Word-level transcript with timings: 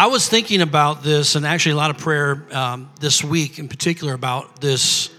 I 0.00 0.06
was 0.06 0.28
thinking 0.28 0.62
about 0.62 1.02
this, 1.02 1.34
and 1.34 1.44
actually 1.44 1.72
a 1.72 1.76
lot 1.76 1.90
of 1.90 1.98
prayer 1.98 2.46
um, 2.52 2.88
this 3.00 3.24
week 3.24 3.58
in 3.58 3.66
particular 3.66 4.14
about 4.14 4.60
this 4.60 5.10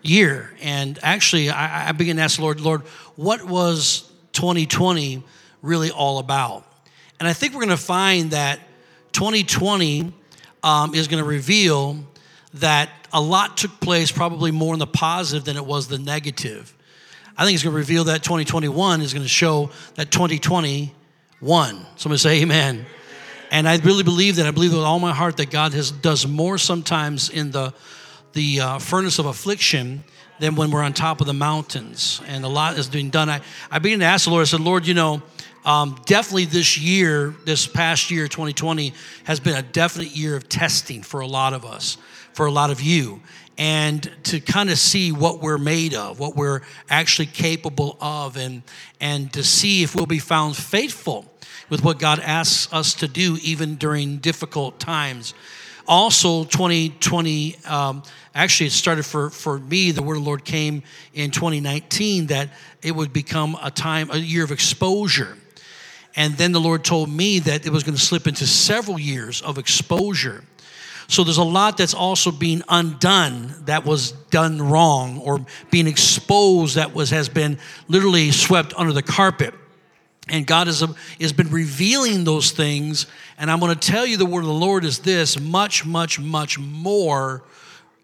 year. 0.00 0.50
And 0.62 0.98
actually, 1.02 1.50
I, 1.50 1.90
I 1.90 1.92
began 1.92 2.16
to 2.16 2.22
ask 2.22 2.36
the 2.36 2.42
Lord, 2.42 2.58
Lord, 2.58 2.80
what 3.16 3.44
was 3.44 4.10
2020 4.32 5.22
really 5.60 5.90
all 5.90 6.20
about? 6.20 6.64
And 7.20 7.28
I 7.28 7.34
think 7.34 7.52
we're 7.52 7.66
going 7.66 7.76
to 7.76 7.76
find 7.76 8.30
that 8.30 8.60
2020 9.12 10.14
um, 10.62 10.94
is 10.94 11.06
going 11.06 11.22
to 11.22 11.28
reveal 11.28 11.98
that 12.54 12.88
a 13.12 13.20
lot 13.20 13.58
took 13.58 13.78
place 13.78 14.10
probably 14.10 14.52
more 14.52 14.72
in 14.72 14.78
the 14.78 14.86
positive 14.86 15.44
than 15.44 15.58
it 15.58 15.66
was 15.66 15.86
the 15.88 15.98
negative. 15.98 16.72
I 17.36 17.44
think 17.44 17.56
it's 17.56 17.62
going 17.62 17.74
to 17.74 17.78
reveal 17.78 18.04
that 18.04 18.22
2021 18.22 19.02
is 19.02 19.12
going 19.12 19.22
to 19.22 19.28
show 19.28 19.68
that 19.96 20.10
2020 20.10 20.94
won. 21.42 21.84
Somebody 21.96 22.18
say 22.20 22.40
amen. 22.40 22.86
And 23.54 23.68
I 23.68 23.76
really 23.76 24.02
believe 24.02 24.34
that. 24.36 24.46
I 24.46 24.50
believe 24.50 24.72
with 24.72 24.82
all 24.82 24.98
my 24.98 25.12
heart 25.12 25.36
that 25.36 25.48
God 25.48 25.74
has, 25.74 25.92
does 25.92 26.26
more 26.26 26.58
sometimes 26.58 27.30
in 27.30 27.52
the, 27.52 27.72
the 28.32 28.60
uh, 28.60 28.78
furnace 28.80 29.20
of 29.20 29.26
affliction 29.26 30.02
than 30.40 30.56
when 30.56 30.72
we're 30.72 30.82
on 30.82 30.92
top 30.92 31.20
of 31.20 31.28
the 31.28 31.34
mountains. 31.34 32.20
And 32.26 32.44
a 32.44 32.48
lot 32.48 32.76
is 32.76 32.88
being 32.88 33.10
done. 33.10 33.30
I, 33.30 33.42
I 33.70 33.78
began 33.78 34.00
to 34.00 34.06
ask 34.06 34.24
the 34.24 34.32
Lord, 34.32 34.42
I 34.42 34.46
said, 34.46 34.58
Lord, 34.58 34.88
you 34.88 34.94
know, 34.94 35.22
um, 35.64 35.96
definitely 36.04 36.46
this 36.46 36.76
year, 36.76 37.32
this 37.44 37.64
past 37.68 38.10
year, 38.10 38.26
2020, 38.26 38.92
has 39.22 39.38
been 39.38 39.54
a 39.54 39.62
definite 39.62 40.16
year 40.16 40.34
of 40.34 40.48
testing 40.48 41.04
for 41.04 41.20
a 41.20 41.26
lot 41.28 41.52
of 41.52 41.64
us, 41.64 41.96
for 42.32 42.46
a 42.46 42.50
lot 42.50 42.72
of 42.72 42.80
you. 42.80 43.20
And 43.56 44.10
to 44.24 44.40
kind 44.40 44.68
of 44.68 44.78
see 44.78 45.12
what 45.12 45.40
we're 45.40 45.58
made 45.58 45.94
of, 45.94 46.18
what 46.18 46.34
we're 46.34 46.62
actually 46.90 47.26
capable 47.26 47.98
of, 48.00 48.36
and, 48.36 48.64
and 49.00 49.32
to 49.34 49.44
see 49.44 49.84
if 49.84 49.94
we'll 49.94 50.06
be 50.06 50.18
found 50.18 50.56
faithful 50.56 51.30
with 51.68 51.84
what 51.84 51.98
God 51.98 52.20
asks 52.20 52.72
us 52.72 52.94
to 52.94 53.08
do, 53.08 53.38
even 53.42 53.76
during 53.76 54.18
difficult 54.18 54.78
times. 54.78 55.34
Also, 55.86 56.44
2020, 56.44 57.56
um, 57.66 58.02
actually, 58.34 58.66
it 58.66 58.72
started 58.72 59.04
for, 59.04 59.28
for 59.30 59.58
me. 59.58 59.90
The 59.90 60.02
word 60.02 60.16
of 60.16 60.22
the 60.22 60.28
Lord 60.28 60.44
came 60.44 60.82
in 61.12 61.30
2019 61.30 62.28
that 62.28 62.50
it 62.82 62.92
would 62.92 63.12
become 63.12 63.58
a 63.62 63.70
time, 63.70 64.10
a 64.10 64.16
year 64.16 64.44
of 64.44 64.50
exposure. 64.50 65.36
And 66.16 66.34
then 66.36 66.52
the 66.52 66.60
Lord 66.60 66.84
told 66.84 67.10
me 67.10 67.40
that 67.40 67.66
it 67.66 67.70
was 67.70 67.82
going 67.82 67.96
to 67.96 68.00
slip 68.00 68.26
into 68.26 68.46
several 68.46 68.98
years 68.98 69.42
of 69.42 69.58
exposure. 69.58 70.44
So 71.08 71.22
there's 71.22 71.38
a 71.38 71.44
lot 71.44 71.76
that's 71.76 71.92
also 71.92 72.30
being 72.30 72.62
undone 72.68 73.54
that 73.66 73.84
was 73.84 74.12
done 74.30 74.62
wrong 74.62 75.18
or 75.18 75.44
being 75.70 75.86
exposed 75.86 76.76
that 76.76 76.94
was 76.94 77.10
has 77.10 77.28
been 77.28 77.58
literally 77.88 78.30
swept 78.30 78.72
under 78.76 78.92
the 78.92 79.02
carpet. 79.02 79.54
And 80.28 80.46
God 80.46 80.68
has, 80.68 80.82
has 81.20 81.32
been 81.32 81.50
revealing 81.50 82.24
those 82.24 82.50
things. 82.50 83.06
And 83.38 83.50
I'm 83.50 83.60
going 83.60 83.74
to 83.74 83.92
tell 83.92 84.06
you 84.06 84.16
the 84.16 84.24
word 84.26 84.40
of 84.40 84.46
the 84.46 84.52
Lord 84.52 84.84
is 84.84 85.00
this 85.00 85.38
much, 85.38 85.84
much, 85.84 86.18
much 86.18 86.58
more. 86.58 87.42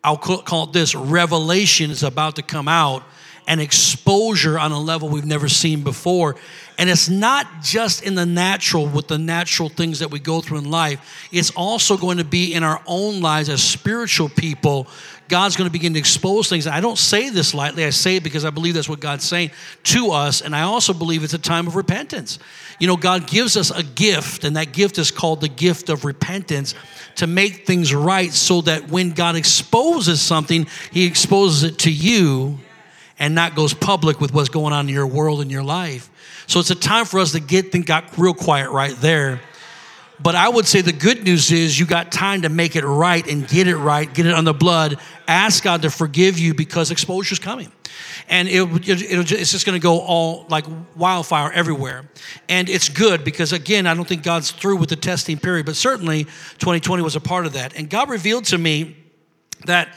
I'll 0.05 0.17
call 0.17 0.65
it 0.65 0.73
this 0.73 0.95
revelation 0.95 1.91
is 1.91 2.03
about 2.03 2.37
to 2.37 2.43
come 2.43 2.69
out 2.69 3.03
and 3.47 3.61
exposure 3.61 4.59
on 4.59 4.71
a 4.71 4.79
level 4.79 5.09
we've 5.09 5.25
never 5.25 5.49
seen 5.49 5.83
before. 5.83 6.37
And 6.79 6.89
it's 6.89 7.09
not 7.09 7.63
just 7.63 8.03
in 8.03 8.15
the 8.15 8.25
natural 8.25 8.87
with 8.87 9.09
the 9.09 9.19
natural 9.19 9.69
things 9.69 9.99
that 9.99 10.11
we 10.11 10.19
go 10.19 10.41
through 10.41 10.59
in 10.59 10.71
life, 10.71 11.29
it's 11.33 11.51
also 11.51 11.97
going 11.97 12.19
to 12.19 12.25
be 12.25 12.55
in 12.55 12.63
our 12.63 12.81
own 12.87 13.21
lives 13.21 13.49
as 13.49 13.63
spiritual 13.63 14.29
people 14.29 14.87
God's 15.31 15.57
going 15.57 15.69
to 15.69 15.73
begin 15.73 15.95
to 15.95 15.99
expose 15.99 16.49
things. 16.49 16.67
I 16.67 16.81
don't 16.81 16.99
say 16.99 17.31
this 17.31 17.55
lightly. 17.55 17.85
I 17.85 17.91
say 17.91 18.17
it 18.17 18.23
because 18.23 18.45
I 18.45 18.51
believe 18.51 18.75
that's 18.75 18.89
what 18.89 19.01
God's 19.01 19.25
saying 19.25 19.53
to 19.85 20.11
us. 20.11 20.43
And 20.43 20.55
I 20.55 20.63
also 20.63 20.93
believe 20.93 21.25
it's 21.25 21.33
a 21.33 21.39
time 21.39 21.67
of 21.67 21.77
repentance. 21.77 22.39
You 22.79 22.89
know, 22.89 22.97
God 22.97 23.27
gives 23.27 23.57
us 23.57 23.71
a 23.71 23.83
gift, 23.83 24.45
and 24.45 24.57
that 24.57 24.73
gift 24.73 24.99
is 24.99 25.11
called 25.11 25.41
the 25.41 25.49
gift 25.49 25.89
of 25.89 26.05
repentance 26.05 26.75
to 27.17 27.27
make 27.27 27.67
things 27.67 27.95
right 27.95 28.33
so 28.33 28.61
that 28.63 28.89
when 28.89 29.13
God 29.13 29.37
exposes 29.37 30.21
something, 30.21 30.67
He 30.91 31.07
exposes 31.07 31.63
it 31.63 31.79
to 31.81 31.93
you 31.93 32.59
and 33.19 33.35
not 33.35 33.55
goes 33.55 33.73
public 33.73 34.21
with 34.21 34.35
what's 34.35 34.49
going 34.49 34.73
on 34.73 34.89
in 34.89 34.95
your 34.95 35.07
world 35.07 35.41
and 35.41 35.51
your 35.51 35.63
life. 35.63 36.11
So 36.49 36.59
it's 36.59 36.71
a 36.71 36.75
time 36.75 37.05
for 37.05 37.21
us 37.21 37.33
to 37.33 37.41
get 37.41 37.71
things 37.71 37.85
got 37.85 38.19
real 38.19 38.35
quiet 38.35 38.71
right 38.71 38.97
there 38.97 39.41
but 40.23 40.35
I 40.35 40.49
would 40.49 40.67
say 40.67 40.83
the 40.83 40.93
good 40.93 41.25
news 41.25 41.51
is 41.51 41.79
you 41.79 41.87
got 41.87 42.13
time 42.13 42.43
to 42.43 42.49
make 42.49 42.77
it 42.77 42.85
right 42.85 43.27
and 43.27 43.47
get 43.49 43.67
it 43.67 43.77
right, 43.77 44.13
get 44.13 44.27
it 44.27 44.35
on 44.35 44.45
the 44.45 44.53
blood. 44.53 44.99
Ask 45.27 45.65
God 45.65 45.83
to 45.83 45.91
forgive 45.91 46.39
you 46.39 46.53
because 46.53 46.91
exposure 46.91 47.33
is 47.33 47.39
coming. 47.39 47.73
And 48.29 48.49
it, 48.49 48.89
it, 48.89 49.33
it's 49.33 49.53
just 49.53 49.67
going 49.67 49.79
to 49.79 49.83
go 49.83 50.01
all 50.01 50.47
like 50.49 50.67
wildfire 50.95 51.51
everywhere. 51.53 52.09
And 52.49 52.69
it's 52.69 52.89
good 52.89 53.25
because, 53.25 53.53
again, 53.53 53.87
I 53.87 53.95
don't 53.95 54.07
think 54.07 54.23
God's 54.23 54.51
through 54.51 54.77
with 54.77 54.91
the 54.91 54.97
testing 54.97 55.39
period, 55.39 55.67
but 55.67 55.77
certainly 55.77 56.25
2020 56.25 57.03
was 57.03 57.17
a 57.17 57.21
part 57.21 57.47
of 57.47 57.55
that. 57.55 57.75
And 57.77 57.89
God 57.89 58.11
revealed 58.11 58.45
to 58.47 58.59
me 58.59 58.97
that 59.65 59.89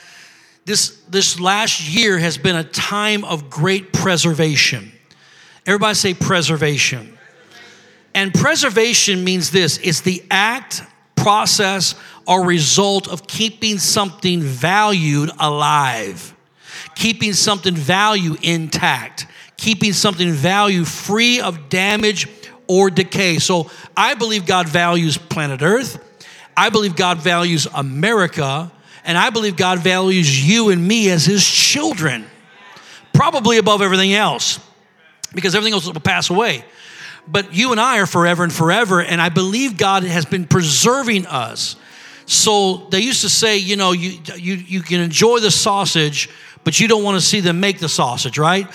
this, 0.66 1.02
this 1.10 1.40
last 1.40 1.88
year 1.90 2.18
has 2.18 2.38
been 2.38 2.56
a 2.56 2.64
time 2.64 3.26
of 3.26 3.50
great 3.50 3.92
preservation. 3.92 4.92
Everybody 5.66 5.96
say 5.96 6.14
preservation. 6.14 7.13
And 8.16 8.34
preservation 8.34 9.24
means 9.24 9.52
this 9.52 9.80
it's 9.80 10.02
the 10.02 10.24
act, 10.30 10.84
process, 11.16 11.96
or 12.28 12.46
result 12.46 13.08
of 13.08 13.28
keeping 13.28 13.78
something 13.80 14.42
valued 14.42 15.32
alive, 15.40 16.36
keeping 16.96 17.34
something 17.34 17.76
value 17.76 18.36
intact, 18.42 19.28
keeping 19.58 19.94
something 19.94 20.32
value 20.32 20.86
free 20.86 21.42
of 21.42 21.70
damage 21.70 22.28
or 22.68 22.90
decay. 22.90 23.40
So 23.40 23.70
I 23.98 24.14
believe 24.14 24.46
God 24.46 24.70
values 24.70 25.18
planet 25.18 25.62
Earth. 25.62 26.02
I 26.56 26.70
believe 26.70 26.96
God 26.96 27.18
values 27.18 27.68
America. 27.74 28.72
And 29.06 29.18
I 29.18 29.32
believe 29.32 29.58
God 29.58 29.80
values 29.80 30.48
you 30.48 30.70
and 30.70 30.88
me 30.88 31.10
as 31.10 31.26
his 31.26 31.46
children, 31.46 32.26
probably 33.12 33.58
above 33.58 33.82
everything 33.82 34.14
else, 34.14 34.62
because 35.36 35.56
everything 35.56 35.74
else 35.74 35.86
will 35.86 35.94
pass 36.00 36.30
away 36.30 36.64
but 37.28 37.54
you 37.54 37.72
and 37.72 37.80
I 37.80 38.00
are 38.00 38.06
forever 38.06 38.44
and 38.44 38.52
forever. 38.52 39.02
And 39.02 39.22
I 39.22 39.30
believe 39.30 39.78
God 39.78 40.04
has 40.04 40.26
been 40.26 40.46
preserving 40.46 41.26
us. 41.26 41.76
So 42.26 42.88
they 42.90 43.02
used 43.02 43.22
to 43.22 43.30
say, 43.30 43.58
you 43.58 43.76
know, 43.76 43.92
you, 43.92 44.20
you, 44.36 44.56
you 44.56 44.82
can 44.82 45.02
enjoy 45.02 45.40
the 45.40 45.52
sausage, 45.52 46.30
but 46.64 46.80
you 46.80 46.88
don't 46.88 47.04
want 47.04 47.16
to 47.16 47.22
see 47.22 47.42
them 47.42 47.60
make 47.60 47.80
the 47.80 47.90
sausage, 47.90 48.38
right? 48.38 48.66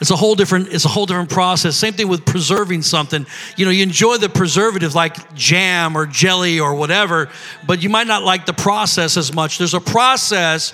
It's 0.00 0.10
a 0.10 0.16
whole 0.16 0.34
different, 0.34 0.68
it's 0.68 0.84
a 0.84 0.88
whole 0.88 1.06
different 1.06 1.30
process. 1.30 1.76
Same 1.76 1.92
thing 1.92 2.08
with 2.08 2.24
preserving 2.24 2.82
something. 2.82 3.26
You 3.56 3.66
know, 3.66 3.70
you 3.70 3.82
enjoy 3.82 4.16
the 4.16 4.28
preservative 4.28 4.94
like 4.94 5.34
jam 5.34 5.96
or 5.96 6.06
jelly 6.06 6.58
or 6.58 6.74
whatever, 6.74 7.28
but 7.66 7.82
you 7.82 7.90
might 7.90 8.06
not 8.06 8.22
like 8.22 8.46
the 8.46 8.52
process 8.52 9.16
as 9.16 9.32
much. 9.32 9.58
There's 9.58 9.74
a 9.74 9.80
process 9.80 10.72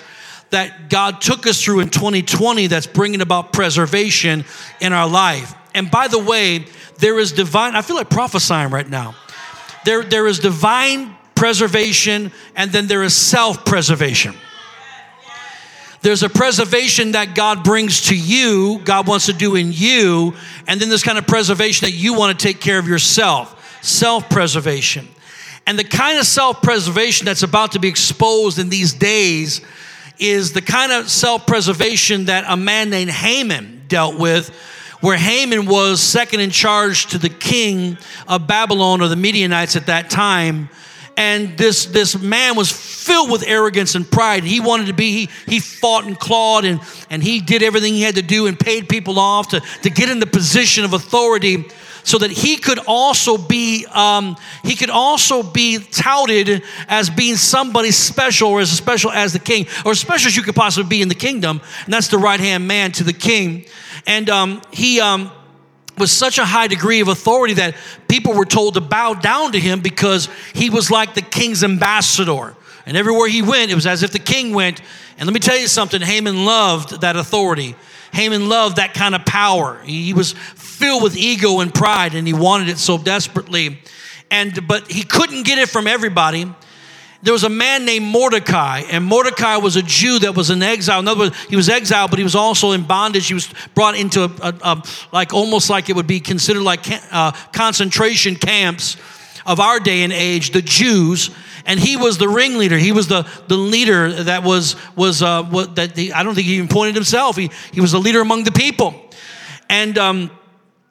that 0.49 0.89
God 0.89 1.19
took 1.19 1.45
us 1.45 1.61
through 1.61 1.81
in 1.81 1.89
2020 1.89 2.67
that's 2.67 2.87
bringing 2.87 3.21
about 3.21 3.51
preservation 3.51 4.45
in 4.79 4.93
our 4.93 5.07
life. 5.07 5.53
And 5.77 5.91
by 5.91 6.07
the 6.07 6.19
way, 6.19 6.65
there 6.97 7.19
is 7.19 7.31
divine, 7.31 7.75
I 7.75 7.83
feel 7.83 7.95
like 7.95 8.09
prophesying 8.09 8.71
right 8.71 8.89
now. 8.89 9.15
There, 9.85 10.03
there 10.03 10.25
is 10.25 10.39
divine 10.39 11.15
preservation, 11.35 12.31
and 12.55 12.71
then 12.71 12.87
there 12.87 13.03
is 13.03 13.15
self 13.15 13.63
preservation. 13.63 14.33
There's 16.01 16.23
a 16.23 16.29
preservation 16.29 17.11
that 17.11 17.35
God 17.35 17.63
brings 17.63 18.07
to 18.07 18.17
you, 18.17 18.79
God 18.83 19.07
wants 19.07 19.27
to 19.27 19.33
do 19.33 19.55
in 19.55 19.71
you, 19.71 20.33
and 20.67 20.79
then 20.79 20.89
this 20.89 21.03
kind 21.03 21.17
of 21.17 21.27
preservation 21.27 21.85
that 21.85 21.93
you 21.93 22.13
want 22.15 22.37
to 22.37 22.43
take 22.43 22.59
care 22.59 22.79
of 22.79 22.87
yourself 22.87 23.53
self 23.83 24.29
preservation. 24.29 25.07
And 25.67 25.77
the 25.77 25.83
kind 25.83 26.17
of 26.17 26.25
self 26.25 26.63
preservation 26.63 27.25
that's 27.25 27.43
about 27.43 27.73
to 27.73 27.79
be 27.79 27.87
exposed 27.87 28.57
in 28.57 28.69
these 28.69 28.93
days 28.93 29.61
is 30.17 30.53
the 30.53 30.61
kind 30.61 30.91
of 30.91 31.07
self 31.07 31.45
preservation 31.45 32.25
that 32.25 32.45
a 32.47 32.57
man 32.57 32.89
named 32.89 33.11
Haman 33.11 33.83
dealt 33.87 34.17
with 34.17 34.51
where 35.01 35.17
Haman 35.17 35.65
was 35.65 36.01
second 36.01 36.39
in 36.39 36.49
charge 36.49 37.07
to 37.07 37.17
the 37.17 37.29
king 37.29 37.97
of 38.27 38.47
Babylon 38.47 39.01
or 39.01 39.07
the 39.07 39.15
Midianites 39.15 39.75
at 39.75 39.87
that 39.87 40.09
time. 40.09 40.69
And 41.15 41.57
this, 41.57 41.85
this 41.87 42.19
man 42.19 42.55
was 42.55 42.71
filled 42.71 43.31
with 43.31 43.43
arrogance 43.47 43.95
and 43.95 44.09
pride. 44.09 44.43
He 44.43 44.59
wanted 44.59 44.87
to 44.87 44.93
be, 44.93 45.25
he, 45.25 45.29
he 45.47 45.59
fought 45.59 46.05
and 46.05 46.17
clawed 46.19 46.63
and, 46.65 46.79
and 47.09 47.23
he 47.23 47.39
did 47.39 47.63
everything 47.63 47.93
he 47.93 48.03
had 48.03 48.15
to 48.15 48.21
do 48.21 48.45
and 48.45 48.59
paid 48.59 48.87
people 48.87 49.17
off 49.19 49.49
to, 49.49 49.61
to 49.81 49.89
get 49.89 50.09
in 50.09 50.19
the 50.19 50.27
position 50.27 50.83
of 50.83 50.93
authority 50.93 51.65
so 52.07 52.17
that 52.17 52.31
he 52.31 52.55
could 52.55 52.79
also 52.87 53.37
be 53.37 53.85
um, 53.91 54.37
he 54.63 54.75
could 54.77 54.89
also 54.89 55.43
be 55.43 55.77
touted 55.77 56.63
as 56.87 57.09
being 57.09 57.35
somebody 57.35 57.91
special 57.91 58.49
or 58.49 58.61
as 58.61 58.71
special 58.71 59.11
as 59.11 59.33
the 59.33 59.39
king 59.39 59.67
or 59.83 59.91
as 59.91 59.99
special 59.99 60.27
as 60.27 60.37
you 60.37 60.41
could 60.41 60.55
possibly 60.55 60.87
be 60.87 61.01
in 61.01 61.09
the 61.09 61.15
kingdom 61.15 61.59
and 61.83 61.93
that's 61.93 62.07
the 62.07 62.17
right 62.17 62.39
hand 62.39 62.65
man 62.65 62.93
to 62.93 63.03
the 63.03 63.11
king. 63.11 63.65
And 64.05 64.29
um, 64.29 64.61
he 64.71 65.01
um, 65.01 65.29
was 65.97 66.09
such 66.09 66.37
a 66.37 66.45
high 66.45 66.67
degree 66.67 67.01
of 67.01 67.09
authority 67.09 67.55
that 67.55 67.75
people 68.07 68.33
were 68.33 68.45
told 68.45 68.75
to 68.75 68.81
bow 68.81 69.13
down 69.13 69.51
to 69.51 69.59
him 69.59 69.81
because 69.81 70.29
he 70.53 70.69
was 70.69 70.89
like 70.89 71.13
the 71.13 71.21
king's 71.21 71.61
ambassador. 71.61 72.55
And 72.85 72.95
everywhere 72.95 73.27
he 73.27 73.41
went 73.41 73.69
it 73.69 73.75
was 73.75 73.85
as 73.85 74.01
if 74.01 74.13
the 74.13 74.19
king 74.19 74.53
went. 74.53 74.81
And 75.17 75.27
let 75.27 75.33
me 75.33 75.41
tell 75.41 75.57
you 75.57 75.67
something 75.67 75.99
haman 75.99 76.45
loved 76.45 77.01
that 77.01 77.17
authority 77.17 77.75
Haman 78.13 78.49
loved 78.49 78.77
that 78.77 78.93
kind 78.93 79.15
of 79.15 79.25
power. 79.25 79.79
He 79.83 80.13
was 80.13 80.33
filled 80.33 81.03
with 81.03 81.17
ego 81.17 81.59
and 81.59 81.73
pride, 81.73 82.15
and 82.15 82.27
he 82.27 82.33
wanted 82.33 82.69
it 82.69 82.77
so 82.77 82.97
desperately. 82.97 83.79
And 84.29 84.67
but 84.67 84.89
he 84.91 85.03
couldn't 85.03 85.43
get 85.43 85.57
it 85.57 85.69
from 85.69 85.87
everybody. 85.87 86.53
There 87.23 87.33
was 87.33 87.43
a 87.43 87.49
man 87.49 87.83
named 87.85 88.05
Mordecai, 88.05 88.83
and 88.91 89.03
Mordecai 89.03 89.57
was 89.57 89.75
a 89.75 89.81
Jew 89.81 90.19
that 90.19 90.35
was 90.35 90.51
in 90.51 90.61
exile. 90.61 90.99
In 90.99 91.07
other 91.07 91.21
words, 91.21 91.45
he 91.49 91.55
was 91.55 91.67
exiled, 91.67 92.11
but 92.11 92.19
he 92.19 92.23
was 92.23 92.35
also 92.35 92.71
in 92.71 92.83
bondage. 92.83 93.27
He 93.27 93.33
was 93.33 93.49
brought 93.73 93.97
into 93.97 94.23
a, 94.23 94.31
a, 94.41 94.53
a 94.61 94.83
like 95.11 95.33
almost 95.33 95.69
like 95.69 95.89
it 95.89 95.95
would 95.95 96.07
be 96.07 96.19
considered 96.19 96.61
like 96.61 96.85
uh, 97.11 97.31
concentration 97.53 98.35
camps 98.35 98.97
of 99.45 99.59
our 99.59 99.79
day 99.79 100.03
and 100.03 100.13
age, 100.13 100.51
the 100.51 100.61
Jews 100.61 101.31
and 101.67 101.79
he 101.79 101.97
was 101.97 102.17
the 102.17 102.27
ringleader. 102.27 102.77
He 102.77 102.91
was 102.91 103.07
the, 103.07 103.29
the 103.47 103.57
leader 103.57 104.23
that 104.23 104.43
was 104.43 104.75
was 104.95 105.21
uh, 105.21 105.43
what 105.43 105.75
that 105.75 105.99
I 105.99 106.23
don't 106.23 106.33
think 106.33 106.47
he 106.47 106.55
even 106.55 106.69
pointed 106.69 106.95
himself. 106.95 107.35
He 107.35 107.51
he 107.71 107.81
was 107.81 107.93
a 107.93 107.99
leader 107.99 108.21
among 108.21 108.43
the 108.43 108.51
people, 108.51 108.95
and. 109.69 109.95
Um, 109.97 110.31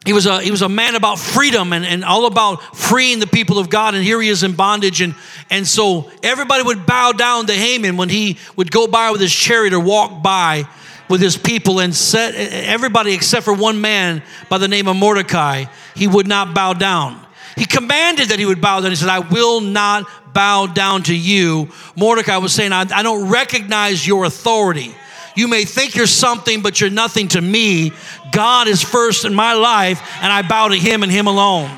he 0.05 0.13
was 0.13 0.27
a 0.27 0.41
he 0.41 0.53
was 0.53 0.63
a 0.63 0.69
man 0.69 0.95
about 0.95 1.19
freedom 1.19 1.73
and, 1.73 1.85
and 1.85 2.05
all 2.05 2.27
about 2.27 2.77
freeing 2.77 3.19
the 3.19 3.27
people 3.27 3.59
of 3.59 3.69
God. 3.69 3.97
And 3.97 4.05
here 4.05 4.23
he 4.23 4.29
is 4.29 4.45
in 4.45 4.53
bondage. 4.53 5.01
And 5.01 5.17
and 5.51 5.67
so 5.67 6.09
everybody 6.23 6.63
would 6.63 6.87
bow 6.87 7.11
down 7.11 7.47
to 7.47 7.53
Haman 7.53 7.97
when 7.97 8.09
he 8.09 8.39
would 8.55 8.71
go 8.71 8.87
by 8.87 9.11
with 9.11 9.21
his 9.21 9.35
chariot 9.35 9.75
or 9.75 9.81
walk 9.81 10.23
by 10.23 10.69
with 11.09 11.21
his 11.21 11.37
people 11.37 11.81
and 11.81 11.93
set 11.93 12.37
everybody 12.37 13.15
except 13.15 13.45
for 13.45 13.53
one 13.53 13.81
man 13.81 14.23
by 14.49 14.59
the 14.59 14.69
name 14.69 14.87
of 14.87 14.95
Mordecai, 14.95 15.65
he 15.97 16.07
would 16.07 16.29
not 16.29 16.55
bow 16.55 16.73
down. 16.73 17.27
He 17.57 17.65
commanded 17.65 18.29
that 18.29 18.39
he 18.39 18.47
would 18.47 18.61
bow 18.61 18.81
down. 18.81 18.91
He 18.91 18.97
said, 18.97 19.09
I 19.09 19.21
will 19.21 19.61
not 19.61 20.07
bow 20.37 20.67
down 20.67 21.03
to 21.05 21.17
you. 21.17 21.71
Mordecai 21.97 22.37
was 22.37 22.53
saying, 22.53 22.73
I, 22.73 22.83
I 22.95 23.03
don't 23.03 23.31
recognize 23.31 24.07
your 24.07 24.27
authority. 24.27 24.95
You 25.35 25.49
may 25.49 25.65
think 25.65 25.95
you're 25.95 26.07
something, 26.07 26.61
but 26.61 26.79
you're 26.79 26.91
nothing 26.91 27.29
to 27.29 27.41
me. 27.41 27.93
God 28.33 28.69
is 28.69 28.83
first 28.83 29.25
in 29.25 29.35
my 29.35 29.55
life, 29.55 29.99
and 30.21 30.31
I 30.31 30.43
bow 30.43 30.69
to 30.69 30.77
him 30.77 31.03
and 31.03 31.11
him 31.11 31.27
alone. 31.27 31.71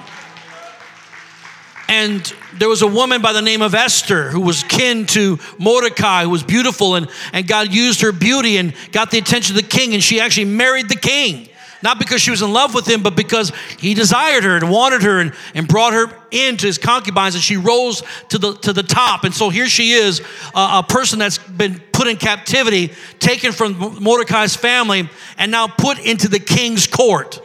And 1.89 2.21
there 2.59 2.69
was 2.69 2.83
a 2.83 2.87
woman 2.89 3.23
by 3.23 3.33
the 3.33 3.43
name 3.43 3.63
of 3.63 3.75
Esther 3.75 4.29
who 4.29 4.41
was 4.41 4.65
kin 4.65 5.07
to 5.07 5.39
Mordecai, 5.59 6.25
who 6.25 6.31
was 6.31 6.43
beautiful, 6.43 6.97
and, 6.97 7.09
and 7.33 7.47
God 7.47 7.73
used 7.73 8.01
her 8.03 8.11
beauty 8.11 8.57
and 8.57 8.75
got 8.91 9.13
the 9.13 9.19
attention 9.19 9.57
of 9.57 9.63
the 9.63 9.69
king, 9.69 9.95
and 9.95 10.03
she 10.03 10.19
actually 10.21 10.47
married 10.47 10.89
the 10.89 10.97
king. 10.97 11.49
Not 11.83 11.99
because 11.99 12.21
she 12.21 12.31
was 12.31 12.43
in 12.43 12.53
love 12.53 12.75
with 12.75 12.89
him, 12.89 13.03
but 13.03 13.15
because 13.15 13.53
he 13.79 13.95
desired 13.95 14.43
her 14.43 14.57
and 14.57 14.69
wanted 14.71 15.03
her 15.03 15.21
and, 15.21 15.33
and 15.55 15.69
brought 15.69 15.93
her 15.93 16.07
into 16.31 16.67
his 16.67 16.77
concubines, 16.77 17.35
and 17.35 17.45
she 17.45 17.57
rose 17.57 18.03
to 18.31 18.39
the, 18.39 18.55
to 18.59 18.73
the 18.73 18.83
top. 18.83 19.25
And 19.25 19.33
so 19.33 19.49
here 19.49 19.69
she 19.69 19.93
is, 19.93 20.21
uh, 20.55 20.83
a 20.85 20.93
person 20.93 21.21
that's 21.21 21.39
been 21.39 21.81
put 21.93 22.09
in 22.09 22.17
captivity, 22.17 22.93
taken 23.21 23.53
from 23.53 24.03
Mordecai's 24.03 24.57
family, 24.57 25.09
and 25.37 25.53
now 25.53 25.69
put 25.69 26.01
into 26.01 26.29
the 26.29 26.41
king's 26.41 26.87
court. 26.87 27.41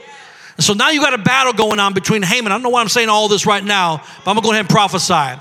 And 0.57 0.63
so 0.63 0.73
now 0.73 0.89
you 0.89 0.99
got 0.99 1.13
a 1.13 1.19
battle 1.19 1.53
going 1.53 1.79
on 1.79 1.93
between 1.93 2.23
Haman. 2.23 2.51
I 2.51 2.55
don't 2.55 2.63
know 2.63 2.69
why 2.69 2.81
I'm 2.81 2.89
saying 2.89 3.09
all 3.09 3.27
this 3.27 3.45
right 3.45 3.63
now, 3.63 3.97
but 3.97 4.31
I'm 4.31 4.35
gonna 4.35 4.41
go 4.41 4.51
ahead 4.51 4.61
and 4.61 4.69
prophesy. 4.69 5.39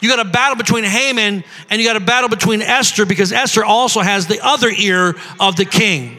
You 0.00 0.08
got 0.08 0.24
a 0.24 0.28
battle 0.28 0.56
between 0.56 0.84
Haman 0.84 1.44
and 1.70 1.80
you 1.80 1.86
got 1.86 1.96
a 1.96 2.04
battle 2.04 2.28
between 2.28 2.62
Esther 2.62 3.06
because 3.06 3.32
Esther 3.32 3.64
also 3.64 4.00
has 4.00 4.26
the 4.26 4.44
other 4.44 4.68
ear 4.68 5.14
of 5.40 5.56
the 5.56 5.64
king. 5.64 6.18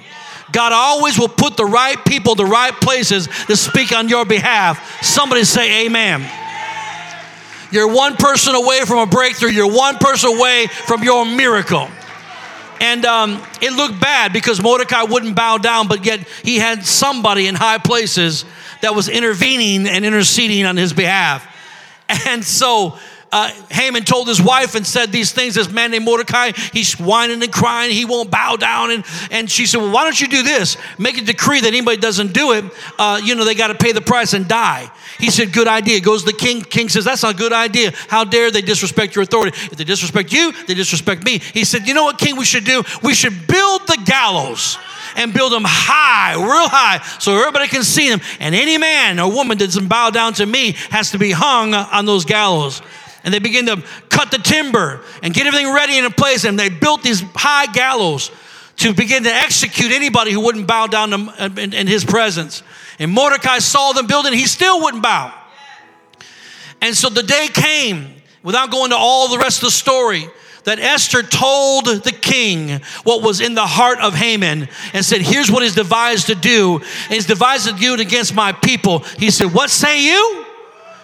God 0.56 0.72
always 0.72 1.20
will 1.20 1.28
put 1.28 1.58
the 1.58 1.66
right 1.66 1.98
people, 2.06 2.34
the 2.34 2.46
right 2.46 2.74
places 2.74 3.28
to 3.48 3.58
speak 3.58 3.92
on 3.92 4.08
your 4.08 4.24
behalf. 4.24 5.04
Somebody 5.04 5.44
say, 5.44 5.86
Amen. 5.86 6.26
You're 7.72 7.94
one 7.94 8.16
person 8.16 8.56
away 8.56 8.86
from 8.86 9.00
a 9.00 9.06
breakthrough, 9.06 9.50
you're 9.50 9.70
one 9.70 9.98
person 9.98 10.34
away 10.38 10.68
from 10.68 11.04
your 11.04 11.26
miracle. 11.26 11.90
And 12.80 13.04
um, 13.04 13.44
it 13.62 13.74
looked 13.74 14.00
bad 14.00 14.32
because 14.32 14.62
Mordecai 14.62 15.04
wouldn't 15.04 15.36
bow 15.36 15.58
down, 15.58 15.90
but 15.90 16.06
yet 16.06 16.22
he 16.42 16.58
had 16.58 16.86
somebody 16.86 17.48
in 17.48 17.56
high 17.56 17.78
places 17.78 18.46
that 18.82 18.96
was 18.96 19.10
intervening 19.10 19.88
and 19.88 20.06
interceding 20.06 20.66
on 20.66 20.78
his 20.78 20.94
behalf. 20.94 21.46
And 22.28 22.46
so 22.46 22.98
uh, 23.32 23.52
Haman 23.70 24.04
told 24.04 24.28
his 24.28 24.42
wife 24.42 24.76
and 24.76 24.86
said 24.86 25.12
these 25.12 25.32
things. 25.32 25.56
This 25.56 25.70
man 25.70 25.92
named 25.92 26.06
Mordecai, 26.06 26.52
he's 26.72 26.94
whining 26.94 27.44
and 27.44 27.52
crying. 27.52 27.92
He 27.92 28.06
won't 28.06 28.32
bow 28.32 28.56
down. 28.56 28.92
And, 28.92 29.04
and 29.30 29.52
she 29.52 29.66
said, 29.66 29.82
Well, 29.82 29.92
why 29.92 30.04
don't 30.04 30.20
you 30.20 30.28
do 30.28 30.44
this? 30.44 30.78
Make 30.98 31.18
a 31.18 31.22
decree 31.22 31.60
that 31.62 31.68
anybody 31.68 31.98
doesn't 31.98 32.34
do 32.34 32.54
it, 32.54 32.66
uh, 32.98 33.20
you 33.24 33.36
know, 33.36 33.44
they 33.44 33.56
got 33.56 33.68
to 33.68 33.76
pay 33.76 33.92
the 33.92 34.02
price 34.02 34.34
and 34.34 34.48
die. 34.48 34.90
He 35.20 35.32
said, 35.32 35.52
Good 35.52 35.68
idea. 35.68 36.00
Goes 36.00 36.24
to 36.24 36.32
the 36.32 36.38
king. 36.38 36.62
King 36.62 36.88
says, 36.90 37.06
That's 37.06 37.24
not 37.24 37.36
a 37.36 37.38
good 37.38 37.54
idea. 37.54 37.92
How 38.08 38.24
dare 38.24 38.52
they 38.52 38.62
disrespect 38.62 39.16
your 39.16 39.24
authority? 39.24 39.58
If 39.58 39.78
they 39.78 39.84
disrespect 39.84 40.32
you, 40.32 40.54
they 40.68 40.74
disrespect 40.74 41.24
me. 41.26 41.40
He 41.40 41.66
said, 41.66 41.88
You 41.88 41.94
know 41.94 42.04
what, 42.04 42.18
king, 42.18 42.38
we 42.38 42.46
should 42.46 42.66
do? 42.66 42.84
We 43.04 43.14
should 43.14 43.48
build 43.48 43.88
the 43.88 44.02
gallows 44.06 44.78
and 45.18 45.34
build 45.34 45.52
them 45.52 45.64
high, 45.66 46.34
real 46.36 46.70
high, 46.70 47.02
so 47.20 47.38
everybody 47.38 47.68
can 47.68 47.84
see 47.84 48.10
them. 48.10 48.20
And 48.40 48.54
any 48.54 48.78
man 48.78 49.20
or 49.20 49.32
woman 49.32 49.58
that 49.58 49.66
doesn't 49.66 49.88
bow 49.88 50.10
down 50.10 50.34
to 50.36 50.46
me 50.46 50.74
has 50.90 51.12
to 51.12 51.18
be 51.18 51.32
hung 51.32 51.74
on 51.74 52.06
those 52.06 52.26
gallows 52.26 52.82
and 53.26 53.34
they 53.34 53.40
began 53.40 53.66
to 53.66 53.84
cut 54.08 54.30
the 54.30 54.38
timber 54.38 55.02
and 55.24 55.34
get 55.34 55.48
everything 55.48 55.74
ready 55.74 55.98
in 55.98 56.06
a 56.06 56.12
place. 56.12 56.46
And 56.46 56.58
they 56.58 56.70
built 56.70 57.02
these 57.02 57.22
high 57.34 57.66
gallows 57.66 58.30
to 58.78 58.94
begin 58.94 59.24
to 59.24 59.34
execute 59.34 59.92
anybody 59.92 60.32
who 60.32 60.42
wouldn't 60.42 60.68
bow 60.68 60.86
down 60.86 61.10
to, 61.10 61.34
uh, 61.38 61.50
in, 61.58 61.74
in 61.74 61.88
his 61.88 62.06
presence. 62.06 62.62
And 63.00 63.12
Mordecai 63.12 63.60
saw 63.60 63.94
them 63.94 64.06
building, 64.06 64.34
he 64.34 64.46
still 64.46 64.80
wouldn't 64.82 65.02
bow. 65.02 65.34
And 66.82 66.96
so 66.96 67.10
the 67.10 67.24
day 67.24 67.48
came, 67.52 68.14
without 68.44 68.70
going 68.70 68.92
to 68.92 68.96
all 68.96 69.30
the 69.30 69.40
rest 69.40 69.58
of 69.58 69.66
the 69.66 69.72
story, 69.72 70.30
that 70.66 70.80
Esther 70.80 71.24
told 71.24 71.86
the 71.86 72.12
king 72.12 72.82
what 73.04 73.24
was 73.24 73.42
in 73.42 73.56
the 73.56 73.66
heart 73.66 74.00
of 74.00 74.14
Haman 74.14 74.68
and 74.94 75.06
said, 75.06 75.22
Here's 75.22 75.52
what 75.52 75.64
he's 75.64 75.76
devised 75.76 76.28
to 76.28 76.36
do. 76.36 76.82
He's 77.10 77.26
devised 77.26 77.68
to 77.68 77.74
do 77.74 77.94
it 77.94 78.00
against 78.00 78.36
my 78.36 78.52
people. 78.52 79.00
He 79.18 79.32
said, 79.32 79.54
What 79.54 79.70
say 79.70 80.04
you? 80.04 80.45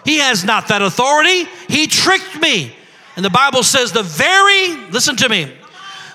He 0.04 0.18
has 0.18 0.44
not 0.44 0.68
that 0.68 0.82
authority. 0.82 1.44
He 1.68 1.86
tricked 1.86 2.40
me. 2.40 2.74
And 3.16 3.24
the 3.24 3.30
Bible 3.30 3.62
says, 3.62 3.92
the 3.92 4.02
very, 4.02 4.90
listen 4.90 5.16
to 5.16 5.28
me, 5.28 5.52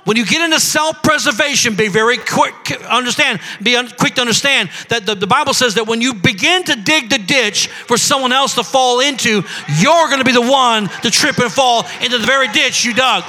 when 0.03 0.15
you 0.15 0.25
get 0.25 0.41
into 0.41 0.59
self 0.59 1.03
preservation, 1.03 1.75
be 1.75 1.89
very 1.89 2.17
quick, 2.17 2.71
understand, 2.85 3.41
be 3.61 3.75
un, 3.75 3.89
quick 3.99 4.15
to 4.15 4.21
understand 4.21 4.69
that 4.87 5.05
the, 5.05 5.15
the 5.15 5.27
Bible 5.27 5.53
says 5.53 5.75
that 5.75 5.85
when 5.85 5.99
you 5.99 6.13
begin 6.13 6.63
to 6.63 6.77
dig 6.77 7.09
the 7.09 7.17
ditch 7.17 7.67
for 7.67 7.97
someone 7.97 8.31
else 8.31 8.55
to 8.55 8.63
fall 8.63 9.01
into, 9.01 9.43
you're 9.79 10.07
going 10.07 10.19
to 10.19 10.23
be 10.23 10.31
the 10.31 10.41
one 10.41 10.87
to 11.01 11.11
trip 11.11 11.37
and 11.39 11.51
fall 11.51 11.85
into 12.01 12.17
the 12.17 12.25
very 12.25 12.47
ditch 12.47 12.85
you 12.85 12.93
dug. 12.93 13.25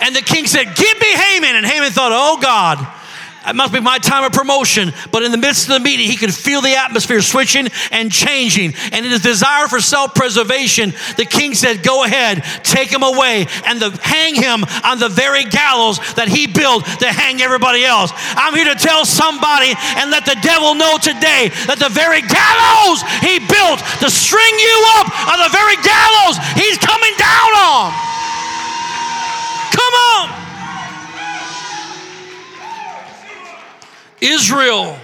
And 0.00 0.14
the 0.14 0.22
king 0.22 0.46
said, 0.46 0.74
Give 0.74 1.00
me 1.00 1.12
Haman. 1.12 1.54
And 1.54 1.64
Haman 1.64 1.92
thought, 1.92 2.10
Oh 2.12 2.38
God, 2.42 2.84
it 3.46 3.54
must 3.54 3.72
be 3.72 3.80
my 3.80 3.98
time 3.98 4.24
of 4.24 4.32
promotion. 4.32 4.92
But 5.12 5.22
in 5.22 5.30
the 5.30 5.38
midst 5.38 5.68
of 5.68 5.74
the 5.74 5.80
meeting, 5.80 6.06
he 6.06 6.16
could 6.16 6.34
feel 6.34 6.60
the 6.60 6.74
atmosphere 6.74 7.22
switching 7.22 7.68
and 7.90 8.10
changing. 8.10 8.74
And 8.92 9.06
in 9.06 9.12
his 9.12 9.22
desire 9.22 9.68
for 9.68 9.80
self 9.80 10.14
preservation, 10.14 10.92
the 11.16 11.24
king 11.24 11.54
said, 11.54 11.82
Go 11.82 12.04
ahead, 12.04 12.42
take 12.62 12.92
him 12.92 13.02
away, 13.02 13.46
and 13.64 13.80
the, 13.80 13.90
hang 14.02 14.34
him 14.34 14.64
on 14.84 14.98
the 14.98 15.08
very 15.08 15.44
gallows 15.44 15.98
that 16.14 16.28
he 16.28 16.46
built 16.46 16.84
to 16.98 17.06
hang 17.06 17.40
everybody 17.40 17.84
else. 17.84 18.10
I'm 18.34 18.54
here 18.54 18.66
to 18.66 18.78
tell 18.78 19.04
somebody 19.04 19.74
and 19.96 20.10
let 20.10 20.26
the 20.26 20.38
devil 20.42 20.74
know 20.74 20.98
today 20.98 21.54
that 21.70 21.78
the 21.78 21.92
very 21.92 22.22
gallows 22.26 23.02
he 23.22 23.38
built 23.46 23.78
to 24.02 24.08
string 24.10 24.54
you 24.58 24.76
up 24.98 25.06
on 25.30 25.38
the 25.38 25.52
very 25.54 25.78
gallows 25.86 26.34
he's 26.58 26.78
coming 26.82 27.14
down 27.14 27.50
on. 27.62 28.16
Israel 34.20 34.98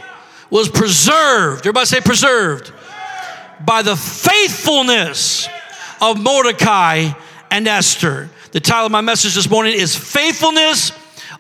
was 0.51 0.69
preserved. 0.69 1.61
Everybody 1.61 1.87
say 1.87 2.01
preserved. 2.01 2.73
By 3.65 3.83
the 3.83 3.97
faithfulness 3.97 5.49
of 6.01 6.21
Mordecai 6.21 7.13
and 7.51 7.69
Esther. 7.69 8.29
The 8.51 8.61
title 8.61 8.87
of 8.87 8.93
my 8.93 9.01
message 9.01 9.35
this 9.35 9.49
morning 9.49 9.75
is 9.75 9.97
Faithfulness 9.97 10.93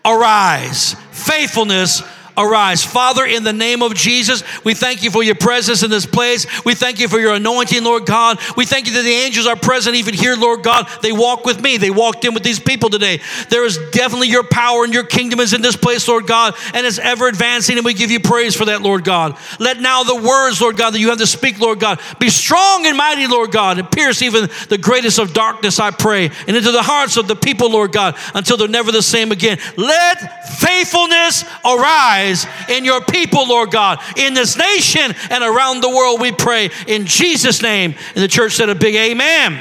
Arise. 0.04 0.94
Faithfulness 1.10 2.02
arise. 2.36 2.84
Father, 2.84 3.24
in 3.24 3.44
the 3.44 3.52
name 3.52 3.82
of 3.82 3.94
Jesus, 3.94 4.42
we 4.64 4.74
thank 4.74 5.02
you 5.02 5.10
for 5.10 5.22
your 5.22 5.34
presence 5.34 5.82
in 5.82 5.90
this 5.90 6.06
place. 6.06 6.46
We 6.64 6.74
thank 6.74 6.98
you 6.98 7.08
for 7.08 7.18
your 7.18 7.34
anointing, 7.34 7.84
Lord 7.84 8.06
God. 8.06 8.38
We 8.56 8.64
thank 8.66 8.86
you 8.86 8.94
that 8.94 9.02
the 9.02 9.10
angels 9.10 9.46
are 9.46 9.56
present 9.56 9.96
even 9.96 10.14
here, 10.14 10.36
Lord 10.36 10.62
God. 10.62 10.88
They 11.02 11.12
walk 11.12 11.44
with 11.44 11.60
me. 11.60 11.76
They 11.76 11.90
walked 11.90 12.24
in 12.24 12.34
with 12.34 12.42
these 12.42 12.58
people 12.58 12.90
today. 12.90 13.20
There 13.50 13.64
is 13.64 13.78
definitely 13.90 14.28
your 14.28 14.44
power 14.44 14.84
and 14.84 14.92
your 14.92 15.04
kingdom 15.04 15.40
is 15.40 15.52
in 15.52 15.62
this 15.62 15.76
place, 15.76 16.06
Lord 16.08 16.26
God, 16.26 16.54
and 16.74 16.86
it's 16.86 16.98
ever 16.98 17.28
advancing, 17.28 17.76
and 17.76 17.84
we 17.84 17.94
give 17.94 18.10
you 18.10 18.20
praise 18.20 18.56
for 18.56 18.66
that, 18.66 18.82
Lord 18.82 19.04
God. 19.04 19.36
Let 19.58 19.80
now 19.80 20.02
the 20.02 20.16
words, 20.16 20.60
Lord 20.60 20.76
God, 20.76 20.94
that 20.94 21.00
you 21.00 21.10
have 21.10 21.18
to 21.18 21.26
speak, 21.26 21.58
Lord 21.60 21.80
God, 21.80 22.00
be 22.18 22.30
strong 22.30 22.86
and 22.86 22.96
mighty, 22.96 23.26
Lord 23.26 23.52
God, 23.52 23.78
and 23.78 23.90
pierce 23.90 24.22
even 24.22 24.48
the 24.68 24.78
greatest 24.78 25.18
of 25.18 25.32
darkness, 25.32 25.78
I 25.80 25.90
pray, 25.90 26.30
and 26.46 26.56
into 26.56 26.72
the 26.72 26.82
hearts 26.82 27.16
of 27.16 27.28
the 27.28 27.36
people, 27.36 27.70
Lord 27.70 27.92
God, 27.92 28.16
until 28.34 28.56
they're 28.56 28.68
never 28.68 28.92
the 28.92 29.02
same 29.02 29.32
again. 29.32 29.58
Let 29.76 30.48
faithfulness 30.58 31.44
arise 31.64 32.21
in 32.68 32.84
your 32.84 33.00
people, 33.00 33.48
Lord 33.48 33.70
God, 33.70 33.98
in 34.16 34.34
this 34.34 34.56
nation 34.56 35.14
and 35.30 35.44
around 35.44 35.80
the 35.80 35.88
world, 35.88 36.20
we 36.20 36.32
pray 36.32 36.70
in 36.86 37.06
Jesus' 37.06 37.62
name. 37.62 37.94
And 38.14 38.22
the 38.22 38.28
church 38.28 38.52
said 38.52 38.68
a 38.68 38.74
big 38.74 38.94
amen. 38.94 39.58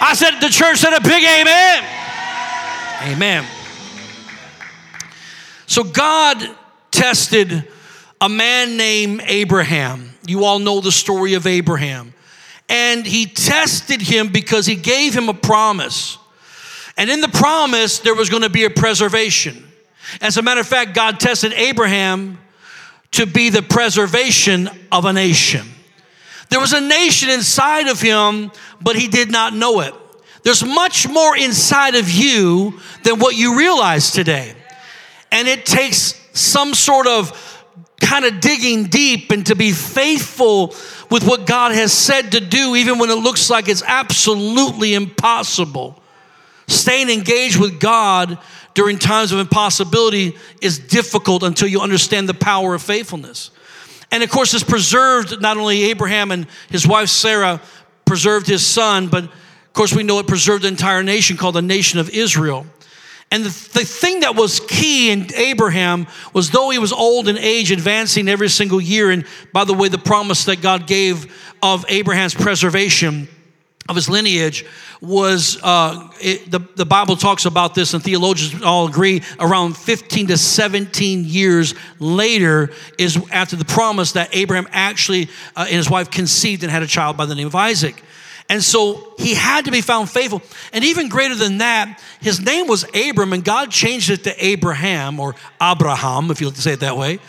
I 0.00 0.14
said, 0.14 0.40
the 0.40 0.48
church 0.48 0.78
said 0.78 0.94
a 0.94 1.00
big 1.00 1.22
amen. 1.22 1.84
Amen. 3.12 3.44
So 5.66 5.84
God 5.84 6.36
tested 6.90 7.68
a 8.20 8.28
man 8.28 8.76
named 8.76 9.22
Abraham. 9.26 10.10
You 10.26 10.44
all 10.44 10.58
know 10.58 10.80
the 10.80 10.92
story 10.92 11.34
of 11.34 11.46
Abraham. 11.46 12.12
and 12.70 13.04
he 13.04 13.26
tested 13.26 14.00
him 14.00 14.28
because 14.28 14.64
he 14.64 14.76
gave 14.76 15.12
him 15.12 15.28
a 15.28 15.34
promise. 15.34 16.18
And 16.96 17.10
in 17.10 17.20
the 17.20 17.28
promise, 17.28 17.98
there 17.98 18.14
was 18.14 18.30
going 18.30 18.42
to 18.42 18.48
be 18.48 18.64
a 18.64 18.70
preservation. 18.70 19.69
As 20.20 20.36
a 20.36 20.42
matter 20.42 20.60
of 20.60 20.66
fact, 20.66 20.94
God 20.94 21.20
tested 21.20 21.52
Abraham 21.52 22.38
to 23.12 23.26
be 23.26 23.50
the 23.50 23.62
preservation 23.62 24.68
of 24.92 25.04
a 25.04 25.12
nation. 25.12 25.66
There 26.48 26.60
was 26.60 26.72
a 26.72 26.80
nation 26.80 27.30
inside 27.30 27.88
of 27.88 28.00
him, 28.00 28.50
but 28.80 28.96
he 28.96 29.08
did 29.08 29.30
not 29.30 29.54
know 29.54 29.80
it. 29.80 29.94
There's 30.42 30.64
much 30.64 31.08
more 31.08 31.36
inside 31.36 31.94
of 31.94 32.10
you 32.10 32.80
than 33.04 33.18
what 33.18 33.36
you 33.36 33.58
realize 33.58 34.10
today. 34.10 34.54
And 35.30 35.46
it 35.46 35.64
takes 35.66 36.20
some 36.32 36.74
sort 36.74 37.06
of 37.06 37.46
kind 38.00 38.24
of 38.24 38.40
digging 38.40 38.84
deep 38.84 39.30
and 39.30 39.46
to 39.46 39.54
be 39.54 39.72
faithful 39.72 40.74
with 41.10 41.24
what 41.24 41.46
God 41.46 41.72
has 41.72 41.92
said 41.92 42.32
to 42.32 42.40
do, 42.40 42.74
even 42.74 42.98
when 42.98 43.10
it 43.10 43.16
looks 43.16 43.50
like 43.50 43.68
it's 43.68 43.82
absolutely 43.86 44.94
impossible. 44.94 46.00
Staying 46.66 47.10
engaged 47.10 47.60
with 47.60 47.78
God 47.78 48.38
during 48.74 48.98
times 48.98 49.32
of 49.32 49.38
impossibility 49.38 50.36
is 50.60 50.78
difficult 50.78 51.42
until 51.42 51.68
you 51.68 51.80
understand 51.80 52.28
the 52.28 52.34
power 52.34 52.74
of 52.74 52.82
faithfulness. 52.82 53.50
And 54.10 54.22
of 54.22 54.30
course, 54.30 54.54
it's 54.54 54.64
preserved 54.64 55.40
not 55.40 55.56
only 55.56 55.84
Abraham 55.84 56.30
and 56.30 56.46
his 56.68 56.86
wife 56.86 57.08
Sarah 57.08 57.60
preserved 58.04 58.46
his 58.46 58.66
son, 58.66 59.08
but 59.08 59.24
of 59.24 59.72
course, 59.72 59.94
we 59.94 60.02
know 60.02 60.18
it 60.18 60.26
preserved 60.26 60.64
the 60.64 60.68
entire 60.68 61.02
nation 61.02 61.36
called 61.36 61.54
the 61.54 61.62
nation 61.62 62.00
of 62.00 62.10
Israel. 62.10 62.66
And 63.30 63.44
the, 63.44 63.50
the 63.78 63.84
thing 63.84 64.20
that 64.20 64.34
was 64.34 64.58
key 64.58 65.12
in 65.12 65.32
Abraham 65.34 66.08
was 66.32 66.50
though 66.50 66.70
he 66.70 66.78
was 66.80 66.92
old 66.92 67.28
in 67.28 67.38
age, 67.38 67.70
advancing 67.70 68.28
every 68.28 68.48
single 68.48 68.80
year, 68.80 69.12
and 69.12 69.24
by 69.52 69.64
the 69.64 69.74
way, 69.74 69.88
the 69.88 69.98
promise 69.98 70.44
that 70.46 70.60
God 70.60 70.88
gave 70.88 71.32
of 71.62 71.84
Abraham's 71.88 72.34
preservation 72.34 73.28
of 73.88 73.96
his 73.96 74.08
lineage 74.08 74.64
was 75.00 75.58
uh, 75.62 76.08
it, 76.20 76.50
the, 76.50 76.60
the 76.76 76.84
bible 76.84 77.16
talks 77.16 77.44
about 77.44 77.74
this 77.74 77.94
and 77.94 78.04
theologians 78.04 78.62
all 78.62 78.86
agree 78.86 79.22
around 79.38 79.76
15 79.76 80.28
to 80.28 80.38
17 80.38 81.24
years 81.24 81.74
later 81.98 82.70
is 82.98 83.18
after 83.30 83.56
the 83.56 83.64
promise 83.64 84.12
that 84.12 84.28
abraham 84.34 84.68
actually 84.70 85.28
uh, 85.56 85.60
and 85.60 85.76
his 85.76 85.90
wife 85.90 86.10
conceived 86.10 86.62
and 86.62 86.70
had 86.70 86.82
a 86.82 86.86
child 86.86 87.16
by 87.16 87.26
the 87.26 87.34
name 87.34 87.46
of 87.46 87.54
isaac 87.54 88.02
and 88.50 88.64
so 88.64 89.14
he 89.16 89.34
had 89.34 89.66
to 89.66 89.70
be 89.70 89.80
found 89.80 90.10
faithful. 90.10 90.42
And 90.72 90.84
even 90.84 91.08
greater 91.08 91.36
than 91.36 91.58
that, 91.58 92.02
his 92.20 92.40
name 92.40 92.66
was 92.66 92.84
Abram, 92.96 93.32
and 93.32 93.44
God 93.44 93.70
changed 93.70 94.10
it 94.10 94.24
to 94.24 94.44
Abraham 94.44 95.20
or 95.20 95.36
Abraham, 95.62 96.32
if 96.32 96.40
you 96.40 96.48
like 96.48 96.56
to 96.56 96.60
say 96.60 96.72
it 96.72 96.80
that 96.80 96.96
way. 96.96 97.20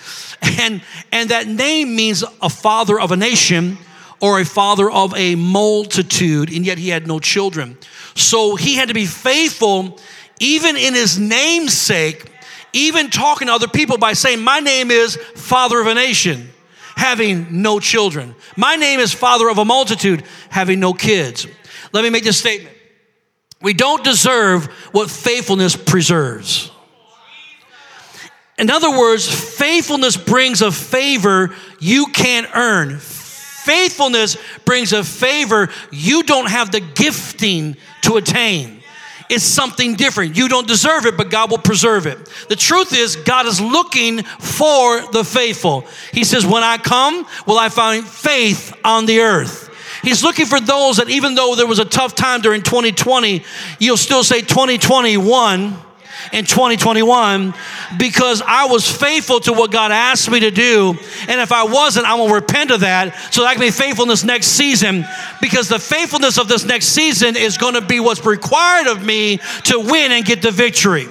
And, 0.60 0.81
and 1.12 1.29
that 1.29 1.48
name 1.48 1.96
means 1.96 2.24
a 2.41 2.50
father 2.50 3.00
of 3.00 3.12
a 3.12 3.15
nation 3.15 3.77
or 4.22 4.40
a 4.40 4.46
father 4.46 4.90
of 4.90 5.16
a 5.16 5.36
multitude, 5.36 6.51
and 6.54 6.66
yet 6.66 6.78
he 6.78 6.90
had 6.90 7.08
no 7.08 7.20
children. 7.20 7.78
So 8.16 8.56
he 8.56 8.75
had 8.75 8.88
to 8.88 8.94
be 8.94 9.06
faithful 9.06 10.00
even 10.40 10.78
in 10.78 10.94
his 10.94 11.20
namesake, 11.20 12.32
even 12.74 13.10
talking 13.10 13.48
to 13.48 13.54
other 13.54 13.68
people 13.68 13.98
by 13.98 14.13
saying, 14.13 14.42
My 14.42 14.60
name 14.60 14.92
is 14.92 15.16
Father 15.16 15.82
of 15.82 15.88
a 15.88 15.94
Nation 15.94 16.51
having 17.01 17.63
no 17.63 17.80
children. 17.80 18.36
My 18.56 18.75
name 18.75 19.00
is 19.00 19.12
father 19.12 19.50
of 19.50 19.58
a 19.58 19.66
multitude, 19.66 20.24
having 20.50 20.80
no 20.80 20.94
kids. 20.94 21.48
Let 21.94 22.04
me 22.04 22.12
make 22.12 22.24
this 22.24 22.38
statement. 22.38 22.75
We 23.60 23.74
don't 23.74 24.04
deserve 24.04 24.68
what 24.92 25.10
faithfulness 25.10 25.75
preserves. 25.75 26.72
In 28.60 28.70
other 28.70 28.92
words, 28.92 29.28
faithfulness 29.58 30.16
brings 30.16 30.62
a 30.62 30.72
favor 30.72 31.56
you 31.80 32.06
can't 32.08 32.48
earn. 32.54 33.00
Faithfulness 33.63 34.38
brings 34.65 34.91
a 34.91 35.03
favor 35.03 35.70
you 35.91 36.24
don't 36.24 36.50
have 36.50 36.72
the 36.72 36.80
gifting 36.80 37.77
to 38.01 38.18
attain 38.18 38.82
It's 39.30 39.44
something 39.44 39.96
different. 39.96 40.36
You 40.36 40.50
don't 40.50 40.68
deserve 40.68 41.06
it, 41.06 41.15
but 41.15 41.30
God 41.30 41.51
will 41.51 41.58
preserve 41.58 42.06
it. 42.06 42.18
The 42.50 42.56
truth 42.56 42.94
is, 42.94 43.15
God 43.15 43.46
is 43.46 43.62
looking 43.62 44.24
for 44.24 45.01
the 45.12 45.24
faithful. 45.24 45.86
He 46.12 46.25
says, 46.25 46.46
When 46.46 46.63
I 46.63 46.77
come, 46.77 47.25
will 47.46 47.58
I 47.58 47.70
find 47.70 48.06
faith 48.06 48.74
on 48.84 49.06
the 49.06 49.22
earth? 49.22 49.70
He's 50.03 50.24
looking 50.24 50.48
for 50.48 50.60
those 50.60 50.98
that 50.98 51.10
even 51.10 51.36
though 51.36 51.56
there 51.56 51.68
was 51.68 51.80
a 51.80 51.86
tough 51.86 52.15
time 52.15 52.41
during 52.41 52.62
2020, 52.62 53.44
you'll 53.80 53.96
still 53.96 54.24
say 54.24 54.41
2021 54.41 55.77
in 56.31 56.45
2021 56.45 57.53
because 57.97 58.41
I 58.45 58.65
was 58.65 58.89
faithful 58.89 59.39
to 59.41 59.53
what 59.53 59.71
God 59.71 59.91
asked 59.91 60.29
me 60.29 60.39
to 60.41 60.51
do. 60.51 60.97
And 61.27 61.41
if 61.41 61.51
I 61.51 61.63
wasn't, 61.63 62.05
I 62.05 62.15
will 62.15 62.29
repent 62.29 62.71
of 62.71 62.81
that 62.81 63.15
so 63.33 63.41
that 63.41 63.47
I 63.47 63.53
can 63.53 63.61
be 63.61 63.71
faithful 63.71 64.03
in 64.03 64.09
this 64.09 64.23
next 64.23 64.47
season 64.47 65.05
because 65.41 65.67
the 65.67 65.79
faithfulness 65.79 66.38
of 66.38 66.47
this 66.47 66.65
next 66.65 66.88
season 66.88 67.35
is 67.35 67.57
going 67.57 67.75
to 67.75 67.81
be 67.81 68.00
what's 68.00 68.25
required 68.25 68.88
of 68.88 69.03
me 69.03 69.38
to 69.65 69.79
win 69.79 70.11
and 70.11 70.25
get 70.25 70.41
the 70.41 70.51
victory. 70.51 71.07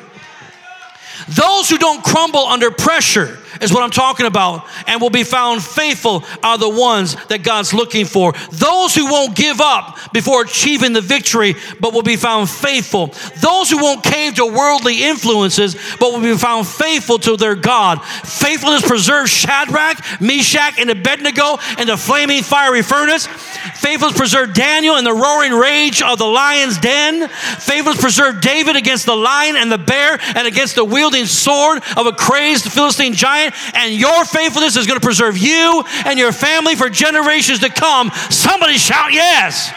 Those 1.29 1.69
who 1.69 1.79
don't 1.79 2.03
crumble 2.03 2.47
under 2.47 2.71
pressure 2.71 3.39
is 3.61 3.73
what 3.73 3.83
I'm 3.83 3.91
talking 3.91 4.27
about, 4.27 4.67
and 4.87 5.01
will 5.01 5.11
be 5.11 5.25
found 5.25 5.63
faithful 5.63 6.25
are 6.43 6.59
the 6.59 6.69
ones 6.69 7.17
that 7.27 7.43
God's 7.43 7.75
looking 7.75 8.07
for. 8.07 8.33
Those 8.51 8.95
who 8.95 9.07
won't 9.07 9.37
give 9.37 9.61
up 9.61 10.13
before 10.13 10.43
achieving 10.43 10.93
the 10.93 11.01
victory, 11.01 11.55
but 11.81 11.93
will 11.93 12.03
be 12.03 12.17
found 12.17 12.49
faithful. 12.49 13.09
Those 13.41 13.71
who 13.71 13.79
won't 13.79 14.03
cave 14.03 14.35
to 14.35 14.47
worldly 14.47 15.05
influences, 15.05 15.77
but 15.99 16.13
will 16.13 16.21
be 16.21 16.37
found 16.37 16.67
faithful 16.67 17.19
to 17.21 17.37
their 17.37 17.55
God. 17.55 18.03
Faithfulness 18.05 18.87
preserves 18.87 19.31
Shadrach, 19.31 20.21
Meshach, 20.21 20.79
and 20.79 20.91
Abednego 20.91 21.59
in 21.79 21.87
the 21.87 21.97
flaming 21.97 22.43
fiery 22.43 22.83
furnace. 22.83 23.27
Faithfulness 23.27 24.17
preserved 24.17 24.55
Daniel 24.55 24.97
in 24.97 25.05
the 25.05 25.13
roaring 25.13 25.53
rage 25.53 26.03
of 26.03 26.19
the 26.19 26.27
lion's 26.27 26.79
den. 26.79 27.29
Faithfulness 27.29 28.01
preserved 28.01 28.41
David 28.41 28.77
against 28.77 29.07
the 29.07 29.17
lion 29.17 29.57
and 29.57 29.71
the 29.71 29.79
bear 29.79 30.19
and 30.35 30.47
against 30.47 30.75
the 30.75 30.85
wielding 30.85 31.27
sword 31.27 31.83
of 31.97 32.07
a 32.07 32.13
crazed 32.13 32.71
Philistine 32.71 33.15
giant 33.15 33.50
and 33.75 33.95
your 33.95 34.25
faithfulness 34.25 34.77
is 34.77 34.87
going 34.87 34.99
to 34.99 35.05
preserve 35.05 35.37
you 35.39 35.85
and 36.05 36.19
your 36.19 36.33
family 36.33 36.75
for 36.75 36.89
generations 36.89 37.61
to 37.61 37.69
come. 37.69 38.11
Somebody 38.31 38.79
shout 38.79 39.13
yes. 39.13 39.73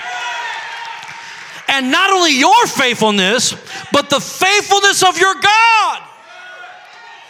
And 1.67 1.91
not 1.91 2.11
only 2.11 2.37
your 2.37 2.67
faithfulness, 2.67 3.55
but 3.91 4.09
the 4.09 4.19
faithfulness 4.19 5.01
of 5.01 5.17
your 5.17 5.33
God. 5.33 6.01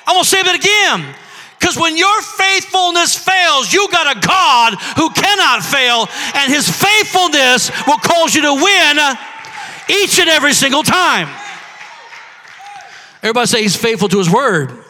I'm 0.05 0.15
going 0.15 0.23
to 0.23 0.29
say 0.29 0.43
that 0.43 0.55
again. 0.55 1.15
Because 1.59 1.77
when 1.77 1.95
your 1.95 2.21
faithfulness 2.21 3.15
fails, 3.15 3.71
you 3.71 3.87
got 3.89 4.17
a 4.17 4.19
God 4.19 4.73
who 4.97 5.09
cannot 5.11 5.63
fail, 5.63 6.09
and 6.35 6.51
his 6.51 6.67
faithfulness 6.67 7.71
will 7.87 7.99
cause 7.99 8.35
you 8.35 8.41
to 8.41 8.53
win 8.53 8.99
each 9.89 10.19
and 10.19 10.27
every 10.27 10.51
single 10.51 10.83
time. 10.83 11.29
Everybody 13.21 13.47
say 13.47 13.61
he's 13.61 13.77
faithful 13.77 14.09
to 14.09 14.17
his 14.17 14.29
word. 14.29 14.82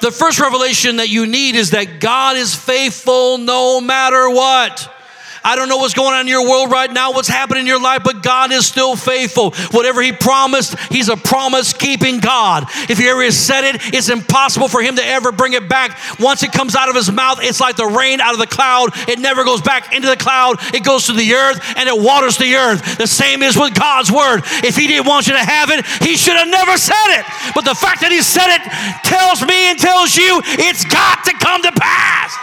The 0.00 0.10
first 0.10 0.40
revelation 0.40 0.96
that 0.96 1.08
you 1.08 1.26
need 1.26 1.56
is 1.56 1.70
that 1.70 2.00
God 2.00 2.36
is 2.36 2.54
faithful 2.54 3.38
no 3.38 3.80
matter 3.80 4.30
what. 4.30 4.99
I 5.42 5.56
don't 5.56 5.68
know 5.68 5.78
what's 5.78 5.94
going 5.94 6.14
on 6.14 6.22
in 6.22 6.26
your 6.26 6.46
world 6.48 6.70
right 6.70 6.92
now, 6.92 7.12
what's 7.12 7.28
happening 7.28 7.62
in 7.62 7.66
your 7.66 7.80
life, 7.80 8.02
but 8.04 8.22
God 8.22 8.52
is 8.52 8.66
still 8.66 8.96
faithful. 8.96 9.52
Whatever 9.70 10.02
He 10.02 10.12
promised, 10.12 10.78
He's 10.90 11.08
a 11.08 11.16
promise 11.16 11.72
keeping 11.72 12.20
God. 12.20 12.64
If 12.88 12.98
He 12.98 13.08
ever 13.08 13.30
said 13.30 13.64
it, 13.64 13.94
it's 13.94 14.08
impossible 14.08 14.68
for 14.68 14.82
Him 14.82 14.96
to 14.96 15.04
ever 15.04 15.32
bring 15.32 15.54
it 15.54 15.68
back. 15.68 15.98
Once 16.18 16.42
it 16.42 16.52
comes 16.52 16.76
out 16.76 16.88
of 16.88 16.94
His 16.94 17.10
mouth, 17.10 17.38
it's 17.42 17.60
like 17.60 17.76
the 17.76 17.86
rain 17.86 18.20
out 18.20 18.34
of 18.34 18.40
the 18.40 18.46
cloud. 18.46 18.90
It 19.08 19.18
never 19.18 19.44
goes 19.44 19.62
back 19.62 19.94
into 19.94 20.08
the 20.08 20.16
cloud, 20.16 20.58
it 20.74 20.84
goes 20.84 21.06
to 21.06 21.12
the 21.12 21.34
earth 21.34 21.60
and 21.76 21.88
it 21.88 21.98
waters 21.98 22.36
the 22.36 22.54
earth. 22.56 22.98
The 22.98 23.06
same 23.06 23.42
is 23.42 23.56
with 23.56 23.74
God's 23.74 24.12
word. 24.12 24.42
If 24.62 24.76
He 24.76 24.86
didn't 24.86 25.06
want 25.06 25.26
you 25.26 25.32
to 25.32 25.38
have 25.44 25.70
it, 25.70 25.86
He 26.04 26.16
should 26.16 26.36
have 26.36 26.48
never 26.48 26.76
said 26.76 27.18
it. 27.18 27.24
But 27.54 27.64
the 27.64 27.74
fact 27.74 28.02
that 28.02 28.12
He 28.12 28.22
said 28.22 28.52
it 28.52 28.62
tells 29.04 29.40
me 29.42 29.70
and 29.70 29.78
tells 29.78 30.16
you 30.16 30.40
it's 30.44 30.84
got 30.84 31.24
to 31.24 31.32
come 31.32 31.62
to 31.62 31.72
pass. 31.72 32.36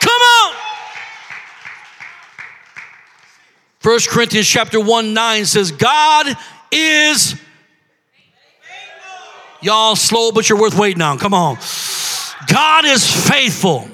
Come 0.00 0.22
on. 0.22 0.61
1 3.82 3.98
Corinthians 4.08 4.46
chapter 4.46 4.80
1 4.80 5.12
9 5.12 5.46
says, 5.46 5.72
God 5.72 6.26
is. 6.70 7.40
Y'all 9.60 9.96
slow, 9.96 10.32
but 10.32 10.48
you're 10.48 10.60
worth 10.60 10.76
waiting 10.76 11.02
on. 11.02 11.18
Come 11.18 11.34
on. 11.34 11.56
God 12.46 12.84
is 12.84 13.28
faithful 13.28 13.88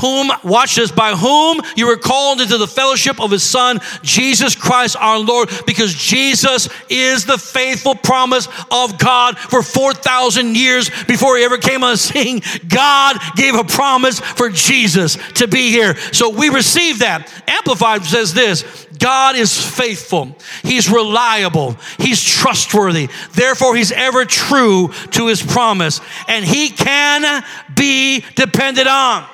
whom, 0.00 0.30
watch 0.44 0.76
this, 0.76 0.90
by 0.90 1.14
whom 1.14 1.60
you 1.76 1.86
were 1.86 1.96
called 1.96 2.40
into 2.40 2.58
the 2.58 2.66
fellowship 2.66 3.20
of 3.20 3.30
his 3.30 3.42
son, 3.42 3.80
Jesus 4.02 4.54
Christ 4.54 4.96
our 4.96 5.18
Lord, 5.18 5.50
because 5.66 5.94
Jesus 5.94 6.68
is 6.88 7.26
the 7.26 7.38
faithful 7.38 7.94
promise 7.94 8.48
of 8.70 8.98
God 8.98 9.38
for 9.38 9.62
4,000 9.62 10.56
years 10.56 10.90
before 11.04 11.36
he 11.36 11.44
ever 11.44 11.58
came 11.58 11.84
on 11.84 11.92
the 11.92 11.98
scene. 11.98 12.40
God 12.68 13.18
gave 13.36 13.54
a 13.54 13.64
promise 13.64 14.20
for 14.20 14.50
Jesus 14.50 15.16
to 15.34 15.46
be 15.46 15.70
here. 15.70 15.96
So 16.12 16.30
we 16.30 16.48
receive 16.48 17.00
that. 17.00 17.30
Amplified 17.46 18.04
says 18.04 18.34
this 18.34 18.86
God 18.98 19.34
is 19.34 19.58
faithful, 19.58 20.36
He's 20.62 20.90
reliable, 20.90 21.76
He's 21.98 22.22
trustworthy. 22.22 23.08
Therefore, 23.32 23.74
He's 23.74 23.92
ever 23.92 24.24
true 24.24 24.88
to 25.12 25.26
His 25.26 25.42
promise, 25.42 26.00
and 26.28 26.44
He 26.44 26.68
can 26.68 27.42
be 27.74 28.24
depended 28.34 28.86
on. 28.86 29.26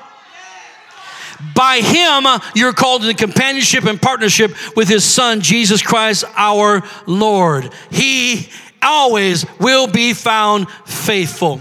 By 1.54 1.80
him, 1.80 2.26
you're 2.54 2.72
called 2.72 3.04
into 3.04 3.14
companionship 3.14 3.84
and 3.84 4.00
partnership 4.00 4.54
with 4.76 4.88
his 4.88 5.04
son, 5.04 5.40
Jesus 5.40 5.82
Christ, 5.82 6.24
our 6.34 6.82
Lord. 7.06 7.72
He 7.90 8.48
always 8.82 9.44
will 9.58 9.86
be 9.86 10.14
found 10.14 10.70
faithful. 10.86 11.58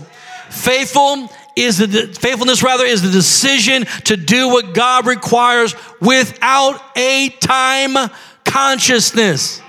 Faithful 0.49 1.29
is 1.55 1.77
the 1.77 1.87
faithfulness 1.87 2.63
rather 2.63 2.85
is 2.85 3.01
the 3.01 3.11
decision 3.11 3.85
to 4.05 4.17
do 4.17 4.49
what 4.49 4.73
God 4.73 5.07
requires 5.07 5.75
without 6.01 6.81
a 6.95 7.29
time 7.39 8.09
consciousness. 8.43 9.59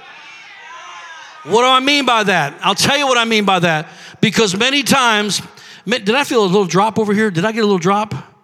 What 1.44 1.62
do 1.62 1.68
I 1.68 1.80
mean 1.80 2.06
by 2.06 2.24
that? 2.24 2.58
I'll 2.60 2.74
tell 2.74 2.98
you 2.98 3.06
what 3.06 3.18
I 3.18 3.24
mean 3.24 3.44
by 3.44 3.60
that. 3.60 3.88
Because 4.20 4.56
many 4.56 4.82
times, 4.82 5.40
did 5.84 6.10
I 6.10 6.24
feel 6.24 6.42
a 6.42 6.46
little 6.46 6.64
drop 6.64 6.98
over 6.98 7.14
here? 7.14 7.30
Did 7.30 7.44
I 7.44 7.52
get 7.52 7.60
a 7.60 7.66
little 7.66 7.78
drop? 7.78 8.35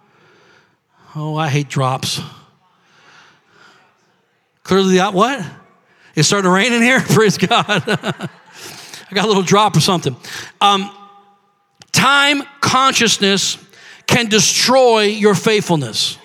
Oh, 1.15 1.35
I 1.35 1.47
hate 1.47 1.69
drops. 1.69 2.21
Clearly, 4.63 4.97
that 4.97 5.13
what? 5.13 5.45
It's 6.15 6.27
starting 6.27 6.49
to 6.49 6.55
rain 6.55 6.73
in 6.73 6.81
here? 6.81 6.99
Praise 7.09 7.37
God. 7.37 7.67
I 7.67 9.13
got 9.13 9.25
a 9.25 9.27
little 9.27 9.43
drop 9.43 9.77
or 9.77 9.79
something. 9.79 10.15
Um, 10.59 10.89
time 11.91 12.41
consciousness 12.61 13.63
can 14.07 14.27
destroy 14.27 15.03
your 15.03 15.35
faithfulness. 15.35 16.17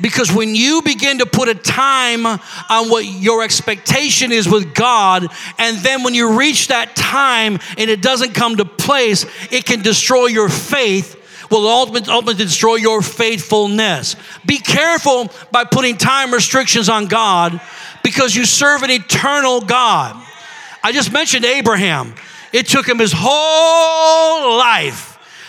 Because 0.00 0.32
when 0.32 0.54
you 0.54 0.82
begin 0.82 1.18
to 1.18 1.26
put 1.26 1.48
a 1.48 1.54
time 1.54 2.26
on 2.26 2.40
what 2.88 3.04
your 3.04 3.42
expectation 3.42 4.32
is 4.32 4.48
with 4.48 4.74
God, 4.74 5.26
and 5.58 5.78
then 5.78 6.02
when 6.02 6.14
you 6.14 6.38
reach 6.38 6.68
that 6.68 6.96
time 6.96 7.58
and 7.76 7.90
it 7.90 8.02
doesn't 8.02 8.34
come 8.34 8.56
to 8.56 8.64
place, 8.64 9.26
it 9.50 9.64
can 9.66 9.82
destroy 9.82 10.26
your 10.26 10.48
faith 10.48 11.22
will 11.50 11.66
ultimately, 11.68 12.12
ultimately 12.12 12.44
destroy 12.44 12.76
your 12.76 13.02
faithfulness. 13.02 14.16
Be 14.44 14.58
careful 14.58 15.30
by 15.52 15.64
putting 15.64 15.96
time 15.96 16.32
restrictions 16.32 16.88
on 16.88 17.06
God 17.06 17.60
because 18.02 18.34
you 18.34 18.44
serve 18.44 18.82
an 18.82 18.90
eternal 18.90 19.60
God. 19.60 20.22
I 20.82 20.92
just 20.92 21.12
mentioned 21.12 21.44
Abraham. 21.44 22.14
It 22.52 22.66
took 22.66 22.88
him 22.88 22.98
his 22.98 23.12
whole 23.14 24.56
life 24.58 25.05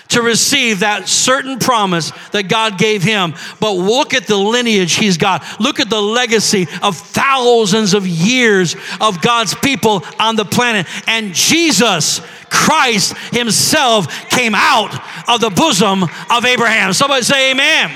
to 0.10 0.22
receive 0.22 0.80
that 0.80 1.08
certain 1.08 1.60
promise 1.60 2.12
that 2.32 2.44
God 2.44 2.78
gave 2.78 3.04
him. 3.04 3.34
But 3.60 3.72
look 3.72 4.14
at 4.14 4.28
the 4.28 4.38
lineage 4.38 4.96
he's 4.96 5.18
got. 5.18 5.44
Look 5.60 5.80
at 5.80 5.90
the 5.90 6.02
legacy 6.02 6.68
of 6.82 6.98
thousands 6.98 7.94
of 7.94 8.08
years 8.08 8.76
of 9.02 9.22
God's 9.22 9.54
people 9.56 10.04
on 10.20 10.36
the 10.36 10.46
planet. 10.46 10.88
And 11.08 11.34
Jesus 11.34 12.22
Christ 12.50 13.18
himself 13.32 14.30
came 14.30 14.56
out 14.56 14.94
of 15.30 15.42
the 15.42 15.50
bosom 15.50 16.04
of 16.04 16.46
Abraham. 16.46 16.94
Somebody 16.94 17.24
say 17.24 17.52
amen. 17.52 17.92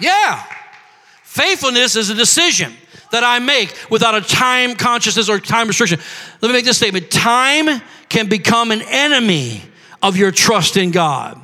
Yeah. 0.00 0.42
Faithfulness 1.22 1.96
is 1.96 2.10
a 2.10 2.14
decision 2.14 2.72
that 3.10 3.24
I 3.24 3.38
make 3.38 3.74
without 3.90 4.14
a 4.14 4.20
time 4.20 4.74
consciousness 4.74 5.28
or 5.28 5.38
time 5.38 5.68
restriction. 5.68 6.00
Let 6.40 6.48
me 6.48 6.54
make 6.54 6.64
this 6.64 6.76
statement 6.76 7.10
time 7.10 7.80
can 8.08 8.28
become 8.28 8.70
an 8.70 8.82
enemy 8.82 9.62
of 10.02 10.16
your 10.16 10.30
trust 10.30 10.76
in 10.76 10.90
God. 10.90 11.40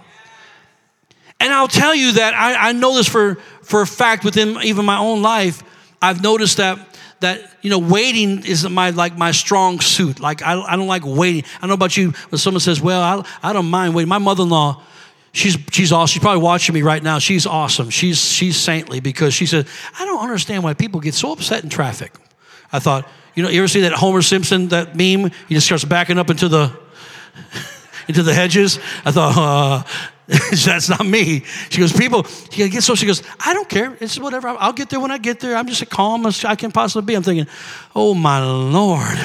And 1.40 1.52
I'll 1.52 1.68
tell 1.68 1.94
you 1.94 2.12
that 2.12 2.34
I, 2.34 2.68
I 2.68 2.72
know 2.72 2.94
this 2.94 3.08
for, 3.08 3.36
for 3.62 3.82
a 3.82 3.86
fact 3.86 4.24
within 4.24 4.56
even 4.62 4.84
my 4.84 4.98
own 4.98 5.22
life. 5.22 5.62
I've 6.00 6.22
noticed 6.22 6.58
that 6.58 6.78
that 7.20 7.56
you 7.62 7.70
know 7.70 7.78
waiting 7.78 8.44
is 8.44 8.68
my 8.68 8.90
like 8.90 9.16
my 9.16 9.30
strong 9.30 9.80
suit. 9.80 10.20
Like 10.20 10.42
I, 10.42 10.60
I 10.60 10.76
don't 10.76 10.86
like 10.86 11.02
waiting. 11.04 11.44
I 11.56 11.60
don't 11.62 11.68
know 11.68 11.74
about 11.74 11.96
you 11.96 12.10
when 12.28 12.38
someone 12.38 12.60
says 12.60 12.80
well 12.80 13.00
i, 13.00 13.50
I 13.50 13.52
don't 13.52 13.70
mind 13.70 13.94
waiting. 13.94 14.08
My 14.08 14.18
mother-in-law 14.18 14.82
she's 15.32 15.56
she's 15.70 15.90
awesome 15.92 16.12
she's 16.12 16.22
probably 16.22 16.42
watching 16.42 16.74
me 16.74 16.82
right 16.82 17.02
now. 17.02 17.18
She's 17.18 17.46
awesome. 17.46 17.88
She's 17.88 18.22
she's 18.22 18.56
saintly 18.56 19.00
because 19.00 19.32
she 19.32 19.46
says 19.46 19.66
i 19.98 20.04
don't 20.04 20.22
understand 20.22 20.62
why 20.62 20.74
people 20.74 21.00
get 21.00 21.14
so 21.14 21.32
upset 21.32 21.64
in 21.64 21.70
traffic. 21.70 22.12
I 22.72 22.78
thought 22.78 23.08
you 23.34 23.42
know 23.42 23.48
you 23.48 23.60
ever 23.60 23.68
see 23.68 23.80
that 23.82 23.92
homer 23.92 24.22
simpson 24.22 24.68
that 24.68 24.94
meme? 24.94 25.30
He 25.48 25.54
just 25.54 25.66
starts 25.66 25.84
backing 25.84 26.18
up 26.18 26.30
into 26.30 26.48
the 26.48 26.72
into 28.08 28.22
the 28.22 28.34
hedges. 28.34 28.78
I 29.04 29.10
thought, 29.10 29.34
uh, 29.86 29.90
that's 30.26 30.88
not 30.88 31.04
me. 31.04 31.44
She 31.70 31.80
goes, 31.80 31.92
people, 31.92 32.24
she 32.50 32.68
gets 32.68 32.86
so 32.86 32.94
she 32.94 33.06
goes, 33.06 33.22
I 33.44 33.52
don't 33.54 33.68
care. 33.68 33.96
It's 34.00 34.18
whatever. 34.18 34.48
I'll 34.48 34.72
get 34.72 34.90
there 34.90 35.00
when 35.00 35.10
I 35.10 35.18
get 35.18 35.40
there. 35.40 35.56
I'm 35.56 35.66
just 35.66 35.82
as 35.82 35.88
calm 35.88 36.26
as 36.26 36.44
I 36.44 36.54
can 36.54 36.72
possibly 36.72 37.06
be. 37.06 37.14
I'm 37.14 37.22
thinking, 37.22 37.46
oh 37.94 38.14
my 38.14 38.44
Lord. 38.44 39.18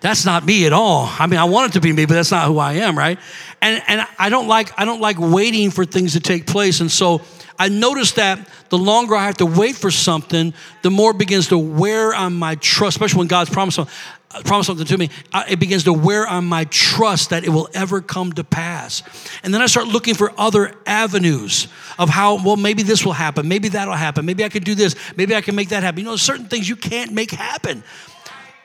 That's 0.00 0.24
not 0.24 0.44
me 0.44 0.64
at 0.64 0.72
all. 0.72 1.10
I 1.18 1.26
mean, 1.26 1.40
I 1.40 1.44
want 1.44 1.70
it 1.70 1.72
to 1.74 1.80
be 1.80 1.92
me, 1.92 2.06
but 2.06 2.14
that's 2.14 2.30
not 2.30 2.46
who 2.46 2.58
I 2.58 2.74
am, 2.74 2.96
right? 2.96 3.18
And 3.60 3.82
and 3.88 4.06
I 4.18 4.28
don't 4.28 4.46
like 4.46 4.78
I 4.78 4.84
don't 4.84 5.00
like 5.00 5.16
waiting 5.18 5.70
for 5.70 5.84
things 5.84 6.12
to 6.12 6.20
take 6.20 6.46
place. 6.46 6.80
And 6.80 6.90
so 6.90 7.22
I 7.58 7.68
noticed 7.68 8.16
that 8.16 8.48
the 8.68 8.78
longer 8.78 9.16
I 9.16 9.26
have 9.26 9.38
to 9.38 9.46
wait 9.46 9.74
for 9.74 9.90
something, 9.90 10.54
the 10.82 10.90
more 10.90 11.10
it 11.10 11.18
begins 11.18 11.48
to 11.48 11.58
wear 11.58 12.14
on 12.14 12.34
my 12.34 12.54
trust, 12.56 12.96
especially 12.96 13.18
when 13.18 13.28
God's 13.28 13.50
promised 13.50 13.76
something. 13.76 13.94
Uh, 14.30 14.62
something 14.62 14.84
to 14.84 14.98
me, 14.98 15.08
it 15.48 15.58
begins 15.58 15.84
to 15.84 15.92
wear 15.92 16.26
on 16.26 16.44
my 16.44 16.64
trust 16.64 17.30
that 17.30 17.44
it 17.44 17.48
will 17.48 17.66
ever 17.72 18.02
come 18.02 18.30
to 18.34 18.44
pass. 18.44 19.02
And 19.42 19.54
then 19.54 19.62
I 19.62 19.66
start 19.66 19.88
looking 19.88 20.14
for 20.14 20.32
other 20.36 20.74
avenues 20.84 21.66
of 21.98 22.10
how, 22.10 22.34
well, 22.44 22.56
maybe 22.56 22.82
this 22.82 23.06
will 23.06 23.14
happen. 23.14 23.48
Maybe 23.48 23.70
that'll 23.70 23.94
happen. 23.94 24.26
Maybe 24.26 24.44
I 24.44 24.50
can 24.50 24.62
do 24.62 24.74
this. 24.74 24.94
Maybe 25.16 25.34
I 25.34 25.40
can 25.40 25.54
make 25.54 25.70
that 25.70 25.82
happen. 25.82 26.00
You 26.00 26.04
know, 26.04 26.16
certain 26.16 26.46
things 26.46 26.68
you 26.68 26.76
can't 26.76 27.12
make 27.12 27.30
happen. 27.30 27.82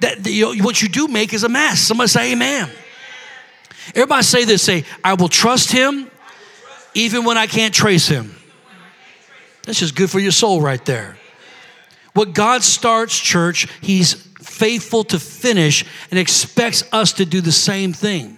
That, 0.02 0.28
you 0.28 0.54
know, 0.54 0.64
what 0.66 0.82
you 0.82 0.90
do 0.90 1.08
make 1.08 1.34
is 1.34 1.46
a 1.46 1.50
mess. 1.50 1.80
Somebody 1.80 2.10
say 2.10 2.34
amen. 2.34 2.70
Everybody 3.96 4.24
say 4.24 4.44
this 4.44 4.62
say, 4.62 4.84
I 5.02 5.14
will 5.14 5.30
trust 5.30 5.72
him 5.72 6.12
even 6.94 7.24
when 7.24 7.38
I 7.38 7.48
can't 7.48 7.74
trace 7.74 8.08
him. 8.08 8.36
That's 9.64 9.80
just 9.80 9.96
good 9.96 10.10
for 10.10 10.20
your 10.20 10.32
soul 10.32 10.62
right 10.62 10.84
there. 10.86 11.18
What 12.14 12.34
God 12.34 12.64
starts, 12.64 13.18
church, 13.18 13.68
He's 13.82 14.14
faithful 14.14 15.04
to 15.06 15.20
finish 15.20 15.86
and 16.12 16.20
expects 16.20 16.84
us 16.92 17.14
to 17.14 17.26
do 17.26 17.42
the 17.42 17.52
same 17.52 17.94
thing. 17.94 18.38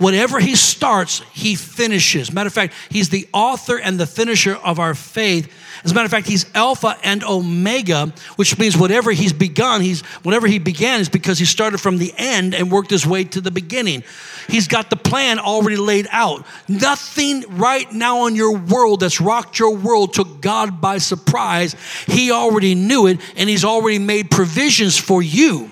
Whatever 0.00 0.40
he 0.40 0.56
starts, 0.56 1.20
he 1.30 1.54
finishes. 1.54 2.32
Matter 2.32 2.46
of 2.46 2.54
fact, 2.54 2.72
he's 2.88 3.10
the 3.10 3.28
author 3.34 3.78
and 3.78 4.00
the 4.00 4.06
finisher 4.06 4.54
of 4.54 4.78
our 4.78 4.94
faith. 4.94 5.52
As 5.84 5.90
a 5.90 5.94
matter 5.94 6.06
of 6.06 6.10
fact, 6.10 6.26
he's 6.26 6.46
Alpha 6.54 6.96
and 7.04 7.22
Omega, 7.22 8.10
which 8.36 8.58
means 8.58 8.78
whatever 8.78 9.12
he's 9.12 9.34
begun, 9.34 9.82
he's 9.82 10.00
whatever 10.22 10.46
he 10.46 10.58
began 10.58 11.00
is 11.00 11.10
because 11.10 11.38
he 11.38 11.44
started 11.44 11.82
from 11.82 11.98
the 11.98 12.14
end 12.16 12.54
and 12.54 12.72
worked 12.72 12.90
his 12.90 13.06
way 13.06 13.24
to 13.24 13.42
the 13.42 13.50
beginning. 13.50 14.02
He's 14.48 14.68
got 14.68 14.88
the 14.88 14.96
plan 14.96 15.38
already 15.38 15.76
laid 15.76 16.08
out. 16.10 16.46
Nothing 16.66 17.44
right 17.58 17.92
now 17.92 18.24
in 18.24 18.34
your 18.34 18.56
world 18.56 19.00
that's 19.00 19.20
rocked 19.20 19.58
your 19.58 19.76
world 19.76 20.14
took 20.14 20.40
God 20.40 20.80
by 20.80 20.96
surprise. 20.96 21.76
He 22.06 22.32
already 22.32 22.74
knew 22.74 23.06
it, 23.06 23.20
and 23.36 23.50
he's 23.50 23.66
already 23.66 23.98
made 23.98 24.30
provisions 24.30 24.96
for 24.96 25.22
you 25.22 25.70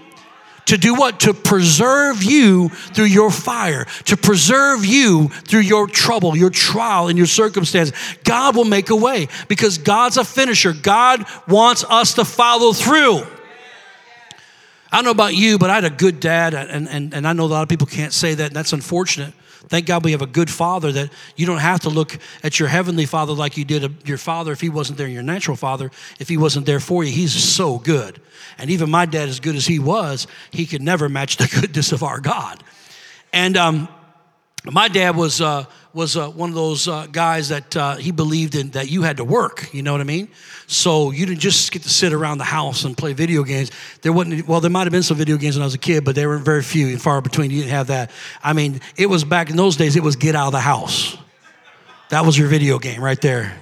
to 0.69 0.77
do 0.77 0.95
what? 0.95 1.21
To 1.21 1.35
preserve 1.35 2.23
you 2.23 2.69
through 2.69 3.07
your 3.07 3.31
fire, 3.31 3.87
to 4.05 4.17
preserve 4.17 4.85
you 4.85 5.29
through 5.29 5.61
your 5.61 5.87
trouble, 5.87 6.37
your 6.37 6.51
trial, 6.51 7.09
and 7.09 7.17
your 7.17 7.27
circumstance. 7.27 7.93
God 8.25 8.55
will 8.55 8.67
make 8.67 8.91
a 8.91 8.97
way 8.97 9.29
because 9.49 9.79
God's 9.79 10.19
a 10.19 10.25
finisher. 10.25 10.75
God 10.75 11.25
wants 11.47 11.85
us 11.85 12.15
to 12.15 12.25
follow 12.25 12.73
through. 12.73 13.23
I 14.91 14.97
don't 14.97 15.05
know 15.05 15.11
about 15.11 15.35
you, 15.35 15.59
but 15.59 15.71
I 15.71 15.75
had 15.75 15.85
a 15.85 15.91
good 15.91 16.21
dad, 16.21 16.55
and, 16.55 16.89
and, 16.89 17.15
and 17.15 17.27
I 17.27 17.33
know 17.33 17.45
a 17.45 17.47
lot 17.47 17.63
of 17.63 17.69
people 17.69 17.87
can't 17.87 18.13
say 18.13 18.35
that, 18.35 18.47
and 18.49 18.57
that's 18.57 18.73
unfortunate. 18.73 19.33
Thank 19.67 19.87
God 19.87 20.05
we 20.05 20.13
have 20.13 20.23
a 20.23 20.27
good 20.27 20.51
father 20.51 20.93
that 20.93 21.11
you 21.37 21.47
don't 21.47 21.59
have 21.59 21.81
to 21.81 21.89
look 21.89 22.17
at 22.43 22.61
your 22.61 22.69
heavenly 22.69 23.07
father 23.07 23.33
like 23.33 23.57
you 23.57 23.65
did 23.65 24.07
your 24.07 24.19
father 24.19 24.53
if 24.53 24.61
he 24.61 24.69
wasn't 24.69 24.99
there, 24.99 25.09
your 25.09 25.23
natural 25.23 25.57
father, 25.57 25.91
if 26.21 26.29
he 26.29 26.37
wasn't 26.37 26.65
there 26.67 26.81
for 26.81 27.03
you. 27.03 27.13
He's 27.13 27.33
so 27.33 27.79
good. 27.79 28.21
And 28.57 28.71
even 28.71 28.91
my 28.91 29.05
dad, 29.07 29.29
as 29.29 29.41
good 29.41 29.57
as 29.57 29.67
he 29.67 29.79
was, 29.79 30.27
he 30.51 30.67
could 30.67 30.83
never 30.83 31.09
match 31.09 31.37
the 31.37 31.49
goodness 31.61 31.93
of 31.93 32.03
our 32.03 32.21
God. 32.21 32.63
And 33.33 33.57
um, 33.57 33.89
my 34.65 34.89
dad 34.89 35.17
was 35.17 35.41
uh, 35.41 35.65
was 35.99 36.17
uh, 36.17 36.31
one 36.31 36.49
of 36.49 36.55
those 36.55 36.87
uh, 36.87 37.09
guys 37.11 37.49
that 37.49 37.77
uh, 37.77 37.97
he 37.97 38.13
believed 38.13 38.55
in 38.55 38.71
that 38.71 38.89
you 38.89 39.03
had 39.03 39.17
to 39.17 39.25
work. 39.25 39.69
You 39.75 39.83
know 39.83 39.91
what 39.91 40.01
I 40.01 40.05
mean? 40.05 40.29
So 40.69 41.11
you 41.11 41.27
didn't 41.27 41.41
just 41.41 41.73
get 41.73 41.83
to 41.83 41.89
sit 41.89 42.13
around 42.13 42.39
the 42.39 42.45
house 42.45 42.85
and 42.85 42.97
play 42.97 43.15
video 43.15 43.43
games. 43.43 43.73
There 44.03 44.13
wasn't 44.13 44.47
well, 44.47 44.61
there 44.61 44.71
might 44.71 44.85
have 44.85 44.93
been 44.93 45.03
some 45.03 45.17
video 45.17 45.37
games 45.37 45.57
when 45.57 45.63
I 45.63 45.67
was 45.67 45.75
a 45.75 45.79
kid, 45.79 46.05
but 46.05 46.15
they 46.15 46.25
were 46.25 46.39
very 46.39 46.63
few 46.63 46.87
and 46.87 47.03
far 47.03 47.21
between. 47.21 47.51
You 47.51 47.59
didn't 47.59 47.73
have 47.73 47.89
that. 47.89 48.13
I 48.45 48.53
mean, 48.53 48.81
it 48.97 49.07
was 49.07 49.25
back 49.25 49.51
in 49.51 49.57
those 49.57 49.77
days. 49.77 49.97
It 49.97 50.05
was 50.05 50.15
get 50.15 50.37
out 50.37 50.47
of 50.47 50.53
the 50.53 50.61
house. 50.61 51.19
That 52.11 52.25
was 52.25 52.39
your 52.39 52.47
video 52.47 52.79
game 52.79 53.03
right 53.03 53.21
there. 53.21 53.59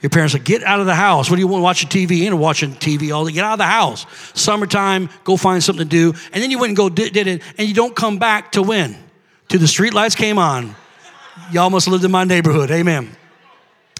Your 0.00 0.08
parents 0.10 0.32
said, 0.32 0.44
get 0.44 0.62
out 0.62 0.80
of 0.80 0.86
the 0.86 0.94
house. 0.94 1.28
What 1.28 1.36
do 1.36 1.40
you 1.40 1.48
want 1.48 1.62
watching 1.62 1.90
TV? 1.90 2.22
Ain't 2.22 2.34
watching 2.36 2.72
TV 2.72 3.14
all 3.14 3.26
day. 3.26 3.32
Get 3.32 3.44
out 3.44 3.52
of 3.52 3.58
the 3.58 3.64
house. 3.64 4.06
Summertime, 4.32 5.10
go 5.22 5.36
find 5.36 5.62
something 5.62 5.86
to 5.86 6.12
do. 6.12 6.18
And 6.32 6.42
then 6.42 6.50
you 6.50 6.58
went 6.58 6.70
and 6.70 6.76
go 6.76 6.88
did, 6.88 7.16
it, 7.16 7.42
and 7.58 7.68
you 7.68 7.74
don't 7.74 7.94
come 7.94 8.18
back 8.18 8.52
to 8.52 8.62
when? 8.62 8.96
Till 9.48 9.60
the 9.60 9.68
street 9.68 9.94
lights 9.94 10.14
came 10.14 10.38
on. 10.38 10.74
Y'all 11.52 11.70
must 11.70 11.88
lived 11.88 12.04
in 12.04 12.10
my 12.10 12.24
neighborhood. 12.24 12.70
Amen. 12.70 13.16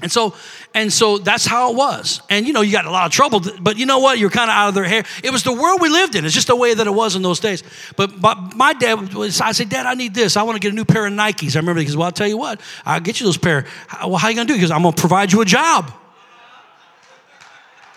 And 0.02 0.10
so, 0.10 0.34
and 0.74 0.92
so 0.92 1.18
that's 1.18 1.46
how 1.46 1.70
it 1.70 1.76
was. 1.76 2.20
And 2.28 2.46
you 2.46 2.52
know, 2.52 2.62
you 2.62 2.72
got 2.72 2.84
a 2.84 2.90
lot 2.90 3.06
of 3.06 3.12
trouble, 3.12 3.40
but 3.60 3.78
you 3.78 3.86
know 3.86 4.00
what? 4.00 4.18
You're 4.18 4.28
kind 4.28 4.50
of 4.50 4.54
out 4.54 4.68
of 4.68 4.74
their 4.74 4.84
hair. 4.84 5.04
It 5.22 5.30
was 5.30 5.44
the 5.44 5.52
world 5.52 5.80
we 5.80 5.88
lived 5.88 6.14
in. 6.14 6.24
It's 6.24 6.34
just 6.34 6.48
the 6.48 6.56
way 6.56 6.74
that 6.74 6.86
it 6.86 6.90
was 6.92 7.14
in 7.14 7.22
those 7.22 7.40
days. 7.40 7.62
But, 7.96 8.20
but 8.20 8.54
my 8.54 8.72
dad 8.72 9.14
was, 9.14 9.40
I 9.40 9.52
said, 9.52 9.68
Dad, 9.68 9.86
I 9.86 9.94
need 9.94 10.12
this. 10.12 10.36
I 10.36 10.42
want 10.42 10.56
to 10.56 10.60
get 10.60 10.72
a 10.72 10.76
new 10.76 10.84
pair 10.84 11.06
of 11.06 11.12
Nikes. 11.12 11.54
I 11.54 11.60
remember 11.60 11.80
because, 11.80 11.96
well, 11.96 12.06
I'll 12.06 12.12
tell 12.12 12.26
you 12.26 12.36
what, 12.36 12.60
I'll 12.84 13.00
get 13.00 13.20
you 13.20 13.26
those 13.26 13.38
pair. 13.38 13.66
Well, 14.04 14.16
how 14.16 14.28
are 14.28 14.30
you 14.32 14.36
to 14.36 14.44
do? 14.44 14.54
Because 14.54 14.70
I'm 14.70 14.82
to 14.82 14.92
provide 14.92 15.32
you 15.32 15.40
a 15.40 15.44
job. 15.46 15.92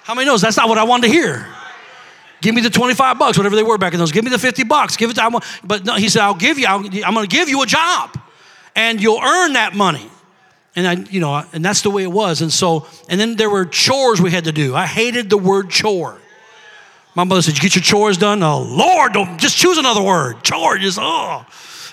How 0.03 0.13
many 0.13 0.27
knows 0.27 0.41
that's 0.41 0.55
not 0.55 0.69
what 0.69 0.77
I 0.77 0.83
wanted 0.83 1.07
to 1.07 1.13
hear? 1.13 1.47
Give 2.39 2.53
me 2.53 2.61
the 2.61 2.69
25 2.69 3.17
bucks, 3.17 3.37
whatever 3.37 3.55
they 3.55 3.63
were 3.63 3.79
back 3.79 3.93
in 3.93 3.99
those. 3.99 4.11
Give 4.11 4.23
me 4.23 4.29
the 4.29 4.39
50 4.39 4.63
bucks. 4.63 4.95
Give 4.95 5.09
it 5.09 5.15
to, 5.15 5.23
I'm, 5.23 5.35
but 5.63 5.83
no, 5.83 5.95
he 5.95 6.07
said, 6.07 6.21
I'll 6.21 6.35
give 6.35 6.59
you, 6.59 6.67
i 6.67 6.75
I'm 6.75 7.13
going 7.13 7.27
to 7.27 7.35
give 7.35 7.49
you 7.49 7.63
a 7.63 7.65
job 7.65 8.17
and 8.77 9.01
you'll 9.01 9.19
earn 9.19 9.53
that 9.53 9.75
money. 9.75 10.09
And 10.75 10.87
I, 10.87 10.93
you 11.11 11.19
know, 11.19 11.43
and 11.51 11.65
that's 11.65 11.81
the 11.81 11.89
way 11.89 12.03
it 12.03 12.11
was. 12.11 12.41
And 12.41 12.53
so, 12.53 12.85
and 13.09 13.19
then 13.19 13.35
there 13.35 13.49
were 13.49 13.65
chores 13.65 14.21
we 14.21 14.29
had 14.29 14.43
to 14.43 14.51
do. 14.51 14.75
I 14.75 14.85
hated 14.85 15.29
the 15.29 15.37
word 15.37 15.71
chore. 15.71 16.21
My 17.15 17.23
mother 17.23 17.41
said, 17.41 17.55
"You 17.55 17.61
get 17.61 17.75
your 17.75 17.81
chores 17.81 18.17
done." 18.17 18.43
Oh 18.43 18.61
Lord, 18.61 19.13
don't 19.13 19.39
just 19.39 19.57
choose 19.57 19.79
another 19.79 20.03
word. 20.03 20.43
Chore, 20.43 20.77
just 20.77 20.99
oh, 21.01 21.45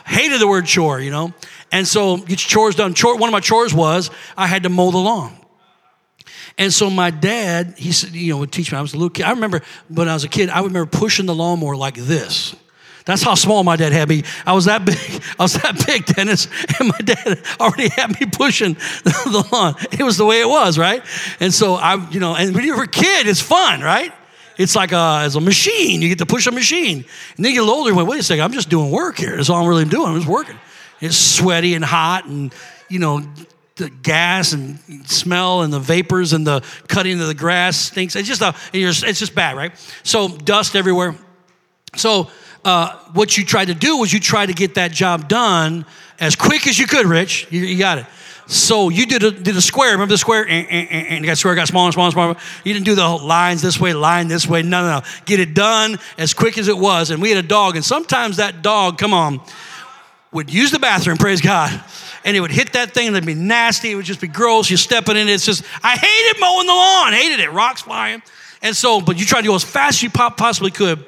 hated 0.07 0.38
the 0.38 0.47
word 0.47 0.66
chore. 0.66 1.01
You 1.01 1.11
know, 1.11 1.33
and 1.73 1.88
so 1.88 2.18
get 2.18 2.29
your 2.29 2.37
chores 2.37 2.75
done. 2.75 2.92
Chore, 2.92 3.16
one 3.16 3.31
of 3.31 3.33
my 3.33 3.40
chores 3.40 3.73
was 3.73 4.11
I 4.37 4.47
had 4.47 4.64
to 4.64 4.68
mow 4.68 4.90
the 4.90 4.99
lawn. 4.99 5.35
And 6.59 6.73
so 6.73 6.90
my 6.90 7.11
dad, 7.11 7.75
he 7.79 7.90
said, 7.90 8.12
you 8.12 8.35
know, 8.35 8.38
would 8.40 8.53
teach 8.53 8.70
me. 8.70 8.79
I 8.79 8.83
was 8.83 8.92
a 8.92 8.97
little 8.97 9.11
kid. 9.11 9.25
I 9.25 9.31
remember 9.31 9.62
when 9.88 10.09
I 10.09 10.14
was 10.14 10.23
a 10.23 10.29
kid, 10.29 10.51
I 10.51 10.59
remember 10.59 10.87
pushing 10.87 11.27
the 11.27 11.35
lawnmower 11.35 11.75
like 11.75 11.97
this. 11.97 12.55
That's 13.05 13.23
how 13.23 13.35
small 13.35 13.62
my 13.64 13.77
dad 13.77 13.93
had 13.93 14.09
me. 14.09 14.25
I 14.47 14.55
was 14.55 14.64
that 14.64 14.85
big. 14.85 14.99
I 15.38 15.43
was 15.43 15.55
that 15.55 15.85
big, 15.87 16.07
Dennis, 16.07 16.49
and 16.79 16.88
my 16.88 16.99
dad 16.99 17.43
already 17.61 17.88
had 17.88 18.19
me 18.19 18.27
pushing 18.27 18.75
the 19.05 19.49
lawn. 19.53 19.75
It 19.93 20.03
was 20.03 20.17
the 20.17 20.25
way 20.25 20.40
it 20.40 20.49
was, 20.49 20.79
right? 20.79 21.03
And 21.40 21.53
so 21.53 21.75
I, 21.75 22.09
you 22.11 22.21
know, 22.21 22.35
and 22.35 22.55
when 22.55 22.64
you're 22.64 22.83
a 22.83 22.88
kid, 22.88 23.27
it's 23.27 23.40
fun, 23.40 23.81
right? 23.81 24.12
It's 24.57 24.77
like 24.77 24.93
a, 24.93 25.25
it's 25.27 25.35
a 25.35 25.40
machine. 25.40 26.01
You 26.01 26.09
get 26.09 26.19
to 26.19 26.27
push 26.27 26.47
a 26.47 26.53
machine. 26.53 27.05
And 27.37 27.45
then 27.45 27.53
you 27.53 27.61
get 27.61 27.69
older 27.69 27.90
and 27.90 27.97
went, 27.97 28.09
wait 28.09 28.21
a 28.21 28.23
second, 28.23 28.45
I'm 28.45 28.53
just 28.53 28.71
doing 28.71 28.90
work 28.90 29.19
here. 29.19 29.37
That's 29.37 29.51
all 29.51 29.62
I'm 29.62 29.69
really 29.69 29.85
doing. 29.85 30.09
I'm 30.09 30.17
just 30.17 30.29
working. 30.29 30.59
It's 31.01 31.17
sweaty 31.17 31.75
and 31.75 31.85
hot 31.85 32.27
and, 32.27 32.55
you 32.88 33.01
know, 33.01 33.23
the 33.77 33.90
gas 33.90 34.53
and 34.53 34.79
smell 35.11 35.62
and 35.62 35.73
the 35.73 35.81
vapors 35.81 36.33
and 36.33 36.47
the 36.47 36.64
cutting 36.87 37.21
of 37.21 37.27
the 37.27 37.35
grass 37.35 37.77
stinks. 37.77 38.14
It's 38.14 38.29
just 38.29 38.40
a, 38.40 38.55
it's 38.73 39.19
just 39.19 39.35
bad, 39.35 39.57
right? 39.57 39.73
So 40.05 40.29
dust 40.29 40.77
everywhere. 40.77 41.17
So 41.97 42.31
uh, 42.64 42.96
what 43.12 43.37
you 43.37 43.44
tried 43.44 43.66
to 43.66 43.74
do 43.74 43.98
was 43.98 44.12
you 44.12 44.20
tried 44.20 44.46
to 44.46 44.55
get 44.55 44.74
that 44.74 44.90
job 44.90 45.29
done 45.29 45.85
as 46.18 46.37
quick 46.37 46.66
as 46.66 46.79
you 46.79 46.87
could, 46.87 47.07
Rich. 47.07 47.48
You, 47.50 47.61
you 47.61 47.79
got 47.79 47.98
it. 47.98 48.07
So 48.46 48.90
you 48.90 49.07
did 49.07 49.22
a, 49.22 49.31
did 49.31 49.57
a 49.57 49.62
square. 49.62 49.92
Remember 49.92 50.12
the 50.12 50.18
square? 50.18 50.42
And, 50.46 50.68
and, 50.68 51.07
and 51.09 51.24
the 51.24 51.35
square 51.35 51.55
got 51.55 51.68
smaller 51.68 51.87
and 51.87 51.94
smaller 51.94 52.07
and 52.09 52.12
smaller. 52.12 52.37
You 52.64 52.74
didn't 52.74 52.85
do 52.85 52.94
the 52.94 53.09
lines 53.09 53.62
this 53.62 53.81
way, 53.81 53.94
line 53.94 54.29
this 54.29 54.46
way. 54.46 54.62
No, 54.62 54.83
no, 54.83 55.00
no. 55.00 55.07
Get 55.24 55.40
it 55.40 55.55
done 55.55 55.98
as 56.18 56.35
quick 56.35 56.59
as 56.59 56.68
it 56.68 56.77
was. 56.77 57.11
And 57.11 57.22
we 57.22 57.31
had 57.31 57.42
a 57.42 57.46
dog, 57.46 57.77
and 57.77 57.85
sometimes 57.85 58.37
that 58.37 58.61
dog, 58.61 58.98
come 58.98 59.14
on, 59.14 59.40
would 60.33 60.53
use 60.53 60.70
the 60.70 60.79
bathroom, 60.79 61.16
praise 61.16 61.40
God. 61.40 61.83
And 62.24 62.37
it 62.37 62.40
would 62.40 62.50
hit 62.50 62.72
that 62.72 62.92
thing 62.92 63.09
and 63.09 63.16
it'd 63.16 63.27
be 63.27 63.35
nasty. 63.35 63.90
It 63.90 63.94
would 63.94 64.05
just 64.05 64.20
be 64.20 64.29
gross. 64.29 64.68
You're 64.70 64.79
stepping 64.79 65.16
in 65.16 65.29
it. 65.29 65.33
It's 65.33 65.44
just, 65.44 65.62
I 65.83 65.96
hated 65.96 66.40
mowing 66.40 66.66
the 66.66 66.72
lawn. 66.72 67.12
Hated 67.12 67.40
it. 67.40 67.53
Rocks 67.53 67.83
flying. 67.83 68.22
And 68.62 68.74
so, 68.74 69.03
but 69.03 69.18
you 69.18 69.27
tried 69.27 69.42
to 69.42 69.48
go 69.48 69.55
as 69.55 69.62
fast 69.62 69.98
as 69.98 70.03
you 70.03 70.11
possibly 70.11 70.70
could. 70.70 71.05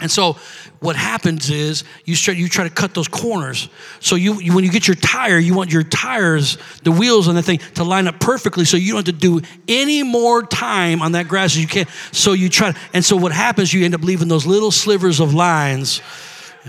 And 0.00 0.10
so 0.10 0.34
what 0.80 0.96
happens 0.96 1.50
is 1.50 1.82
you 2.04 2.14
start 2.14 2.38
you 2.38 2.48
try 2.48 2.64
to 2.64 2.70
cut 2.70 2.94
those 2.94 3.08
corners. 3.08 3.68
So 4.00 4.14
you, 4.14 4.40
you, 4.40 4.54
when 4.54 4.64
you 4.64 4.70
get 4.70 4.86
your 4.86 4.94
tire, 4.94 5.38
you 5.38 5.54
want 5.54 5.72
your 5.72 5.82
tires, 5.82 6.56
the 6.84 6.92
wheels 6.92 7.26
on 7.26 7.34
the 7.34 7.42
thing 7.42 7.58
to 7.74 7.84
line 7.84 8.06
up 8.06 8.20
perfectly 8.20 8.64
so 8.64 8.76
you 8.76 8.92
don't 8.92 9.06
have 9.06 9.14
to 9.14 9.20
do 9.20 9.40
any 9.66 10.02
more 10.02 10.42
time 10.42 11.02
on 11.02 11.12
that 11.12 11.26
grass 11.26 11.56
as 11.56 11.60
you 11.60 11.66
can. 11.66 11.86
So 12.12 12.32
you 12.32 12.48
try 12.48 12.74
and 12.92 13.04
so 13.04 13.16
what 13.16 13.32
happens 13.32 13.72
you 13.72 13.84
end 13.84 13.94
up 13.94 14.02
leaving 14.02 14.28
those 14.28 14.46
little 14.46 14.70
slivers 14.70 15.20
of 15.20 15.34
lines. 15.34 16.00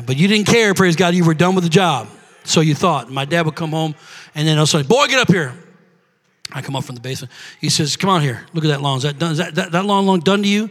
But 0.05 0.17
you 0.17 0.27
didn't 0.27 0.47
care, 0.47 0.73
praise 0.73 0.95
God, 0.95 1.13
you 1.13 1.25
were 1.25 1.33
done 1.33 1.55
with 1.55 1.63
the 1.63 1.69
job. 1.69 2.07
So 2.45 2.61
you 2.61 2.73
thought. 2.73 3.11
My 3.11 3.25
dad 3.25 3.45
would 3.45 3.55
come 3.55 3.71
home 3.71 3.95
and 4.33 4.47
then 4.47 4.57
I'll 4.57 4.65
say, 4.65 4.81
Boy, 4.81 5.07
get 5.07 5.19
up 5.19 5.27
here. 5.27 5.53
I 6.51 6.63
come 6.63 6.75
up 6.75 6.83
from 6.83 6.95
the 6.95 7.01
basement. 7.01 7.31
He 7.61 7.69
says, 7.69 7.95
Come 7.95 8.09
on 8.09 8.21
here. 8.21 8.45
Look 8.53 8.63
at 8.63 8.69
that 8.69 8.81
lawn. 8.81 8.97
Is 8.97 9.03
that 9.03 9.19
done? 9.19 9.33
Is 9.33 9.37
that, 9.37 9.53
that, 9.55 9.71
that 9.71 9.85
lawn 9.85 10.07
long 10.07 10.19
done 10.21 10.41
to 10.41 10.47
you? 10.47 10.69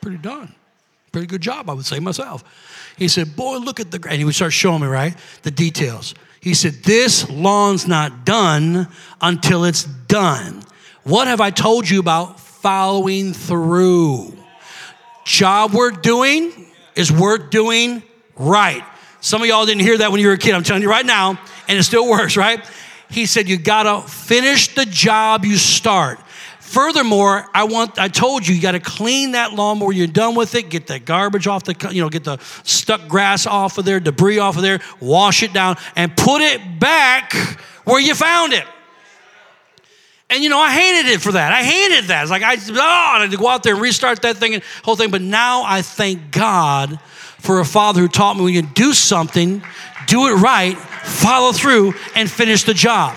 Pretty 0.00 0.18
done. 0.18 0.54
Pretty 1.12 1.26
good 1.26 1.40
job, 1.40 1.70
I 1.70 1.72
would 1.72 1.86
say 1.86 2.00
myself. 2.00 2.44
He 2.96 3.08
said, 3.08 3.34
Boy, 3.34 3.56
look 3.58 3.80
at 3.80 3.90
the, 3.90 4.04
and 4.08 4.18
he 4.18 4.24
would 4.24 4.34
start 4.34 4.52
showing 4.52 4.82
me, 4.82 4.88
right, 4.88 5.16
the 5.42 5.50
details. 5.50 6.14
He 6.40 6.54
said, 6.54 6.74
This 6.84 7.28
lawn's 7.30 7.86
not 7.86 8.24
done 8.24 8.88
until 9.20 9.64
it's 9.64 9.84
done. 9.84 10.62
What 11.04 11.26
have 11.26 11.40
I 11.40 11.50
told 11.50 11.88
you 11.88 12.00
about 12.00 12.38
following 12.38 13.32
through? 13.32 14.36
Job 15.24 15.72
worth 15.72 16.02
doing 16.02 16.66
is 16.94 17.10
worth 17.12 17.50
doing 17.50 18.02
right. 18.36 18.84
Some 19.20 19.42
of 19.42 19.48
y'all 19.48 19.66
didn't 19.66 19.82
hear 19.82 19.98
that 19.98 20.10
when 20.10 20.20
you 20.20 20.28
were 20.28 20.34
a 20.34 20.38
kid. 20.38 20.54
I'm 20.54 20.62
telling 20.62 20.82
you 20.82 20.90
right 20.90 21.06
now, 21.06 21.40
and 21.68 21.78
it 21.78 21.82
still 21.82 22.08
works, 22.08 22.36
right? 22.36 22.64
He 23.10 23.26
said, 23.26 23.48
You 23.48 23.58
gotta 23.58 24.06
finish 24.06 24.74
the 24.74 24.84
job 24.84 25.44
you 25.44 25.56
start. 25.56 26.20
Furthermore, 26.68 27.48
I 27.54 27.64
want 27.64 27.98
I 27.98 28.08
told 28.08 28.46
you 28.46 28.54
you 28.54 28.60
got 28.60 28.72
to 28.72 28.80
clean 28.80 29.32
that 29.32 29.54
lawnmower. 29.54 29.90
You're 29.90 30.06
done 30.06 30.34
with 30.34 30.54
it. 30.54 30.68
Get 30.68 30.86
the 30.86 30.98
garbage 30.98 31.46
off 31.46 31.64
the 31.64 31.74
you 31.90 32.02
know 32.02 32.10
get 32.10 32.24
the 32.24 32.36
stuck 32.62 33.08
grass 33.08 33.46
off 33.46 33.78
of 33.78 33.86
there, 33.86 34.00
debris 34.00 34.38
off 34.38 34.56
of 34.56 34.60
there. 34.60 34.80
Wash 35.00 35.42
it 35.42 35.54
down 35.54 35.76
and 35.96 36.14
put 36.14 36.42
it 36.42 36.78
back 36.78 37.32
where 37.84 37.98
you 37.98 38.14
found 38.14 38.52
it. 38.52 38.66
And 40.28 40.44
you 40.44 40.50
know, 40.50 40.58
I 40.58 40.70
hated 40.70 41.10
it 41.10 41.22
for 41.22 41.32
that. 41.32 41.54
I 41.54 41.62
hated 41.62 42.10
that. 42.10 42.20
It's 42.20 42.30
like 42.30 42.42
I 42.42 42.56
oh, 42.56 43.16
I 43.16 43.22
had 43.22 43.30
to 43.30 43.38
go 43.38 43.48
out 43.48 43.62
there 43.62 43.72
and 43.72 43.80
restart 43.80 44.20
that 44.20 44.36
thing 44.36 44.52
and 44.52 44.62
whole 44.84 44.94
thing. 44.94 45.10
But 45.10 45.22
now 45.22 45.62
I 45.64 45.80
thank 45.80 46.30
God 46.30 47.00
for 47.38 47.60
a 47.60 47.64
father 47.64 48.02
who 48.02 48.08
taught 48.08 48.36
me 48.36 48.42
when 48.42 48.52
you 48.52 48.60
do 48.60 48.92
something, 48.92 49.62
do 50.06 50.26
it 50.26 50.34
right, 50.34 50.76
follow 50.76 51.52
through, 51.52 51.94
and 52.14 52.30
finish 52.30 52.64
the 52.64 52.74
job. 52.74 53.16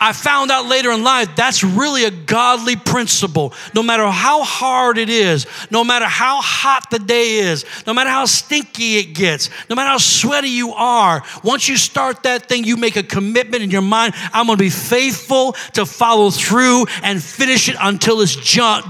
I 0.00 0.12
found 0.12 0.50
out 0.50 0.66
later 0.66 0.90
in 0.92 1.02
life 1.02 1.34
that's 1.36 1.62
really 1.64 2.04
a 2.04 2.10
godly 2.10 2.76
principle. 2.76 3.52
No 3.74 3.82
matter 3.82 4.06
how 4.08 4.42
hard 4.42 4.98
it 4.98 5.08
is, 5.08 5.46
no 5.70 5.84
matter 5.84 6.04
how 6.04 6.40
hot 6.40 6.90
the 6.90 6.98
day 6.98 7.36
is, 7.36 7.64
no 7.86 7.94
matter 7.94 8.10
how 8.10 8.26
stinky 8.26 8.96
it 8.96 9.14
gets, 9.14 9.50
no 9.68 9.76
matter 9.76 9.90
how 9.90 9.98
sweaty 9.98 10.48
you 10.48 10.72
are, 10.72 11.22
once 11.42 11.68
you 11.68 11.76
start 11.76 12.22
that 12.22 12.48
thing, 12.48 12.64
you 12.64 12.76
make 12.76 12.96
a 12.96 13.02
commitment 13.02 13.62
in 13.62 13.70
your 13.70 13.82
mind 13.82 14.14
I'm 14.32 14.46
going 14.46 14.58
to 14.58 14.64
be 14.64 14.70
faithful 14.70 15.52
to 15.74 15.86
follow 15.86 16.30
through 16.30 16.86
and 17.02 17.22
finish 17.22 17.68
it 17.68 17.76
until 17.80 18.20
it's 18.20 18.36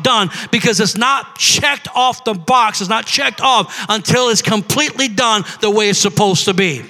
done 0.02 0.30
because 0.50 0.80
it's 0.80 0.96
not 0.96 1.38
checked 1.38 1.88
off 1.94 2.24
the 2.24 2.34
box, 2.34 2.80
it's 2.80 2.90
not 2.90 3.06
checked 3.06 3.40
off 3.40 3.86
until 3.88 4.28
it's 4.28 4.42
completely 4.42 5.08
done 5.08 5.44
the 5.60 5.70
way 5.70 5.88
it's 5.88 5.98
supposed 5.98 6.44
to 6.44 6.54
be. 6.54 6.84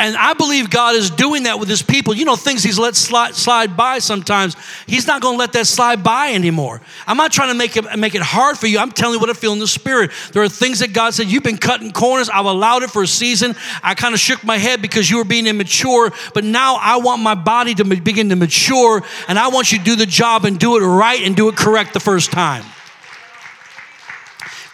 And 0.00 0.16
I 0.16 0.34
believe 0.34 0.70
God 0.70 0.96
is 0.96 1.08
doing 1.08 1.44
that 1.44 1.60
with 1.60 1.68
his 1.68 1.80
people. 1.80 2.14
You 2.14 2.24
know, 2.24 2.34
things 2.34 2.64
he's 2.64 2.78
let 2.78 2.96
slide, 2.96 3.34
slide 3.36 3.76
by 3.76 4.00
sometimes. 4.00 4.56
He's 4.86 5.06
not 5.06 5.22
going 5.22 5.34
to 5.34 5.38
let 5.38 5.52
that 5.52 5.66
slide 5.66 6.02
by 6.02 6.32
anymore. 6.32 6.80
I'm 7.06 7.16
not 7.16 7.32
trying 7.32 7.48
to 7.48 7.54
make 7.54 7.76
it, 7.76 7.84
make 7.96 8.16
it 8.16 8.22
hard 8.22 8.58
for 8.58 8.66
you. 8.66 8.78
I'm 8.80 8.90
telling 8.90 9.14
you 9.14 9.20
what 9.20 9.30
I 9.30 9.34
feel 9.34 9.52
in 9.52 9.60
the 9.60 9.68
spirit. 9.68 10.10
There 10.32 10.42
are 10.42 10.48
things 10.48 10.80
that 10.80 10.92
God 10.92 11.14
said, 11.14 11.28
You've 11.28 11.44
been 11.44 11.58
cutting 11.58 11.92
corners. 11.92 12.28
I've 12.28 12.44
allowed 12.44 12.82
it 12.82 12.90
for 12.90 13.04
a 13.04 13.06
season. 13.06 13.54
I 13.82 13.94
kind 13.94 14.14
of 14.14 14.20
shook 14.20 14.42
my 14.42 14.58
head 14.58 14.82
because 14.82 15.08
you 15.08 15.18
were 15.18 15.24
being 15.24 15.46
immature. 15.46 16.12
But 16.34 16.42
now 16.42 16.76
I 16.80 16.96
want 16.96 17.22
my 17.22 17.36
body 17.36 17.74
to 17.76 17.84
begin 17.84 18.28
to 18.30 18.36
mature. 18.36 19.02
And 19.28 19.38
I 19.38 19.48
want 19.48 19.70
you 19.70 19.78
to 19.78 19.84
do 19.84 19.96
the 19.96 20.06
job 20.06 20.44
and 20.44 20.58
do 20.58 20.76
it 20.76 20.80
right 20.80 21.22
and 21.22 21.36
do 21.36 21.48
it 21.48 21.56
correct 21.56 21.94
the 21.94 22.00
first 22.00 22.32
time. 22.32 22.64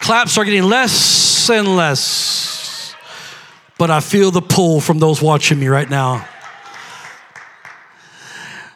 Claps 0.00 0.38
are 0.38 0.44
getting 0.46 0.62
less 0.62 1.50
and 1.50 1.76
less 1.76 2.59
but 3.80 3.90
I 3.90 4.00
feel 4.00 4.30
the 4.30 4.42
pull 4.42 4.82
from 4.82 4.98
those 4.98 5.22
watching 5.22 5.58
me 5.58 5.68
right 5.68 5.88
now. 5.88 6.28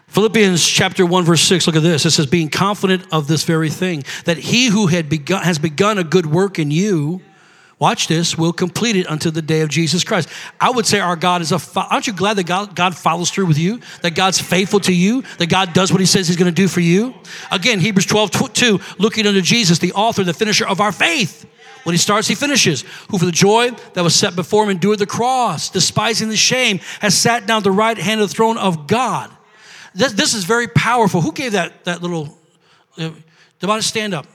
Philippians 0.06 0.66
chapter 0.66 1.04
1 1.04 1.24
verse 1.24 1.42
6 1.42 1.66
look 1.66 1.76
at 1.76 1.82
this 1.82 2.06
it 2.06 2.12
says 2.12 2.24
being 2.24 2.48
confident 2.48 3.04
of 3.12 3.28
this 3.28 3.44
very 3.44 3.68
thing 3.68 4.02
that 4.24 4.38
he 4.38 4.68
who 4.68 4.86
had 4.86 5.10
begun 5.10 5.42
has 5.42 5.58
begun 5.58 5.98
a 5.98 6.04
good 6.04 6.24
work 6.24 6.58
in 6.58 6.70
you 6.70 7.20
watch 7.78 8.08
this 8.08 8.38
will 8.38 8.54
complete 8.54 8.96
it 8.96 9.06
until 9.10 9.30
the 9.30 9.42
day 9.42 9.60
of 9.60 9.68
Jesus 9.68 10.04
Christ. 10.04 10.26
I 10.58 10.70
would 10.70 10.86
say 10.86 11.00
our 11.00 11.16
God 11.16 11.42
is 11.42 11.52
a 11.52 11.60
aren't 11.76 12.06
you 12.06 12.14
glad 12.14 12.38
that 12.38 12.46
God, 12.46 12.74
God 12.74 12.96
follows 12.96 13.30
through 13.30 13.44
with 13.44 13.58
you? 13.58 13.80
That 14.00 14.14
God's 14.14 14.40
faithful 14.40 14.80
to 14.80 14.94
you? 14.94 15.22
That 15.36 15.50
God 15.50 15.74
does 15.74 15.92
what 15.92 16.00
he 16.00 16.06
says 16.06 16.28
he's 16.28 16.38
going 16.38 16.54
to 16.54 16.62
do 16.62 16.68
for 16.68 16.80
you? 16.80 17.12
Again, 17.50 17.78
Hebrews 17.80 18.06
12 18.06 18.52
2 18.54 18.80
looking 18.98 19.26
unto 19.26 19.42
Jesus 19.42 19.80
the 19.80 19.92
author 19.92 20.24
the 20.24 20.32
finisher 20.32 20.66
of 20.66 20.80
our 20.80 20.92
faith 20.92 21.44
when 21.84 21.92
he 21.92 21.98
starts, 21.98 22.26
he 22.26 22.34
finishes. 22.34 22.82
Who 23.10 23.18
for 23.18 23.26
the 23.26 23.32
joy 23.32 23.70
that 23.92 24.02
was 24.02 24.14
set 24.14 24.34
before 24.34 24.64
him 24.64 24.70
endured 24.70 24.98
the 24.98 25.06
cross, 25.06 25.70
despising 25.70 26.28
the 26.28 26.36
shame, 26.36 26.80
has 27.00 27.16
sat 27.16 27.46
down 27.46 27.58
at 27.58 27.64
the 27.64 27.70
right 27.70 27.96
hand 27.96 28.20
of 28.20 28.28
the 28.28 28.34
throne 28.34 28.58
of 28.58 28.86
God. 28.86 29.30
This, 29.94 30.12
this 30.12 30.34
is 30.34 30.44
very 30.44 30.66
powerful. 30.66 31.20
Who 31.20 31.32
gave 31.32 31.52
that, 31.52 31.84
that 31.84 32.02
little? 32.02 32.36
Uh, 32.98 33.10
to 33.60 33.82
stand 33.82 34.12
up. 34.12 34.26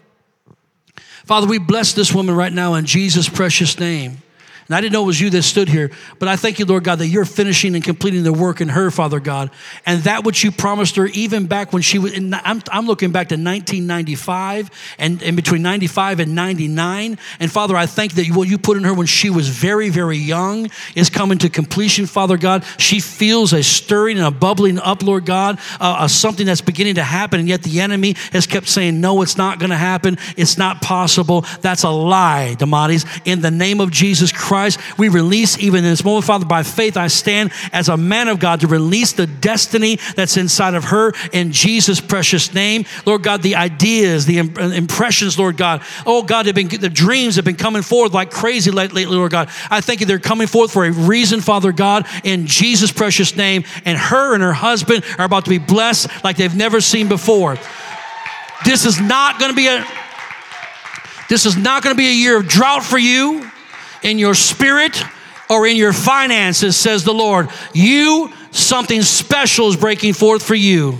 Father, 1.25 1.45
we 1.45 1.59
bless 1.59 1.93
this 1.93 2.13
woman 2.13 2.35
right 2.35 2.51
now 2.51 2.73
in 2.73 2.85
Jesus' 2.85 3.29
precious 3.29 3.79
name. 3.79 4.23
And 4.69 4.75
I 4.75 4.81
didn't 4.81 4.93
know 4.93 5.01
it 5.01 5.07
was 5.07 5.19
you 5.19 5.31
that 5.31 5.41
stood 5.41 5.67
here, 5.67 5.89
but 6.19 6.29
I 6.29 6.35
thank 6.35 6.59
you, 6.59 6.65
Lord 6.65 6.83
God, 6.83 6.99
that 6.99 7.07
you're 7.07 7.25
finishing 7.25 7.73
and 7.73 7.83
completing 7.83 8.21
the 8.21 8.31
work 8.31 8.61
in 8.61 8.69
her, 8.69 8.91
Father 8.91 9.19
God. 9.19 9.49
And 9.83 10.03
that 10.03 10.23
which 10.23 10.43
you 10.43 10.51
promised 10.51 10.95
her, 10.97 11.07
even 11.07 11.47
back 11.47 11.73
when 11.73 11.81
she 11.81 11.97
was, 11.97 12.13
in, 12.13 12.35
I'm, 12.35 12.61
I'm 12.71 12.85
looking 12.85 13.11
back 13.11 13.29
to 13.29 13.33
1995 13.33 14.69
and, 14.99 15.23
and 15.23 15.35
between 15.35 15.63
95 15.63 16.19
and 16.19 16.35
99. 16.35 17.17
And 17.39 17.51
Father, 17.51 17.75
I 17.75 17.87
thank 17.87 18.13
that 18.13 18.27
what 18.27 18.47
you 18.47 18.59
put 18.59 18.77
in 18.77 18.83
her 18.83 18.93
when 18.93 19.07
she 19.07 19.31
was 19.31 19.49
very, 19.49 19.89
very 19.89 20.17
young 20.17 20.69
is 20.93 21.09
coming 21.09 21.39
to 21.39 21.49
completion, 21.49 22.05
Father 22.05 22.37
God. 22.37 22.63
She 22.77 22.99
feels 22.99 23.53
a 23.53 23.63
stirring 23.63 24.19
and 24.19 24.27
a 24.27 24.31
bubbling 24.31 24.77
up, 24.77 25.01
Lord 25.01 25.25
God, 25.25 25.57
uh, 25.79 26.07
something 26.07 26.45
that's 26.45 26.61
beginning 26.61 26.93
to 26.95 27.03
happen. 27.03 27.39
And 27.39 27.49
yet 27.49 27.63
the 27.63 27.81
enemy 27.81 28.13
has 28.33 28.45
kept 28.45 28.67
saying, 28.67 29.01
no, 29.01 29.23
it's 29.23 29.35
not 29.35 29.57
going 29.57 29.71
to 29.71 29.77
happen. 29.77 30.19
It's 30.37 30.59
not 30.59 30.83
possible. 30.83 31.43
That's 31.61 31.81
a 31.81 31.89
lie, 31.89 32.53
Damaris. 32.53 33.03
In 33.25 33.41
the 33.41 33.49
name 33.49 33.81
of 33.81 33.89
Jesus 33.89 34.31
Christ, 34.31 34.58
Christ. 34.59 34.97
We 34.97 35.07
release 35.07 35.57
even 35.57 35.85
in 35.85 35.91
this 35.91 36.03
moment, 36.03 36.25
Father, 36.25 36.45
by 36.45 36.63
faith, 36.63 36.97
I 36.97 37.07
stand 37.07 37.53
as 37.71 37.87
a 37.87 37.95
man 37.95 38.27
of 38.27 38.39
God 38.39 38.59
to 38.59 38.67
release 38.67 39.13
the 39.13 39.25
destiny 39.25 39.99
that's 40.17 40.35
inside 40.35 40.73
of 40.73 40.85
her 40.85 41.13
in 41.31 41.53
Jesus' 41.53 42.01
precious 42.01 42.53
name. 42.53 42.83
Lord 43.05 43.23
God, 43.23 43.41
the 43.41 43.55
ideas, 43.55 44.25
the 44.25 44.39
impressions, 44.39 45.39
Lord 45.39 45.55
God. 45.55 45.81
Oh 46.05 46.23
God, 46.23 46.53
been, 46.53 46.67
the 46.67 46.89
dreams 46.89 47.37
have 47.37 47.45
been 47.45 47.55
coming 47.55 47.83
forth 47.83 48.13
like 48.13 48.31
crazy 48.31 48.69
lately, 48.69 49.05
Lord 49.05 49.31
God. 49.31 49.49
I 49.71 49.79
thank 49.79 50.01
you 50.01 50.05
they're 50.05 50.19
coming 50.19 50.47
forth 50.47 50.73
for 50.73 50.83
a 50.83 50.91
reason, 50.91 51.39
Father 51.39 51.71
God, 51.71 52.05
in 52.25 52.45
Jesus' 52.45 52.91
precious 52.91 53.37
name. 53.37 53.63
And 53.85 53.97
her 53.97 54.33
and 54.33 54.43
her 54.43 54.51
husband 54.51 55.05
are 55.17 55.25
about 55.25 55.45
to 55.45 55.49
be 55.49 55.57
blessed 55.57 56.09
like 56.21 56.35
they've 56.35 56.53
never 56.53 56.81
seen 56.81 57.07
before. 57.07 57.55
This 58.65 58.85
is 58.85 58.99
not 58.99 59.39
going 59.39 59.51
to 59.51 59.55
be 59.55 59.67
a 59.67 59.85
this 61.29 61.45
is 61.45 61.55
not 61.55 61.81
going 61.81 61.95
to 61.95 61.97
be 61.97 62.09
a 62.09 62.13
year 62.13 62.39
of 62.39 62.47
drought 62.47 62.83
for 62.83 62.97
you 62.97 63.49
in 64.03 64.19
your 64.19 64.35
spirit 64.35 65.01
or 65.49 65.65
in 65.65 65.75
your 65.75 65.93
finances, 65.93 66.77
says 66.77 67.03
the 67.03 67.13
Lord. 67.13 67.49
You, 67.73 68.31
something 68.51 69.01
special 69.01 69.67
is 69.67 69.75
breaking 69.75 70.13
forth 70.13 70.43
for 70.43 70.55
you. 70.55 70.97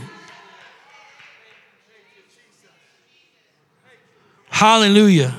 Hallelujah. 4.49 5.33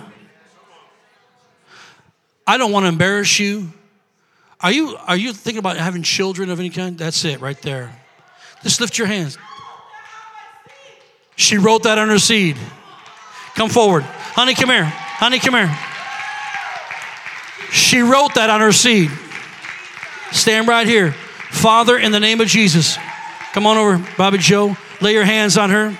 I 2.46 2.56
don't 2.56 2.72
want 2.72 2.84
to 2.84 2.88
embarrass 2.88 3.38
you. 3.38 3.72
Are 4.62 4.72
you 4.72 4.96
are 5.06 5.16
you 5.16 5.32
thinking 5.32 5.58
about 5.58 5.76
having 5.76 6.02
children 6.02 6.50
of 6.50 6.58
any 6.58 6.70
kind? 6.70 6.96
That's 6.96 7.24
it 7.24 7.40
right 7.40 7.60
there. 7.62 7.94
Just 8.62 8.80
lift 8.80 8.98
your 8.98 9.06
hands. 9.06 9.38
She 11.36 11.58
wrote 11.58 11.84
that 11.84 11.98
on 11.98 12.08
her 12.08 12.18
seed. 12.18 12.56
Come 13.54 13.70
forward. 13.70 14.02
Honey, 14.04 14.54
come 14.54 14.68
here. 14.68 14.84
Honey, 14.84 15.38
come 15.38 15.54
here. 15.54 15.89
She 17.70 18.00
wrote 18.00 18.34
that 18.34 18.50
on 18.50 18.60
her 18.60 18.72
seed. 18.72 19.10
Stand 20.32 20.68
right 20.68 20.86
here. 20.86 21.12
Father, 21.50 21.98
in 21.98 22.12
the 22.12 22.20
name 22.20 22.40
of 22.40 22.48
Jesus. 22.48 22.96
Come 23.52 23.66
on 23.66 23.76
over, 23.76 24.04
Bobby 24.16 24.38
Joe. 24.38 24.76
Lay 25.00 25.12
your 25.12 25.24
hands 25.24 25.56
on 25.56 25.70
her. 25.70 25.96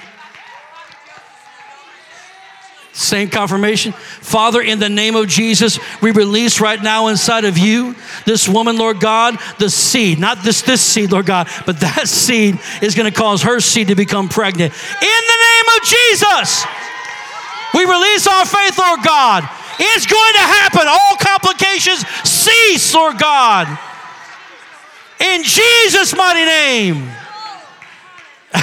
Same 2.93 3.31
confirmation. 3.31 3.93
Father, 3.93 4.61
in 4.61 4.79
the 4.79 4.89
name 4.89 5.17
of 5.17 5.27
Jesus, 5.27 5.79
we 6.03 6.11
release 6.11 6.61
right 6.61 6.81
now 6.81 7.07
inside 7.07 7.45
of 7.45 7.57
you 7.57 7.95
this 8.27 8.49
woman, 8.49 8.77
Lord 8.77 9.01
God, 9.01 9.39
the 9.59 9.71
seed, 9.71 10.19
not 10.19 10.43
this 10.43 10.63
this 10.63 10.83
seed, 10.83 11.11
Lord 11.11 11.27
God, 11.27 11.49
but 11.67 11.81
that 11.81 12.09
seed 12.09 12.59
is 12.83 12.95
going 12.95 13.11
to 13.11 13.17
cause 13.17 13.43
her 13.43 13.59
seed 13.61 13.89
to 13.89 13.95
become 13.95 14.29
pregnant. 14.29 14.73
In 14.75 15.23
the 15.31 15.39
name 15.49 15.67
of 15.77 15.87
Jesus, 15.87 16.65
we 17.75 17.85
release 17.85 18.27
our 18.27 18.45
faith, 18.45 18.77
Lord 18.77 19.01
God, 19.03 19.49
it's 19.81 20.05
going 20.05 20.35
to 20.35 20.45
happen. 20.45 20.87
All 20.87 21.17
Lord 22.95 23.19
God. 23.19 23.67
In 25.21 25.43
Jesus' 25.43 26.15
mighty 26.17 26.45
name. 26.45 26.97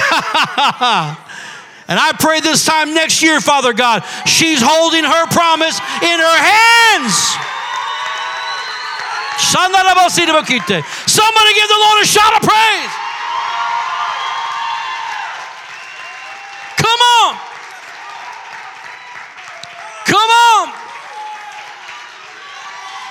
and 1.88 1.96
I 1.96 2.12
pray 2.18 2.40
this 2.40 2.64
time 2.64 2.94
next 2.94 3.22
year, 3.22 3.40
Father 3.40 3.72
God, 3.72 4.04
she's 4.26 4.60
holding 4.60 5.04
her 5.04 5.26
promise 5.30 5.78
in 6.02 6.18
her 6.18 6.38
hands. 6.38 7.14
Somebody 11.06 11.54
give 11.54 11.68
the 11.68 11.78
Lord 11.78 12.02
a 12.02 12.06
shout 12.06 12.34
of 12.34 12.42
praise. 12.42 12.92
Come 16.76 17.00
on. 17.22 17.36
Come 20.06 20.30
on. 20.30 20.37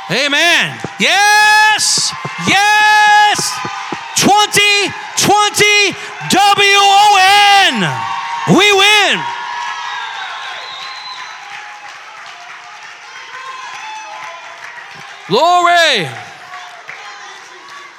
Amen. 0.09 0.79
Yes. 1.01 2.13
Yes. 2.47 3.51
2020 4.15 5.95
WON. 6.31 7.75
We 8.57 8.71
win. 8.71 9.19
Glory. 15.27 16.07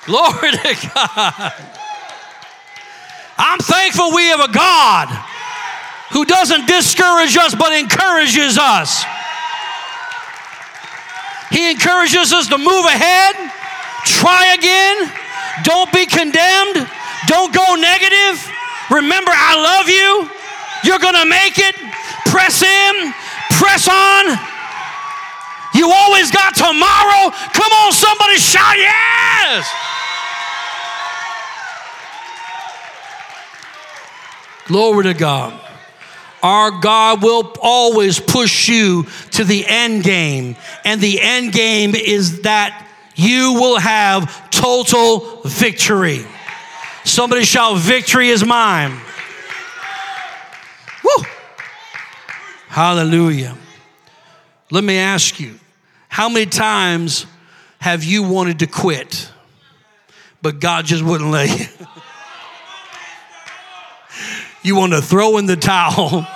Glory 0.06 0.52
to 0.52 0.90
God. 0.94 1.52
I'm 3.36 3.58
thankful 3.58 4.14
we 4.14 4.24
have 4.28 4.40
a 4.40 4.50
God 4.50 5.08
who 6.10 6.24
doesn't 6.24 6.66
discourage 6.66 7.36
us 7.36 7.54
but 7.54 7.74
encourages 7.74 8.56
us. 8.56 9.04
He 11.50 11.70
encourages 11.70 12.32
us 12.32 12.48
to 12.48 12.58
move 12.58 12.84
ahead, 12.84 13.34
try 14.04 14.54
again, 14.54 15.10
don't 15.64 15.92
be 15.92 16.06
condemned, 16.06 16.86
don't 17.26 17.52
go 17.52 17.74
negative. 17.74 18.36
Remember, 18.90 19.32
I 19.34 19.54
love 19.56 19.88
you. 19.88 20.28
You're 20.84 20.98
going 20.98 21.16
to 21.16 21.26
make 21.26 21.58
it. 21.58 21.74
Press 22.26 22.62
in, 22.62 23.12
press 23.58 23.88
on. 23.88 24.38
You 25.74 25.90
always 25.92 26.30
got 26.30 26.54
tomorrow. 26.54 27.30
Come 27.52 27.72
on, 27.72 27.92
somebody 27.92 28.36
shout 28.36 28.76
yes. 28.76 29.68
Glory 34.66 35.04
to 35.04 35.14
God. 35.14 35.67
Our 36.42 36.70
God 36.80 37.22
will 37.22 37.54
always 37.60 38.20
push 38.20 38.68
you 38.68 39.06
to 39.32 39.44
the 39.44 39.64
end 39.66 40.04
game. 40.04 40.56
And 40.84 41.00
the 41.00 41.20
end 41.20 41.52
game 41.52 41.94
is 41.94 42.42
that 42.42 42.86
you 43.14 43.54
will 43.54 43.78
have 43.78 44.50
total 44.50 45.42
victory. 45.44 46.24
Somebody 47.04 47.44
shout, 47.44 47.78
Victory 47.78 48.28
is 48.28 48.44
mine. 48.44 48.92
Woo! 51.02 51.24
Hallelujah. 52.68 53.56
Let 54.70 54.84
me 54.84 54.98
ask 54.98 55.40
you, 55.40 55.58
how 56.08 56.28
many 56.28 56.46
times 56.46 57.26
have 57.80 58.04
you 58.04 58.22
wanted 58.22 58.58
to 58.60 58.66
quit, 58.66 59.30
but 60.42 60.60
God 60.60 60.84
just 60.84 61.02
wouldn't 61.02 61.30
let 61.30 61.58
you? 61.58 61.66
You 64.68 64.76
want 64.76 64.92
to 64.92 65.00
throw 65.00 65.38
in 65.38 65.46
the 65.46 65.56
towel, 65.56 66.26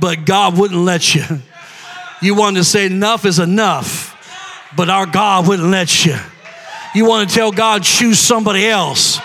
but 0.00 0.24
God 0.24 0.56
wouldn't 0.56 0.80
let 0.80 1.14
you. 1.14 1.22
You 2.22 2.34
want 2.34 2.56
to 2.56 2.64
say 2.64 2.86
enough 2.86 3.26
is 3.26 3.38
enough, 3.38 4.16
but 4.74 4.88
our 4.88 5.04
God 5.04 5.46
wouldn't 5.46 5.68
let 5.68 6.06
you. 6.06 6.16
You 6.94 7.04
want 7.04 7.28
to 7.28 7.34
tell 7.34 7.52
God, 7.52 7.82
choose 7.82 8.18
somebody 8.18 8.66
else, 8.66 9.20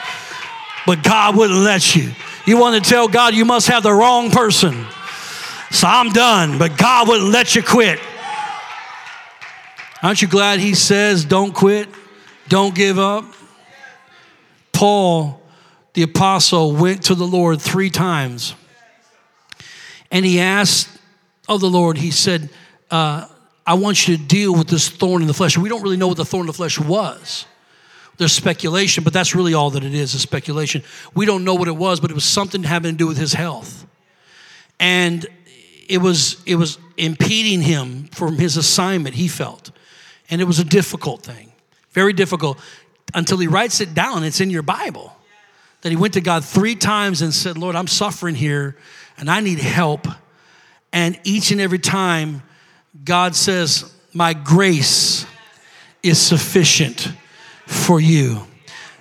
but 0.85 1.05
God 1.05 1.37
wouldn't 1.37 1.59
let 1.59 1.95
you. 1.95 2.11
You 2.45 2.57
want 2.57 2.83
to 2.83 2.89
tell 2.89 3.07
God, 3.07 3.33
you 3.33 3.45
must 3.45 3.69
have 3.69 3.81
the 3.81 3.93
wrong 3.93 4.29
person. 4.29 4.85
So 5.71 5.87
I'm 5.87 6.09
done, 6.09 6.57
but 6.57 6.77
God 6.77 7.07
wouldn't 7.07 7.31
let 7.31 7.55
you 7.55 7.63
quit. 7.63 7.97
Aren't 10.03 10.21
you 10.21 10.27
glad 10.27 10.59
He 10.59 10.75
says, 10.75 11.23
don't 11.23 11.53
quit, 11.53 11.87
don't 12.49 12.75
give 12.75 12.99
up? 12.99 13.23
Paul 14.73 15.41
the 15.97 16.03
apostle 16.03 16.73
went 16.73 17.05
to 17.05 17.15
the 17.15 17.25
Lord 17.25 17.59
three 17.59 17.89
times 17.89 18.53
and 20.11 20.23
he 20.23 20.39
asked 20.39 20.87
of 21.49 21.59
the 21.59 21.71
Lord, 21.71 21.97
he 21.97 22.11
said, 22.11 22.51
uh, 22.91 23.25
I 23.65 23.73
want 23.73 24.07
you 24.07 24.15
to 24.15 24.23
deal 24.23 24.53
with 24.53 24.67
this 24.67 24.89
thorn 24.89 25.23
in 25.23 25.27
the 25.27 25.33
flesh. 25.33 25.57
We 25.57 25.69
don't 25.69 25.81
really 25.81 25.97
know 25.97 26.07
what 26.07 26.17
the 26.17 26.23
thorn 26.23 26.41
in 26.41 26.45
the 26.47 26.53
flesh 26.53 26.79
was. 26.79 27.47
There's 28.17 28.31
speculation, 28.31 29.03
but 29.03 29.11
that's 29.11 29.33
really 29.33 29.55
all 29.55 29.71
that 29.71 29.83
it 29.83 29.95
is, 29.95 30.13
is 30.13 30.21
speculation. 30.21 30.83
We 31.15 31.25
don't 31.25 31.43
know 31.43 31.55
what 31.55 31.67
it 31.67 31.75
was, 31.75 31.99
but 31.99 32.11
it 32.11 32.13
was 32.13 32.25
something 32.25 32.61
having 32.61 32.91
to 32.91 32.97
do 32.97 33.07
with 33.07 33.17
his 33.17 33.33
health. 33.33 33.87
And 34.79 35.25
it 35.89 35.97
was, 35.97 36.39
it 36.45 36.57
was 36.57 36.77
impeding 36.97 37.63
him 37.63 38.03
from 38.09 38.37
his 38.37 38.55
assignment, 38.55 39.15
he 39.15 39.27
felt. 39.27 39.71
And 40.29 40.41
it 40.41 40.45
was 40.45 40.59
a 40.59 40.63
difficult 40.63 41.23
thing, 41.23 41.51
very 41.89 42.13
difficult, 42.13 42.59
until 43.15 43.39
he 43.39 43.47
writes 43.47 43.81
it 43.81 43.95
down. 43.95 44.23
It's 44.23 44.41
in 44.41 44.51
your 44.51 44.61
Bible 44.61 45.16
that 45.87 45.91
he 45.91 45.95
went 45.95 46.15
to 46.15 46.21
God 46.21 46.43
three 46.43 46.75
times 46.75 47.21
and 47.21 47.33
said, 47.33 47.57
Lord, 47.57 47.73
I'm 47.73 47.87
suffering 47.87 48.35
here 48.35 48.75
and 49.17 49.31
I 49.31 49.39
need 49.39 49.59
help. 49.59 50.05
And 50.91 51.17
each 51.23 51.51
and 51.51 51.61
every 51.61 51.79
time, 51.79 52.43
God 53.05 53.37
says, 53.37 53.89
My 54.13 54.33
grace 54.33 55.25
is 56.03 56.19
sufficient 56.19 57.13
for 57.65 58.01
you. 58.01 58.41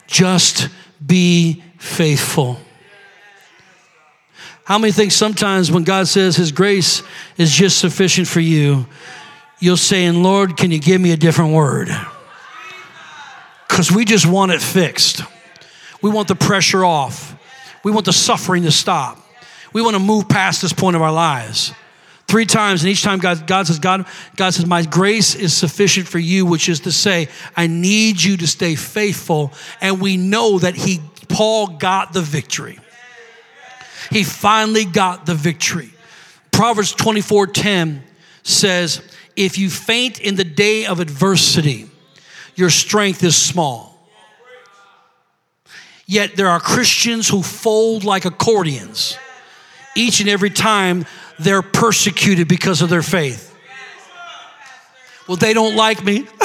Just 0.06 0.68
be 1.04 1.60
faithful. 1.76 2.60
How 4.62 4.78
many 4.78 4.92
think 4.92 5.10
sometimes 5.10 5.72
when 5.72 5.82
God 5.82 6.06
says 6.06 6.36
His 6.36 6.52
grace 6.52 7.02
is 7.36 7.50
just 7.50 7.80
sufficient 7.80 8.28
for 8.28 8.38
you, 8.38 8.86
you'll 9.58 9.76
say, 9.76 10.04
And 10.04 10.22
Lord, 10.22 10.56
can 10.56 10.70
you 10.70 10.78
give 10.78 11.00
me 11.00 11.10
a 11.10 11.16
different 11.16 11.52
word? 11.52 11.88
Because 13.66 13.90
we 13.90 14.04
just 14.04 14.24
want 14.24 14.52
it 14.52 14.62
fixed. 14.62 15.22
We 16.02 16.10
want 16.10 16.28
the 16.28 16.34
pressure 16.34 16.84
off. 16.84 17.34
We 17.84 17.92
want 17.92 18.06
the 18.06 18.12
suffering 18.12 18.64
to 18.64 18.72
stop. 18.72 19.18
We 19.72 19.82
want 19.82 19.94
to 19.94 20.00
move 20.00 20.28
past 20.28 20.62
this 20.62 20.72
point 20.72 20.96
of 20.96 21.02
our 21.02 21.12
lives. 21.12 21.72
Three 22.28 22.46
times, 22.46 22.82
and 22.82 22.90
each 22.90 23.02
time 23.02 23.20
God, 23.20 23.46
God 23.46 23.68
says, 23.68 23.78
God, 23.78 24.06
God 24.34 24.52
says, 24.52 24.66
My 24.66 24.84
grace 24.84 25.34
is 25.36 25.54
sufficient 25.54 26.08
for 26.08 26.18
you, 26.18 26.44
which 26.44 26.68
is 26.68 26.80
to 26.80 26.92
say, 26.92 27.28
I 27.56 27.68
need 27.68 28.20
you 28.20 28.36
to 28.38 28.46
stay 28.46 28.74
faithful. 28.74 29.52
And 29.80 30.00
we 30.00 30.16
know 30.16 30.58
that 30.58 30.74
he 30.74 31.00
Paul 31.28 31.68
got 31.68 32.12
the 32.12 32.22
victory. 32.22 32.78
He 34.10 34.24
finally 34.24 34.84
got 34.84 35.26
the 35.26 35.34
victory. 35.34 35.90
Proverbs 36.52 36.92
24 36.92 37.48
10 37.48 38.02
says, 38.42 39.02
If 39.34 39.58
you 39.58 39.68
faint 39.68 40.20
in 40.20 40.36
the 40.36 40.44
day 40.44 40.86
of 40.86 41.00
adversity, 41.00 41.90
your 42.54 42.70
strength 42.70 43.22
is 43.22 43.36
small. 43.36 43.85
Yet 46.06 46.36
there 46.36 46.48
are 46.48 46.60
Christians 46.60 47.28
who 47.28 47.42
fold 47.42 48.04
like 48.04 48.24
accordions 48.24 49.18
each 49.96 50.20
and 50.20 50.28
every 50.28 50.50
time 50.50 51.04
they're 51.38 51.62
persecuted 51.62 52.46
because 52.46 52.80
of 52.80 52.88
their 52.88 53.02
faith. 53.02 53.54
Well, 55.26 55.36
they 55.36 55.52
don't 55.52 55.74
like 55.74 56.04
me. 56.04 56.26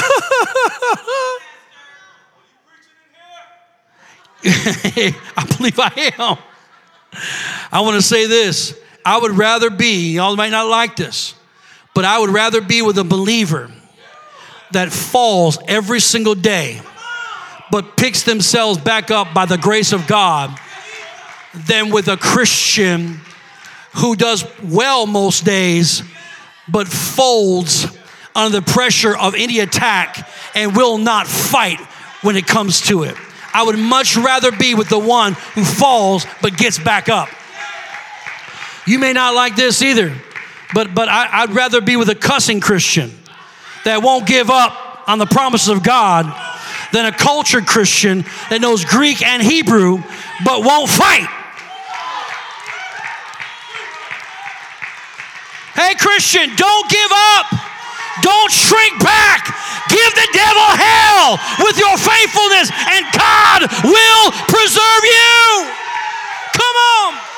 I 4.43 5.55
believe 5.57 5.79
I 5.79 6.13
am. 6.17 6.37
I 7.71 7.81
want 7.81 7.95
to 7.95 8.01
say 8.01 8.25
this. 8.25 8.75
I 9.05 9.19
would 9.19 9.31
rather 9.31 9.69
be, 9.69 10.13
y'all 10.13 10.35
might 10.35 10.51
not 10.51 10.67
like 10.67 10.95
this, 10.95 11.35
but 11.93 12.05
I 12.05 12.19
would 12.19 12.29
rather 12.31 12.61
be 12.61 12.81
with 12.81 12.97
a 12.97 13.03
believer 13.03 13.71
that 14.71 14.91
falls 14.91 15.57
every 15.67 15.99
single 15.99 16.35
day, 16.35 16.81
but 17.71 17.97
picks 17.97 18.23
themselves 18.23 18.77
back 18.77 19.09
up 19.09 19.33
by 19.33 19.45
the 19.45 19.57
grace 19.57 19.93
of 19.93 20.07
God, 20.07 20.57
than 21.53 21.89
with 21.89 22.07
a 22.07 22.17
Christian 22.17 23.19
who 23.95 24.15
does 24.15 24.45
well 24.63 25.05
most 25.05 25.43
days, 25.43 26.03
but 26.67 26.87
folds 26.87 27.85
under 28.35 28.59
the 28.59 28.65
pressure 28.65 29.15
of 29.15 29.35
any 29.35 29.59
attack 29.59 30.29
and 30.55 30.75
will 30.75 30.97
not 30.97 31.27
fight 31.27 31.79
when 32.21 32.35
it 32.35 32.47
comes 32.47 32.81
to 32.81 33.03
it. 33.03 33.15
I 33.53 33.63
would 33.63 33.77
much 33.77 34.15
rather 34.15 34.51
be 34.51 34.75
with 34.75 34.87
the 34.87 34.99
one 34.99 35.33
who 35.55 35.65
falls 35.65 36.25
but 36.41 36.55
gets 36.55 36.79
back 36.79 37.09
up. 37.09 37.27
You 38.87 38.97
may 38.97 39.11
not 39.11 39.35
like 39.35 39.55
this 39.55 39.81
either, 39.81 40.15
but, 40.73 40.95
but 40.95 41.09
I, 41.09 41.45
would 41.45 41.55
rather 41.55 41.81
be 41.81 41.97
with 41.97 42.09
a 42.09 42.15
cussing 42.15 42.61
Christian 42.61 43.11
that 43.83 44.01
won't 44.01 44.25
give 44.25 44.49
up 44.49 45.07
on 45.07 45.19
the 45.19 45.25
promises 45.25 45.67
of 45.67 45.83
God 45.83 46.25
than 46.91 47.05
a 47.05 47.11
cultured 47.11 47.65
Christian 47.65 48.25
that 48.49 48.59
knows 48.61 48.85
Greek 48.85 49.21
and 49.21 49.41
Hebrew 49.41 50.03
but 50.45 50.63
won't 50.63 50.89
fight. 50.89 51.27
Hey, 55.73 55.95
Christian, 55.95 56.51
don't 56.55 56.87
give 56.91 57.11
up. 57.35 57.47
Don't 58.21 58.51
shrink 58.51 58.99
back. 58.99 59.47
Give 59.89 60.11
the 60.13 60.29
devil 60.35 60.67
hell 60.77 61.39
with 61.63 61.79
your 61.79 61.95
faithfulness, 61.97 62.69
and 62.69 63.03
God 63.15 63.65
will 63.87 64.27
preserve 64.51 65.03
you. 65.03 65.71
Come 66.53 66.75
on. 66.75 67.30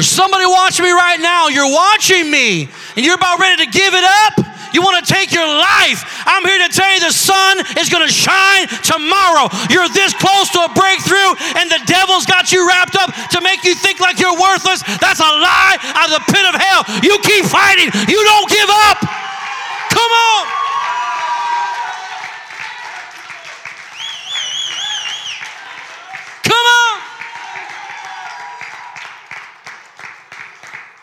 There's 0.00 0.16
somebody 0.16 0.48
watching 0.48 0.88
me 0.88 0.96
right 0.96 1.20
now. 1.20 1.52
You're 1.52 1.68
watching 1.68 2.32
me, 2.32 2.72
and 2.96 3.04
you're 3.04 3.20
about 3.20 3.36
ready 3.36 3.60
to 3.60 3.68
give 3.68 3.92
it 3.92 4.00
up. 4.24 4.40
You 4.72 4.80
want 4.80 4.96
to 4.96 5.04
take 5.04 5.28
your 5.28 5.44
life. 5.44 6.24
I'm 6.24 6.40
here 6.40 6.56
to 6.56 6.72
tell 6.72 6.88
you 6.88 7.04
the 7.04 7.12
sun 7.12 7.60
is 7.76 7.92
going 7.92 8.08
to 8.08 8.08
shine 8.08 8.64
tomorrow. 8.80 9.52
You're 9.68 9.92
this 9.92 10.16
close 10.16 10.48
to 10.56 10.64
a 10.64 10.72
breakthrough, 10.72 11.36
and 11.60 11.68
the 11.68 11.84
devil's 11.84 12.24
got 12.24 12.48
you 12.48 12.64
wrapped 12.64 12.96
up 12.96 13.12
to 13.12 13.44
make 13.44 13.60
you 13.62 13.76
think 13.76 14.00
like 14.00 14.16
you're 14.16 14.32
worthless. 14.32 14.80
That's 15.04 15.20
a 15.20 15.32
lie 15.36 15.76
out 15.92 16.08
of 16.08 16.16
the 16.16 16.24
pit 16.32 16.48
of 16.48 16.56
hell. 16.56 16.80
You 17.04 17.20
keep 17.20 17.44
fighting, 17.44 17.92
you 18.08 18.24
don't 18.24 18.48
give 18.48 18.72
up. 18.88 19.04
Come 19.04 20.12
on. 20.16 20.59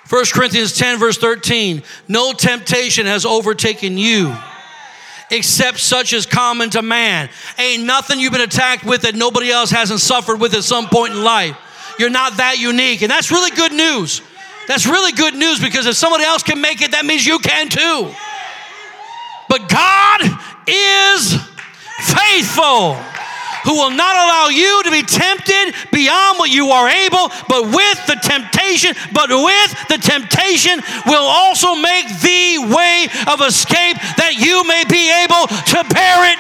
1 0.10 0.26
Corinthians 0.34 0.74
10, 0.78 1.00
verse 1.00 1.18
13 1.18 1.84
No 2.08 2.34
temptation 2.34 3.06
has 3.06 3.26
overtaken 3.26 3.98
you 3.98 4.36
except 5.30 5.80
such 5.80 6.14
as 6.14 6.26
common 6.26 6.70
to 6.70 6.82
man. 6.82 7.30
Ain't 7.58 7.84
nothing 7.84 8.20
you've 8.20 8.32
been 8.32 8.42
attacked 8.42 8.86
with 8.86 9.02
that 9.02 9.16
nobody 9.16 9.52
else 9.52 9.70
hasn't 9.70 10.00
suffered 10.00 10.40
with 10.40 10.54
at 10.54 10.64
some 10.64 10.88
point 10.88 11.14
in 11.14 11.24
life. 11.24 11.58
You're 12.00 12.10
not 12.10 12.38
that 12.38 12.60
unique. 12.60 13.02
And 13.02 13.12
that's 13.12 13.32
really 13.32 13.52
good 13.52 13.74
news. 13.74 14.22
That's 14.68 14.86
really 14.86 15.12
good 15.12 15.34
news 15.34 15.60
because 15.60 15.86
if 15.86 15.96
somebody 15.96 16.24
else 16.24 16.44
can 16.44 16.62
make 16.62 16.82
it, 16.82 16.92
that 16.92 17.06
means 17.06 17.26
you 17.26 17.40
can 17.40 17.70
too. 17.70 18.14
But 19.50 19.68
God 19.70 20.22
is 20.68 21.36
faithful 22.00 22.98
who 23.68 23.76
will 23.76 23.92
not 23.92 24.16
allow 24.16 24.48
you 24.48 24.80
to 24.88 24.92
be 24.92 25.04
tempted 25.04 25.76
beyond 25.92 26.40
what 26.40 26.48
you 26.50 26.72
are 26.72 26.88
able, 26.88 27.28
but 27.52 27.68
with 27.68 28.00
the 28.08 28.16
temptation, 28.24 28.96
but 29.12 29.28
with 29.28 29.70
the 29.92 30.00
temptation 30.00 30.80
will 31.04 31.28
also 31.28 31.76
make 31.76 32.08
the 32.24 32.64
way 32.72 33.12
of 33.28 33.44
escape 33.44 34.00
that 34.16 34.40
you 34.40 34.64
may 34.64 34.88
be 34.88 35.12
able 35.12 35.52
to 35.52 35.84
bear 35.92 36.32
it. 36.32 36.40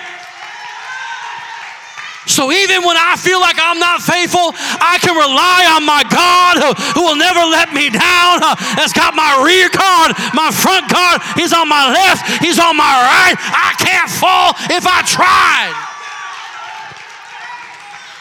So 2.31 2.51
even 2.51 2.83
when 2.87 2.95
I 2.95 3.19
feel 3.19 3.39
like 3.43 3.59
I'm 3.59 3.79
not 3.79 3.99
faithful, 3.99 4.55
I 4.79 4.99
can 5.03 5.15
rely 5.15 5.67
on 5.75 5.83
my 5.83 6.07
God 6.07 6.63
who, 6.95 7.03
will 7.03 7.19
never 7.19 7.43
let 7.43 7.75
me 7.75 7.91
down. 7.91 8.39
That's 8.75 8.95
got 8.95 9.15
my 9.15 9.43
rear 9.43 9.67
guard, 9.67 10.15
my 10.31 10.51
front 10.51 10.87
guard. 10.87 11.23
He's 11.35 11.51
on 11.51 11.67
my 11.67 11.91
left, 11.91 12.23
he's 12.39 12.59
on 12.59 12.75
my 12.75 12.95
right. 13.03 13.35
I 13.35 13.75
can't 13.79 14.11
fall 14.11 14.55
if 14.71 14.87
I 14.87 15.03
tried. 15.03 15.96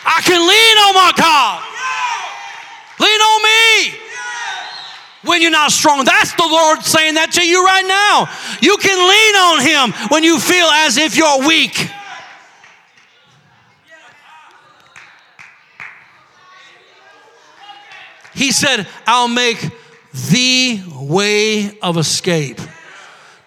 I 0.06 0.20
can 0.22 0.38
lean 0.38 0.76
on 0.86 0.94
my 0.94 1.12
God. 1.16 1.62
Lean 2.98 3.20
on 3.20 3.42
me 3.42 3.98
when 5.26 5.42
you're 5.42 5.50
not 5.50 5.72
strong. 5.72 6.04
That's 6.04 6.32
the 6.34 6.46
Lord 6.48 6.82
saying 6.82 7.14
that 7.14 7.32
to 7.32 7.46
you 7.46 7.64
right 7.64 7.84
now. 7.84 8.30
You 8.62 8.76
can 8.78 8.96
lean 8.96 9.34
on 9.34 9.92
Him 9.92 10.08
when 10.10 10.22
you 10.22 10.38
feel 10.38 10.66
as 10.66 10.96
if 10.96 11.16
you're 11.16 11.46
weak. 11.46 11.90
He 18.32 18.52
said, 18.52 18.86
I'll 19.06 19.28
make 19.28 19.58
the 20.12 20.82
way 20.92 21.78
of 21.80 21.96
escape. 21.96 22.60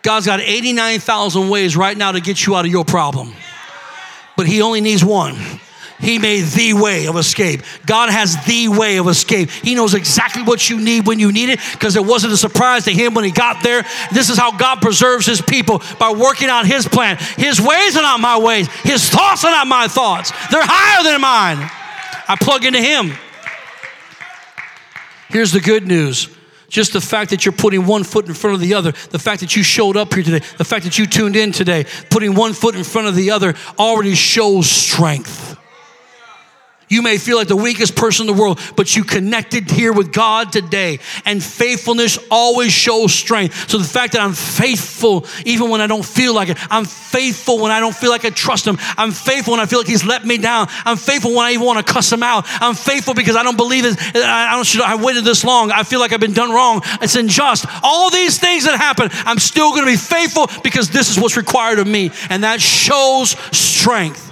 God's 0.02 0.26
got 0.26 0.40
89,000 0.40 1.50
ways 1.50 1.78
right 1.78 1.96
now 1.96 2.12
to 2.12 2.20
get 2.20 2.46
you 2.46 2.56
out 2.56 2.66
of 2.66 2.72
your 2.72 2.86
problem, 2.86 3.34
but 4.36 4.48
He 4.48 4.62
only 4.62 4.82
needs 4.82 5.06
one. 5.06 5.38
He 6.00 6.18
made 6.18 6.46
the 6.46 6.74
way 6.74 7.08
of 7.08 7.18
escape. 7.18 7.62
God 7.86 8.10
has 8.10 8.36
the 8.46 8.70
way 8.70 8.98
of 8.98 9.08
escape. 9.08 9.50
He 9.50 9.76
knows 9.76 9.94
exactly 9.94 10.44
what 10.44 10.70
you 10.70 10.80
need 10.80 11.06
when 11.06 11.20
you 11.20 11.32
need 11.32 11.50
it 11.50 11.60
because 11.74 11.96
it 11.96 12.06
wasn't 12.06 12.34
a 12.34 12.38
surprise 12.38 12.86
to 12.86 12.92
him 12.92 13.14
when 13.14 13.26
he 13.26 13.32
got 13.32 13.64
there. 13.64 13.84
This 14.12 14.30
is 14.30 14.38
how 14.38 14.58
God 14.58 14.82
preserves 14.82 15.26
his 15.26 15.42
people 15.42 15.82
by 16.00 16.12
working 16.12 16.48
out 16.48 16.66
his 16.66 16.88
plan. 16.88 17.18
His 17.38 17.60
ways 17.60 17.98
are 17.98 18.02
not 18.02 18.20
my 18.20 18.38
ways, 18.40 18.68
his 18.84 19.10
thoughts 19.10 19.44
are 19.44 19.52
not 19.52 19.68
my 19.68 19.88
thoughts. 19.88 20.32
They're 20.52 20.62
higher 20.64 21.04
than 21.04 21.20
mine. 21.20 21.70
I 22.28 22.36
plug 22.40 22.64
into 22.64 22.82
him. 22.82 23.12
Here's 25.30 25.52
the 25.52 25.60
good 25.60 25.86
news 25.86 26.30
just 26.70 26.94
the 26.94 27.02
fact 27.02 27.32
that 27.32 27.46
you're 27.46 27.52
putting 27.52 27.86
one 27.88 28.04
foot 28.04 28.28
in 28.28 28.34
front 28.36 28.54
of 28.54 28.62
the 28.62 28.76
other, 28.76 28.92
the 29.10 29.20
fact 29.20 29.42
that 29.42 29.56
you 29.56 29.64
showed 29.64 29.98
up 29.98 30.14
here 30.14 30.24
today, 30.24 30.46
the 30.58 30.64
fact 30.64 30.86
that 30.86 31.00
you 31.00 31.08
tuned 31.08 31.36
in 31.36 31.52
today, 31.52 31.86
putting 32.10 32.36
one 32.36 32.54
foot 32.54 32.76
in 32.76 32.84
front 32.84 33.08
of 33.08 33.16
the 33.16 33.32
other 33.32 33.56
already 33.80 34.14
shows 34.14 34.70
strength. 34.70 35.49
You 36.90 37.04
may 37.04 37.18
feel 37.18 37.38
like 37.38 37.48
the 37.48 37.56
weakest 37.56 37.96
person 37.96 38.28
in 38.28 38.36
the 38.36 38.42
world, 38.42 38.60
but 38.76 38.96
you 38.96 39.04
connected 39.04 39.70
here 39.70 39.94
with 39.94 40.12
God 40.12 40.52
today. 40.52 41.00
And 41.24 41.42
faithfulness 41.42 42.18
always 42.32 42.72
shows 42.72 43.14
strength. 43.14 43.70
So 43.70 43.78
the 43.78 43.84
fact 43.84 44.14
that 44.14 44.22
I'm 44.22 44.34
faithful 44.34 45.26
even 45.46 45.70
when 45.70 45.82
I 45.82 45.88
don't 45.88 46.06
feel 46.06 46.34
like 46.34 46.50
it, 46.50 46.58
I'm 46.72 46.86
faithful 46.86 47.60
when 47.60 47.72
I 47.72 47.80
don't 47.80 47.96
feel 47.96 48.10
like 48.10 48.26
I 48.26 48.32
trust 48.32 48.66
Him, 48.66 48.78
I'm 48.98 49.12
faithful 49.12 49.52
when 49.52 49.60
I 49.60 49.66
feel 49.68 49.80
like 49.80 49.88
He's 49.88 50.04
let 50.04 50.26
me 50.26 50.38
down, 50.38 50.68
I'm 50.86 50.98
faithful 50.98 51.36
when 51.36 51.46
I 51.46 51.52
even 51.52 51.66
want 51.66 51.86
to 51.86 51.94
cuss 51.94 52.12
Him 52.12 52.24
out, 52.24 52.46
I'm 52.48 52.76
faithful 52.76 53.14
because 53.14 53.36
I 53.36 53.44
don't 53.44 53.58
believe 53.58 53.86
it. 53.86 53.98
I 54.16 54.56
don't 54.56 54.66
should 54.66 54.82
I 54.82 54.96
waited 54.96 55.24
this 55.24 55.44
long. 55.44 55.72
I 55.72 55.84
feel 55.84 56.00
like 56.00 56.12
I've 56.12 56.20
been 56.20 56.34
done 56.34 56.52
wrong. 56.52 56.82
It's 57.02 57.16
unjust. 57.16 57.66
All 57.84 58.10
these 58.10 58.40
things 58.40 58.66
that 58.66 58.78
happen, 58.78 59.10
I'm 59.26 59.40
still 59.40 59.72
going 59.72 59.86
to 59.86 59.92
be 59.92 59.98
faithful 59.98 60.48
because 60.64 60.90
this 60.90 61.10
is 61.10 61.20
what's 61.20 61.38
required 61.38 61.80
of 61.80 61.88
me. 61.88 62.12
And 62.30 62.44
that 62.44 62.62
shows 62.62 63.32
strength 63.52 64.29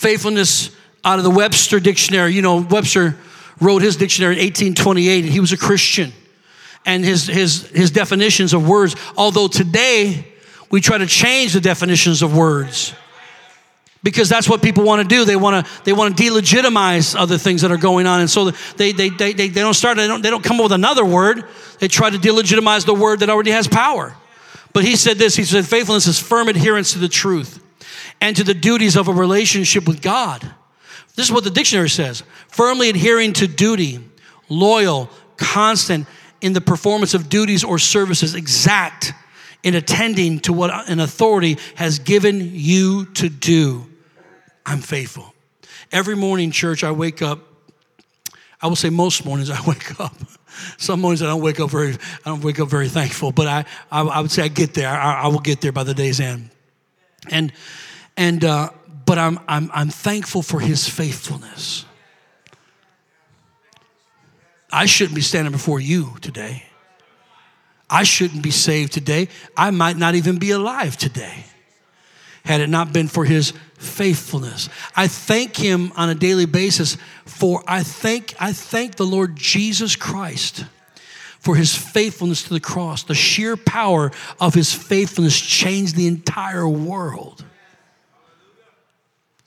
faithfulness 0.00 0.74
out 1.04 1.18
of 1.18 1.24
the 1.24 1.30
Webster 1.30 1.78
dictionary. 1.78 2.32
You 2.32 2.40
know, 2.40 2.62
Webster 2.62 3.18
wrote 3.60 3.82
his 3.82 3.96
dictionary 3.96 4.36
in 4.36 4.40
1828, 4.40 5.24
and 5.24 5.32
he 5.32 5.40
was 5.40 5.52
a 5.52 5.58
Christian. 5.58 6.12
And 6.86 7.04
his, 7.04 7.26
his, 7.26 7.68
his 7.68 7.90
definitions 7.90 8.54
of 8.54 8.66
words, 8.66 8.96
although 9.14 9.46
today 9.46 10.26
we 10.70 10.80
try 10.80 10.96
to 10.96 11.06
change 11.06 11.52
the 11.52 11.60
definitions 11.60 12.22
of 12.22 12.34
words 12.34 12.94
because 14.02 14.30
that's 14.30 14.48
what 14.48 14.62
people 14.62 14.84
want 14.84 15.02
to 15.02 15.14
do. 15.14 15.26
They 15.26 15.36
want 15.36 15.66
to 15.66 15.82
they 15.84 15.92
want 15.92 16.16
to 16.16 16.22
delegitimize 16.22 17.14
other 17.14 17.36
things 17.36 17.60
that 17.60 17.70
are 17.70 17.76
going 17.76 18.06
on, 18.06 18.20
and 18.20 18.30
so 18.30 18.50
they 18.78 18.92
they 18.92 19.10
they 19.10 19.34
they, 19.34 19.48
they 19.48 19.60
don't 19.60 19.74
start. 19.74 19.98
They 19.98 20.06
don't 20.06 20.22
they 20.22 20.30
don't 20.30 20.42
come 20.42 20.56
up 20.56 20.62
with 20.62 20.72
another 20.72 21.04
word. 21.04 21.44
They 21.80 21.88
try 21.88 22.08
to 22.08 22.16
delegitimize 22.16 22.86
the 22.86 22.94
word 22.94 23.20
that 23.20 23.28
already 23.28 23.50
has 23.50 23.68
power. 23.68 24.16
But 24.72 24.84
he 24.84 24.96
said 24.96 25.18
this. 25.18 25.36
He 25.36 25.44
said 25.44 25.66
faithfulness 25.66 26.06
is 26.06 26.18
firm 26.18 26.48
adherence 26.48 26.94
to 26.94 26.98
the 26.98 27.08
truth 27.08 27.60
and 28.20 28.36
to 28.36 28.44
the 28.44 28.54
duties 28.54 28.96
of 28.96 29.08
a 29.08 29.12
relationship 29.12 29.86
with 29.86 30.02
God. 30.02 30.42
This 31.14 31.26
is 31.26 31.32
what 31.32 31.44
the 31.44 31.50
dictionary 31.50 31.90
says 31.90 32.22
firmly 32.48 32.88
adhering 32.88 33.32
to 33.34 33.46
duty, 33.46 34.00
loyal, 34.48 35.10
constant 35.36 36.06
in 36.40 36.52
the 36.52 36.60
performance 36.60 37.14
of 37.14 37.28
duties 37.28 37.64
or 37.64 37.78
services, 37.78 38.34
exact 38.34 39.12
in 39.62 39.74
attending 39.74 40.40
to 40.40 40.52
what 40.52 40.88
an 40.88 41.00
authority 41.00 41.58
has 41.74 41.98
given 41.98 42.50
you 42.54 43.06
to 43.06 43.28
do. 43.28 43.86
I'm 44.64 44.80
faithful. 44.80 45.34
Every 45.92 46.16
morning, 46.16 46.50
church, 46.50 46.84
I 46.84 46.92
wake 46.92 47.20
up. 47.20 47.40
I 48.62 48.68
will 48.68 48.76
say 48.76 48.90
most 48.90 49.24
mornings 49.24 49.50
I 49.50 49.60
wake 49.66 50.00
up. 50.00 50.14
Some 50.78 51.00
mornings 51.00 51.22
I 51.22 51.26
don't 51.26 51.42
wake 51.42 51.60
up 51.60 51.70
very, 51.70 51.94
I 51.94 52.28
don't 52.28 52.42
wake 52.42 52.60
up 52.60 52.68
very 52.68 52.88
thankful, 52.88 53.32
but 53.32 53.46
I, 53.46 53.64
I, 53.90 54.02
I 54.02 54.20
would 54.20 54.30
say 54.30 54.42
I 54.42 54.48
get 54.48 54.74
there. 54.74 54.88
I, 54.88 55.22
I 55.22 55.26
will 55.28 55.40
get 55.40 55.60
there 55.60 55.72
by 55.72 55.84
the 55.84 55.94
day's 55.94 56.20
end. 56.20 56.50
And 57.28 57.52
and, 58.20 58.44
uh, 58.44 58.68
but 59.06 59.16
I'm, 59.16 59.40
I'm, 59.48 59.70
I'm 59.72 59.88
thankful 59.88 60.42
for 60.42 60.60
his 60.60 60.86
faithfulness. 60.86 61.86
I 64.70 64.84
shouldn't 64.84 65.14
be 65.14 65.22
standing 65.22 65.52
before 65.52 65.80
you 65.80 66.16
today. 66.20 66.64
I 67.88 68.02
shouldn't 68.02 68.42
be 68.42 68.50
saved 68.50 68.92
today. 68.92 69.28
I 69.56 69.70
might 69.70 69.96
not 69.96 70.16
even 70.16 70.38
be 70.38 70.50
alive 70.50 70.98
today 70.98 71.46
had 72.44 72.60
it 72.60 72.68
not 72.68 72.92
been 72.92 73.08
for 73.08 73.24
his 73.24 73.54
faithfulness. 73.78 74.68
I 74.94 75.08
thank 75.08 75.56
him 75.56 75.90
on 75.96 76.10
a 76.10 76.14
daily 76.14 76.46
basis 76.46 76.98
for 77.24 77.64
I 77.66 77.82
thank 77.82 78.34
I 78.38 78.52
thank 78.52 78.96
the 78.96 79.06
Lord 79.06 79.34
Jesus 79.34 79.96
Christ 79.96 80.66
for 81.38 81.56
his 81.56 81.74
faithfulness 81.74 82.42
to 82.44 82.50
the 82.50 82.60
cross. 82.60 83.02
The 83.02 83.14
sheer 83.14 83.56
power 83.56 84.12
of 84.38 84.52
his 84.52 84.74
faithfulness 84.74 85.40
changed 85.40 85.96
the 85.96 86.06
entire 86.06 86.68
world. 86.68 87.44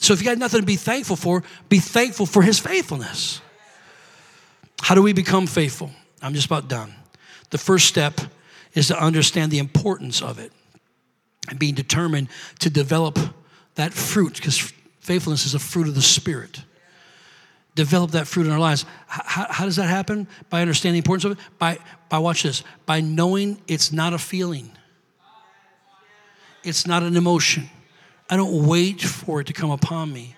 So 0.03 0.11
if 0.11 0.19
you 0.19 0.25
got 0.25 0.37
nothing 0.37 0.59
to 0.59 0.65
be 0.65 0.75
thankful 0.75 1.15
for, 1.15 1.43
be 1.69 1.79
thankful 1.79 2.25
for 2.25 2.41
his 2.41 2.59
faithfulness. 2.59 3.39
How 4.81 4.95
do 4.95 5.01
we 5.01 5.13
become 5.13 5.47
faithful? 5.47 5.91
I'm 6.21 6.33
just 6.33 6.45
about 6.45 6.67
done. 6.67 6.93
The 7.51 7.57
first 7.57 7.87
step 7.87 8.19
is 8.73 8.89
to 8.89 9.01
understand 9.01 9.49
the 9.49 9.59
importance 9.59 10.21
of 10.21 10.39
it 10.39 10.51
and 11.49 11.57
being 11.57 11.73
determined 11.73 12.27
to 12.59 12.69
develop 12.69 13.17
that 13.75 13.93
fruit 13.93 14.35
because 14.35 14.73
faithfulness 14.99 15.45
is 15.45 15.53
a 15.53 15.59
fruit 15.59 15.87
of 15.87 15.95
the 15.95 16.01
Spirit. 16.01 16.63
Develop 17.75 18.11
that 18.11 18.27
fruit 18.27 18.45
in 18.45 18.51
our 18.51 18.59
lives. 18.59 18.85
How, 19.07 19.47
how, 19.49 19.63
does 19.63 19.77
that 19.77 19.87
happen? 19.87 20.27
By 20.49 20.59
understanding 20.59 21.01
the 21.01 21.05
importance 21.05 21.23
of 21.23 21.31
it? 21.31 21.37
By, 21.59 21.79
by, 22.09 22.17
watch 22.17 22.43
this, 22.43 22.65
by 22.85 22.99
knowing 22.99 23.61
it's 23.69 23.93
not 23.93 24.11
a 24.11 24.17
feeling, 24.17 24.69
it's 26.61 26.85
not 26.85 27.03
an 27.03 27.15
emotion. 27.15 27.69
I 28.29 28.35
don't 28.37 28.67
wait 28.67 29.01
for 29.01 29.41
it 29.41 29.47
to 29.47 29.53
come 29.53 29.71
upon 29.71 30.11
me. 30.11 30.35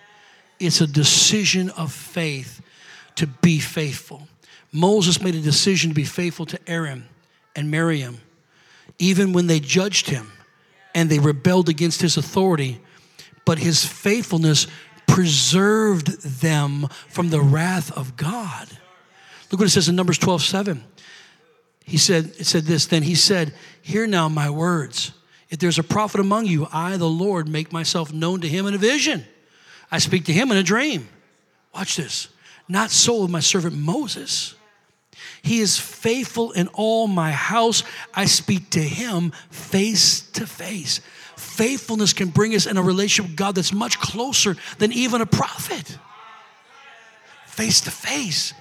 It's 0.58 0.80
a 0.80 0.86
decision 0.86 1.70
of 1.70 1.92
faith 1.92 2.60
to 3.16 3.26
be 3.26 3.58
faithful. 3.58 4.26
Moses 4.72 5.22
made 5.22 5.34
a 5.34 5.40
decision 5.40 5.90
to 5.90 5.94
be 5.94 6.04
faithful 6.04 6.46
to 6.46 6.58
Aaron 6.66 7.08
and 7.54 7.70
Miriam, 7.70 8.20
even 8.98 9.32
when 9.32 9.46
they 9.46 9.60
judged 9.60 10.10
him 10.10 10.32
and 10.94 11.10
they 11.10 11.18
rebelled 11.18 11.68
against 11.68 12.02
his 12.02 12.16
authority. 12.16 12.80
But 13.44 13.58
his 13.58 13.84
faithfulness 13.84 14.66
preserved 15.06 16.22
them 16.22 16.88
from 17.08 17.30
the 17.30 17.40
wrath 17.40 17.92
of 17.92 18.16
God. 18.16 18.68
Look 19.50 19.60
what 19.60 19.68
it 19.68 19.70
says 19.70 19.88
in 19.88 19.96
Numbers 19.96 20.18
12 20.18 20.42
7. 20.42 20.84
He 21.84 21.98
said, 21.98 22.32
it 22.38 22.46
said 22.46 22.64
this, 22.64 22.86
then 22.86 23.04
he 23.04 23.14
said, 23.14 23.54
Hear 23.80 24.06
now 24.06 24.28
my 24.28 24.50
words. 24.50 25.12
If 25.48 25.58
there's 25.58 25.78
a 25.78 25.84
prophet 25.84 26.20
among 26.20 26.46
you, 26.46 26.66
I, 26.72 26.96
the 26.96 27.08
Lord, 27.08 27.48
make 27.48 27.72
myself 27.72 28.12
known 28.12 28.40
to 28.40 28.48
him 28.48 28.66
in 28.66 28.74
a 28.74 28.78
vision. 28.78 29.24
I 29.90 29.98
speak 29.98 30.24
to 30.24 30.32
him 30.32 30.50
in 30.50 30.56
a 30.56 30.62
dream. 30.62 31.08
Watch 31.74 31.96
this. 31.96 32.28
Not 32.68 32.90
so 32.90 33.22
with 33.22 33.30
my 33.30 33.40
servant 33.40 33.76
Moses. 33.76 34.54
He 35.42 35.60
is 35.60 35.78
faithful 35.78 36.50
in 36.52 36.66
all 36.68 37.06
my 37.06 37.30
house. 37.30 37.84
I 38.12 38.24
speak 38.24 38.70
to 38.70 38.82
him 38.82 39.32
face 39.50 40.22
to 40.32 40.46
face. 40.46 41.00
Faithfulness 41.36 42.12
can 42.12 42.28
bring 42.28 42.54
us 42.54 42.66
in 42.66 42.76
a 42.76 42.82
relationship 42.82 43.30
with 43.30 43.36
God 43.36 43.54
that's 43.54 43.72
much 43.72 44.00
closer 44.00 44.56
than 44.78 44.92
even 44.92 45.20
a 45.20 45.26
prophet. 45.26 45.98
Face 47.46 47.82
to 47.82 47.90
face. 47.90 48.52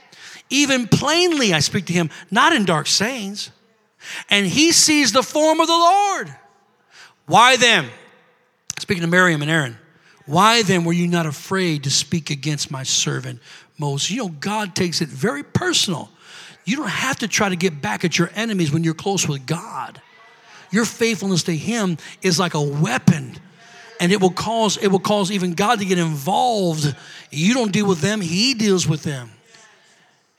Even 0.49 0.87
plainly, 0.87 1.53
I 1.53 1.59
speak 1.59 1.87
to 1.87 1.93
him, 1.93 2.11
not 2.29 2.53
in 2.53 2.65
dark 2.65 2.85
sayings. 2.85 3.49
And 4.29 4.45
he 4.45 4.71
sees 4.71 5.11
the 5.11 5.23
form 5.23 5.59
of 5.59 5.67
the 5.67 5.73
Lord. 5.73 6.35
Why 7.25 7.57
then, 7.57 7.89
speaking 8.79 9.01
to 9.01 9.07
Miriam 9.07 9.41
and 9.41 9.51
Aaron, 9.51 9.77
why 10.25 10.63
then 10.63 10.83
were 10.85 10.93
you 10.93 11.07
not 11.07 11.25
afraid 11.25 11.83
to 11.83 11.89
speak 11.89 12.29
against 12.29 12.71
my 12.71 12.83
servant 12.83 13.39
Moses? 13.77 14.11
You 14.11 14.17
know, 14.17 14.29
God 14.29 14.75
takes 14.75 15.01
it 15.01 15.09
very 15.09 15.43
personal. 15.43 16.09
You 16.65 16.77
don't 16.77 16.89
have 16.89 17.17
to 17.19 17.27
try 17.27 17.49
to 17.49 17.55
get 17.55 17.81
back 17.81 18.03
at 18.03 18.17
your 18.17 18.31
enemies 18.33 18.71
when 18.71 18.83
you're 18.83 18.95
close 18.95 19.27
with 19.27 19.45
God. 19.45 20.01
Your 20.71 20.85
faithfulness 20.85 21.43
to 21.43 21.55
Him 21.55 21.97
is 22.21 22.39
like 22.39 22.55
a 22.55 22.61
weapon 22.61 23.37
and 23.99 24.11
it 24.11 24.21
will 24.21 24.31
cause 24.31 24.77
it 24.77 24.87
will 24.87 24.99
cause 24.99 25.31
even 25.31 25.53
God 25.53 25.79
to 25.79 25.85
get 25.85 25.97
involved. 25.97 26.95
You 27.31 27.53
don't 27.53 27.71
deal 27.71 27.87
with 27.87 28.01
them, 28.01 28.21
he 28.21 28.53
deals 28.53 28.87
with 28.87 29.03
them. 29.03 29.31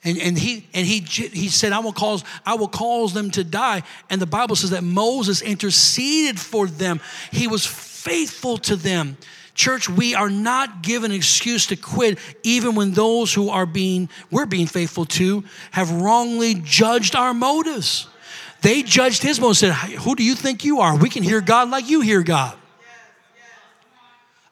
And, 0.07 0.17
and 0.19 0.37
he 0.39 0.65
and 0.73 0.87
he 0.87 1.01
he 1.01 1.49
said, 1.49 1.73
I 1.73 1.79
will 1.79 1.91
cause 1.91 2.23
I 2.45 2.55
will 2.55 2.69
cause 2.69 3.13
them 3.13 3.29
to 3.31 3.43
die. 3.43 3.83
And 4.09 4.21
the 4.21 4.25
Bible 4.25 4.55
says 4.55 4.69
that 4.69 4.83
Moses 4.83 5.41
interceded 5.41 6.39
for 6.39 6.65
them. 6.65 7.01
He 7.29 7.47
was 7.47 7.65
faithful 7.65 8.57
to 8.59 8.77
them. 8.77 9.17
Church, 9.53 9.89
we 9.89 10.15
are 10.15 10.29
not 10.29 10.81
given 10.81 11.11
an 11.11 11.17
excuse 11.17 11.65
to 11.67 11.75
quit, 11.75 12.19
even 12.43 12.73
when 12.73 12.93
those 12.93 13.33
who 13.33 13.49
are 13.49 13.65
being 13.65 14.07
we're 14.31 14.45
being 14.45 14.67
faithful 14.67 15.03
to 15.05 15.43
have 15.71 15.91
wrongly 15.91 16.53
judged 16.55 17.13
our 17.13 17.33
motives. 17.33 18.07
They 18.61 18.83
judged 18.83 19.23
his 19.23 19.41
motives, 19.41 19.61
and 19.63 19.75
said, 19.75 19.89
Who 19.99 20.15
do 20.15 20.23
you 20.23 20.35
think 20.35 20.63
you 20.63 20.79
are? 20.79 20.95
We 20.95 21.09
can 21.09 21.21
hear 21.21 21.41
God 21.41 21.69
like 21.69 21.89
you 21.89 21.99
hear 21.99 22.23
God. 22.23 22.55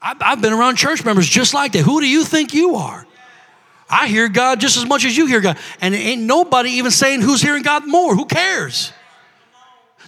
I've 0.02 0.42
been 0.42 0.54
around 0.54 0.76
church 0.76 1.06
members 1.06 1.30
just 1.30 1.54
like 1.54 1.72
that. 1.72 1.84
Who 1.84 2.02
do 2.02 2.10
you 2.10 2.26
think 2.26 2.54
you 2.54 2.76
are? 2.76 3.08
I 3.90 4.08
hear 4.08 4.28
God 4.30 4.60
just 4.60 4.78
as 4.78 4.86
much 4.86 5.06
as 5.06 5.16
you 5.16 5.28
hear 5.28 5.42
God. 5.42 5.58
And 5.80 5.94
ain't 5.94 6.24
nobody 6.24 6.72
even 6.72 6.92
saying 6.92 7.22
who's 7.22 7.42
hearing 7.42 7.64
God 7.64 7.88
more. 7.88 8.16
Who 8.16 8.26
cares? 8.26 8.92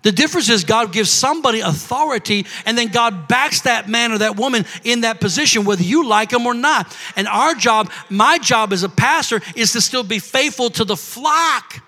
The 0.04 0.12
difference 0.12 0.50
is 0.50 0.64
God 0.64 0.94
gives 0.94 1.10
somebody 1.10 1.60
authority 1.60 2.46
and 2.66 2.78
then 2.78 2.88
God 2.88 3.28
backs 3.28 3.62
that 3.62 3.90
man 3.90 4.12
or 4.12 4.20
that 4.20 4.36
woman 4.36 4.66
in 4.84 5.02
that 5.02 5.20
position, 5.20 5.66
whether 5.66 5.84
you 5.84 6.08
like 6.08 6.30
them 6.30 6.46
or 6.46 6.54
not. 6.54 6.96
And 7.16 7.28
our 7.28 7.54
job, 7.56 7.92
my 8.10 8.38
job 8.38 8.74
as 8.74 8.84
a 8.84 8.90
pastor, 8.90 9.42
is 9.56 9.74
to 9.74 9.82
still 9.82 10.04
be 10.04 10.20
faithful 10.20 10.70
to 10.72 10.86
the 10.86 10.96
flock. 10.96 11.82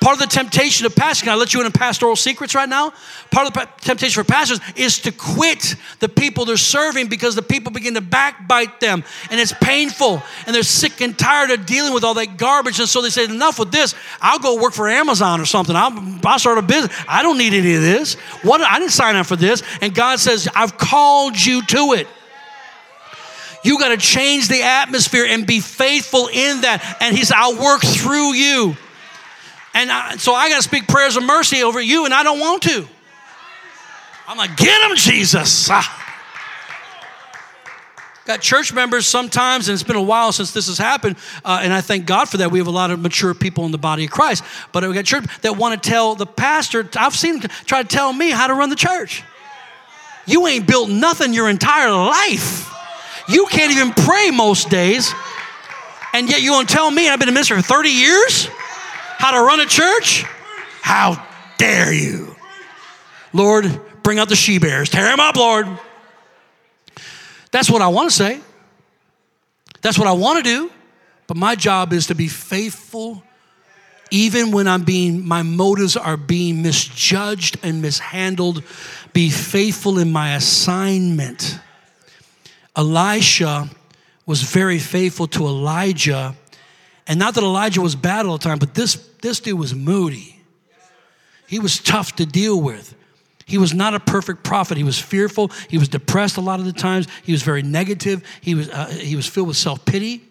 Part 0.00 0.14
of 0.14 0.20
the 0.20 0.26
temptation 0.26 0.86
of 0.86 0.94
pastors, 0.96 1.22
can 1.22 1.32
I 1.32 1.36
let 1.36 1.54
you 1.54 1.60
in 1.60 1.66
on 1.66 1.72
pastoral 1.72 2.16
secrets 2.16 2.54
right 2.54 2.68
now? 2.68 2.92
Part 3.30 3.46
of 3.46 3.52
the 3.52 3.68
temptation 3.80 4.22
for 4.22 4.28
pastors 4.28 4.60
is 4.74 4.98
to 5.00 5.12
quit 5.12 5.76
the 6.00 6.08
people 6.08 6.44
they're 6.44 6.56
serving 6.56 7.08
because 7.08 7.34
the 7.34 7.42
people 7.42 7.72
begin 7.72 7.94
to 7.94 8.00
backbite 8.00 8.80
them 8.80 9.04
and 9.30 9.40
it's 9.40 9.52
painful 9.52 10.22
and 10.46 10.54
they're 10.54 10.62
sick 10.62 11.00
and 11.00 11.18
tired 11.18 11.50
of 11.50 11.66
dealing 11.66 11.92
with 11.92 12.04
all 12.04 12.14
that 12.14 12.36
garbage. 12.36 12.78
And 12.78 12.88
so 12.88 13.02
they 13.02 13.10
say, 13.10 13.24
enough 13.24 13.58
with 13.58 13.72
this. 13.72 13.94
I'll 14.20 14.38
go 14.38 14.60
work 14.60 14.72
for 14.72 14.88
Amazon 14.88 15.40
or 15.40 15.44
something. 15.44 15.76
I'll, 15.76 15.92
I'll 16.24 16.38
start 16.38 16.58
a 16.58 16.62
business. 16.62 16.96
I 17.08 17.22
don't 17.22 17.38
need 17.38 17.54
any 17.54 17.74
of 17.74 17.82
this. 17.82 18.14
What? 18.42 18.60
I 18.60 18.78
didn't 18.78 18.92
sign 18.92 19.16
up 19.16 19.26
for 19.26 19.36
this. 19.36 19.62
And 19.80 19.94
God 19.94 20.18
says, 20.18 20.48
I've 20.54 20.78
called 20.78 21.42
you 21.42 21.64
to 21.66 21.92
it. 21.92 22.08
You 23.62 23.78
got 23.78 23.88
to 23.88 23.96
change 23.96 24.48
the 24.48 24.62
atmosphere 24.62 25.26
and 25.28 25.46
be 25.46 25.60
faithful 25.60 26.28
in 26.28 26.60
that. 26.60 26.98
And 27.00 27.16
He 27.16 27.24
said, 27.24 27.36
I'll 27.36 27.60
work 27.60 27.82
through 27.82 28.34
you. 28.34 28.76
And 29.76 29.92
I, 29.92 30.16
so 30.16 30.32
I 30.32 30.48
got 30.48 30.56
to 30.56 30.62
speak 30.62 30.88
prayers 30.88 31.18
of 31.18 31.22
mercy 31.22 31.62
over 31.62 31.82
you, 31.82 32.06
and 32.06 32.14
I 32.14 32.22
don't 32.22 32.40
want 32.40 32.62
to. 32.62 32.88
I'm 34.26 34.38
like, 34.38 34.56
get 34.56 34.90
him, 34.90 34.96
Jesus. 34.96 35.68
Ah. 35.70 36.02
Got 38.24 38.40
church 38.40 38.72
members 38.72 39.06
sometimes, 39.06 39.68
and 39.68 39.74
it's 39.74 39.82
been 39.82 39.96
a 39.96 40.02
while 40.02 40.32
since 40.32 40.52
this 40.52 40.68
has 40.68 40.78
happened, 40.78 41.16
uh, 41.44 41.60
and 41.62 41.74
I 41.74 41.82
thank 41.82 42.06
God 42.06 42.26
for 42.26 42.38
that. 42.38 42.50
We 42.50 42.58
have 42.58 42.68
a 42.68 42.72
lot 42.72 42.90
of 42.90 43.00
mature 43.00 43.34
people 43.34 43.66
in 43.66 43.70
the 43.70 43.76
body 43.76 44.06
of 44.06 44.10
Christ, 44.10 44.42
but 44.72 44.82
we 44.82 44.94
got 44.94 45.04
church 45.04 45.26
that 45.42 45.58
want 45.58 45.80
to 45.80 45.88
tell 45.90 46.14
the 46.14 46.26
pastor. 46.26 46.88
I've 46.96 47.14
seen 47.14 47.42
him 47.42 47.50
try 47.66 47.82
to 47.82 47.88
tell 47.88 48.10
me 48.14 48.30
how 48.30 48.46
to 48.46 48.54
run 48.54 48.70
the 48.70 48.76
church. 48.76 49.22
You 50.24 50.46
ain't 50.46 50.66
built 50.66 50.88
nothing 50.88 51.34
your 51.34 51.50
entire 51.50 51.92
life. 51.92 52.72
You 53.28 53.44
can't 53.50 53.72
even 53.72 53.92
pray 53.92 54.30
most 54.30 54.70
days, 54.70 55.12
and 56.14 56.30
yet 56.30 56.40
you 56.40 56.52
want 56.52 56.66
to 56.66 56.74
tell 56.74 56.90
me 56.90 57.10
I've 57.10 57.20
been 57.20 57.28
a 57.28 57.32
minister 57.32 57.54
for 57.56 57.62
30 57.62 57.90
years 57.90 58.48
how 59.18 59.32
to 59.32 59.40
run 59.42 59.60
a 59.60 59.66
church? 59.66 60.24
How 60.82 61.26
dare 61.58 61.92
you? 61.92 62.36
Lord, 63.32 63.80
bring 64.02 64.18
out 64.18 64.28
the 64.28 64.36
she 64.36 64.58
bears. 64.58 64.88
Tear 64.88 65.04
them 65.04 65.20
up, 65.20 65.36
Lord. 65.36 65.66
That's 67.50 67.70
what 67.70 67.82
I 67.82 67.88
want 67.88 68.10
to 68.10 68.16
say. 68.16 68.40
That's 69.82 69.98
what 69.98 70.08
I 70.08 70.12
want 70.12 70.44
to 70.44 70.50
do. 70.50 70.70
But 71.26 71.36
my 71.36 71.54
job 71.54 71.92
is 71.92 72.06
to 72.08 72.14
be 72.14 72.28
faithful 72.28 73.22
even 74.10 74.52
when 74.52 74.68
I'm 74.68 74.84
being, 74.84 75.26
my 75.26 75.42
motives 75.42 75.96
are 75.96 76.16
being 76.16 76.62
misjudged 76.62 77.58
and 77.62 77.82
mishandled. 77.82 78.62
Be 79.12 79.30
faithful 79.30 79.98
in 79.98 80.12
my 80.12 80.36
assignment. 80.36 81.58
Elisha 82.76 83.68
was 84.24 84.42
very 84.42 84.78
faithful 84.78 85.26
to 85.28 85.46
Elijah. 85.46 86.34
And 87.06 87.18
not 87.18 87.34
that 87.34 87.42
Elijah 87.42 87.80
was 87.80 87.96
bad 87.96 88.26
all 88.26 88.38
the 88.38 88.44
time, 88.44 88.58
but 88.58 88.74
this, 88.74 89.05
this 89.26 89.40
dude 89.40 89.58
was 89.58 89.74
moody. 89.74 90.40
He 91.48 91.58
was 91.58 91.80
tough 91.80 92.14
to 92.16 92.26
deal 92.26 92.60
with. 92.60 92.94
He 93.44 93.58
was 93.58 93.74
not 93.74 93.94
a 93.94 94.00
perfect 94.00 94.44
prophet. 94.44 94.76
He 94.76 94.84
was 94.84 94.98
fearful. 95.00 95.50
He 95.68 95.78
was 95.78 95.88
depressed 95.88 96.36
a 96.36 96.40
lot 96.40 96.60
of 96.60 96.66
the 96.66 96.72
times. 96.72 97.08
He 97.24 97.32
was 97.32 97.42
very 97.42 97.62
negative. 97.62 98.22
He 98.40 98.54
was, 98.54 98.68
uh, 98.68 98.86
he 98.86 99.16
was 99.16 99.26
filled 99.26 99.48
with 99.48 99.56
self 99.56 99.84
pity 99.84 100.22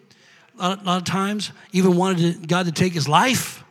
a 0.58 0.78
lot, 0.82 0.98
of 0.98 1.04
times. 1.04 1.52
Even 1.72 1.96
wanted 1.96 2.40
to, 2.40 2.46
God 2.46 2.66
to 2.66 2.72
take 2.72 2.94
his 2.94 3.06
life. 3.06 3.64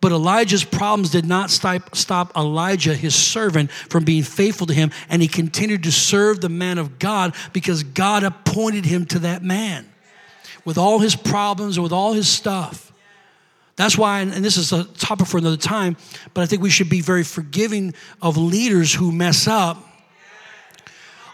But 0.00 0.10
Elijah's 0.10 0.64
problems 0.64 1.10
did 1.10 1.24
not 1.24 1.50
stop, 1.50 1.94
stop 1.94 2.36
Elijah, 2.36 2.94
his 2.94 3.14
servant, 3.14 3.70
from 3.70 4.02
being 4.04 4.24
faithful 4.24 4.66
to 4.66 4.74
him. 4.74 4.90
And 5.08 5.22
he 5.22 5.28
continued 5.28 5.84
to 5.84 5.92
serve 5.92 6.40
the 6.40 6.48
man 6.48 6.78
of 6.78 6.98
God 6.98 7.36
because 7.52 7.84
God 7.84 8.24
appointed 8.24 8.84
him 8.84 9.06
to 9.06 9.20
that 9.20 9.44
man 9.44 9.88
with 10.64 10.78
all 10.78 10.98
his 10.98 11.14
problems 11.14 11.76
and 11.76 11.84
with 11.84 11.92
all 11.92 12.12
his 12.12 12.28
stuff. 12.28 12.91
That's 13.76 13.96
why, 13.96 14.20
and 14.20 14.44
this 14.44 14.56
is 14.56 14.72
a 14.72 14.84
topic 14.84 15.26
for 15.26 15.38
another 15.38 15.56
time, 15.56 15.96
but 16.34 16.42
I 16.42 16.46
think 16.46 16.62
we 16.62 16.70
should 16.70 16.90
be 16.90 17.00
very 17.00 17.24
forgiving 17.24 17.94
of 18.20 18.36
leaders 18.36 18.92
who 18.92 19.10
mess 19.10 19.48
up. 19.48 19.82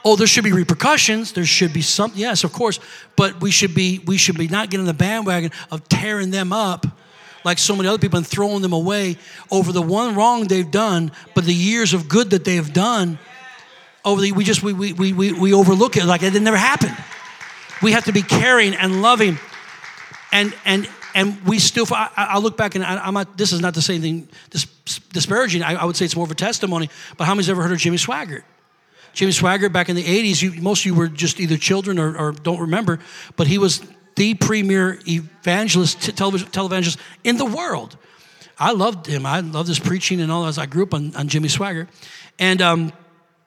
Oh, 0.05 0.14
there 0.14 0.28
should 0.28 0.45
be 0.45 0.53
repercussions. 0.53 1.32
There 1.32 1.45
should 1.45 1.72
be 1.72 1.82
some, 1.82 2.12
yes, 2.14 2.45
of 2.45 2.53
course, 2.53 2.78
but 3.16 3.41
we 3.41 3.51
should 3.51 3.74
be 3.74 3.99
we 4.07 4.16
should 4.16 4.39
be 4.39 4.47
not 4.47 4.70
getting 4.70 4.86
the 4.86 4.95
bandwagon 4.95 5.51
of 5.70 5.89
tearing 5.89 6.30
them 6.30 6.53
up 6.53 6.86
like 7.45 7.59
so 7.59 7.74
many 7.74 7.89
other 7.89 7.99
people 7.99 8.18
and 8.18 8.26
throwing 8.26 8.62
them 8.62 8.72
away 8.72 9.16
over 9.51 9.72
the 9.72 9.82
one 9.82 10.14
wrong 10.14 10.47
they've 10.47 10.70
done, 10.70 11.11
but 11.34 11.45
the 11.45 11.55
years 11.55 11.95
of 11.95 12.09
good 12.09 12.30
that 12.30 12.45
they 12.45 12.57
have 12.57 12.72
done. 12.72 13.18
Oh, 14.05 14.12
over 14.12 14.20
the, 14.20 14.32
we 14.32 14.45
just 14.45 14.62
we, 14.62 14.72
we, 14.72 15.12
we, 15.12 15.32
we 15.32 15.53
overlook 15.53 15.97
it 15.97 16.05
like 16.05 16.22
it 16.22 16.41
never 16.41 16.57
happened. 16.57 16.97
We 17.82 17.93
have 17.93 18.05
to 18.05 18.12
be 18.12 18.22
caring 18.22 18.74
and 18.74 19.03
loving 19.03 19.39
and 20.32 20.55
and 20.64 20.89
and 21.14 21.40
we 21.46 21.59
still, 21.59 21.86
I, 21.90 22.11
I 22.16 22.38
look 22.38 22.56
back 22.56 22.74
and 22.74 22.84
I, 22.84 23.06
am 23.06 23.14
not, 23.14 23.36
this 23.38 23.52
is 23.52 23.61
not 23.61 23.74
to 23.74 23.82
say 23.82 23.94
anything 23.94 24.28
dis, 24.50 24.66
disparaging. 25.12 25.62
I, 25.62 25.74
I, 25.74 25.84
would 25.84 25.96
say 25.96 26.04
it's 26.04 26.16
more 26.16 26.24
of 26.24 26.30
a 26.30 26.34
testimony, 26.34 26.90
but 27.16 27.24
how 27.24 27.34
many's 27.34 27.50
ever 27.50 27.62
heard 27.62 27.72
of 27.72 27.78
Jimmy 27.78 27.96
Swaggart? 27.96 28.42
Jimmy 29.12 29.32
Swaggart 29.32 29.72
back 29.72 29.88
in 29.88 29.96
the 29.96 30.04
80s, 30.04 30.42
you, 30.42 30.62
most 30.62 30.82
of 30.82 30.86
you 30.86 30.94
were 30.94 31.09
just 31.09 31.40
either 31.40 31.56
children 31.56 31.98
or, 31.98 32.16
or 32.16 32.32
don't 32.32 32.61
remember, 32.61 33.00
but 33.36 33.46
he 33.46 33.59
was 33.59 33.82
the 34.16 34.34
premier 34.34 34.98
evangelist, 35.06 36.16
television 36.16 36.48
televangelist 36.48 36.98
in 37.24 37.36
the 37.36 37.44
world. 37.44 37.96
I 38.59 38.72
loved 38.72 39.06
him. 39.06 39.24
I 39.24 39.40
loved 39.40 39.68
his 39.68 39.78
preaching 39.78 40.20
and 40.20 40.32
all 40.32 40.44
that. 40.44 40.59
I 40.59 40.66
grew 40.66 40.82
up 40.82 40.94
on, 40.94 41.14
on 41.14 41.28
Jimmy 41.28 41.48
Swaggart. 41.48 41.88
And, 42.38 42.61
um, 42.61 42.92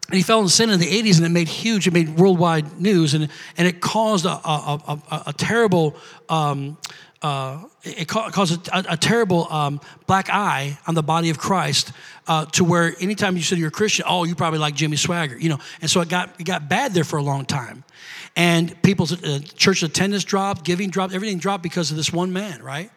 and 0.08 0.18
he 0.18 0.24
fell 0.24 0.42
in 0.42 0.50
sin 0.50 0.70
in 0.70 0.80
the 0.80 0.88
80s 0.88 1.18
and 1.18 1.26
it 1.26 1.30
made 1.30 1.48
huge, 1.48 1.88
it 1.88 1.94
made 1.94 2.18
worldwide 2.18 2.80
news 2.80 3.14
and, 3.14 3.30
and 3.58 3.68
it 3.68 3.80
caused 3.80 4.26
a, 4.26 4.30
a, 4.30 5.02
a, 5.10 5.24
a 5.28 5.34
terrible 5.34 5.96
um, 6.28 6.78
uh, 7.22 7.60
it 7.84 8.08
caused 8.08 8.68
a, 8.70 8.94
a 8.94 8.98
terrible 8.98 9.52
um, 9.52 9.80
black 10.08 10.30
eye 10.30 10.78
on 10.88 10.96
the 10.96 11.04
body 11.04 11.30
of 11.30 11.38
Christ 11.38 11.92
uh, 12.28 12.46
to 12.46 12.64
where 12.64 12.96
anytime 13.00 13.38
you 13.38 13.44
said 13.44 13.60
you're 13.60 13.68
a 13.68 13.72
Christian, 13.72 14.06
oh, 14.08 14.24
you 14.24 14.34
probably 14.34 14.60
like 14.60 14.74
Jimmy 14.74 14.98
Swaggart, 14.98 15.40
you 15.40 15.50
know. 15.50 15.60
And 15.82 15.90
so 15.90 16.02
it 16.02 16.10
got, 16.10 16.40
it 16.40 16.46
got 16.46 16.68
bad 16.68 16.94
there 16.94 17.04
for 17.04 17.18
a 17.18 17.24
long 17.24 17.46
time. 17.46 17.84
And 18.36 18.82
people's 18.82 19.12
uh, 19.24 19.40
church 19.56 19.84
attendance 19.84 20.24
dropped, 20.24 20.64
giving 20.64 20.90
dropped, 20.90 21.14
everything 21.14 21.38
dropped 21.38 21.64
because 21.64 21.92
of 21.92 21.98
this 21.98 22.12
one 22.12 22.34
man, 22.34 22.64
right? 22.64 22.90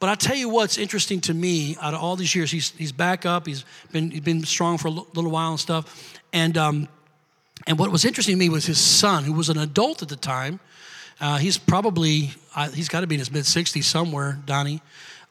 But 0.00 0.08
I 0.08 0.16
tell 0.16 0.34
you 0.34 0.48
what's 0.48 0.78
interesting 0.78 1.20
to 1.22 1.34
me 1.34 1.76
out 1.80 1.94
of 1.94 2.02
all 2.02 2.16
these 2.16 2.34
years, 2.34 2.50
he's, 2.50 2.70
he's 2.70 2.90
back 2.90 3.24
up, 3.24 3.46
he's 3.46 3.64
been, 3.92 4.10
he's 4.10 4.20
been 4.22 4.42
strong 4.42 4.76
for 4.76 4.88
a 4.88 4.90
little 4.90 5.30
while 5.30 5.50
and 5.50 5.60
stuff. 5.60 6.20
And, 6.32 6.58
um, 6.58 6.88
and 7.68 7.78
what 7.78 7.92
was 7.92 8.04
interesting 8.04 8.34
to 8.34 8.38
me 8.38 8.48
was 8.48 8.66
his 8.66 8.78
son, 8.78 9.22
who 9.22 9.32
was 9.32 9.48
an 9.48 9.58
adult 9.58 10.02
at 10.02 10.08
the 10.08 10.16
time, 10.16 10.58
uh, 11.22 11.38
he's 11.38 11.56
probably, 11.56 12.32
uh, 12.54 12.68
he's 12.70 12.88
got 12.88 13.00
to 13.00 13.06
be 13.06 13.14
in 13.14 13.20
his 13.20 13.30
mid 13.30 13.44
60s 13.44 13.84
somewhere, 13.84 14.38
Donnie. 14.44 14.82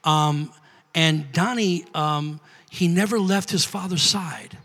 Um, 0.06 0.52
and 0.96 1.32
Donnie, 1.34 1.86
um, 1.94 2.40
he 2.70 2.88
never 2.88 3.20
left 3.20 3.52
his 3.52 3.66
father's 3.66 4.02
side. 4.02 4.58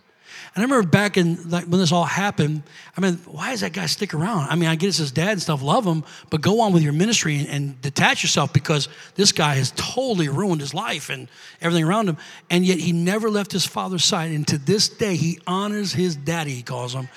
And 0.57 0.63
I 0.63 0.65
remember 0.65 0.89
back 0.89 1.19
in 1.19 1.51
like 1.51 1.67
when 1.67 1.81
this 1.81 1.93
all 1.93 2.05
happened, 2.05 2.63
I 2.97 3.03
mean, 3.03 3.17
why 3.27 3.51
does 3.51 3.61
that 3.61 3.75
guy 3.75 3.85
stick 3.85 4.15
around? 4.15 4.49
I 4.49 4.55
mean, 4.55 4.71
I 4.71 4.75
get 4.75 4.89
it's 4.89 4.97
his 4.97 5.13
dad 5.13 5.33
and 5.33 5.43
stuff, 5.43 5.61
love 5.61 5.85
him, 5.85 6.03
but 6.31 6.41
go 6.41 6.61
on 6.61 6.73
with 6.73 6.83
your 6.83 6.95
ministry 6.95 7.37
and, 7.41 7.49
and, 7.49 7.83
detach 7.83 8.23
yourself 8.23 8.55
because 8.55 8.89
this 9.17 9.33
guy 9.33 9.57
has 9.57 9.73
totally 9.77 10.31
ruined 10.31 10.63
his 10.63 10.73
life 10.73 11.11
and 11.11 11.29
everything 11.61 11.85
around 11.85 12.09
him. 12.09 12.17
And 12.49 12.65
yet 12.65 12.79
he 12.79 12.93
never 12.93 13.29
left 13.29 13.53
his 13.53 13.67
father's 13.67 14.05
side. 14.05 14.31
And 14.31 14.49
to 14.49 14.57
this 14.57 14.89
day, 14.89 15.17
he 15.17 15.41
honors 15.47 15.93
his 15.93 16.17
daddy, 16.17 16.55
he 16.55 16.63
calls 16.63 16.95
him. 16.95 17.09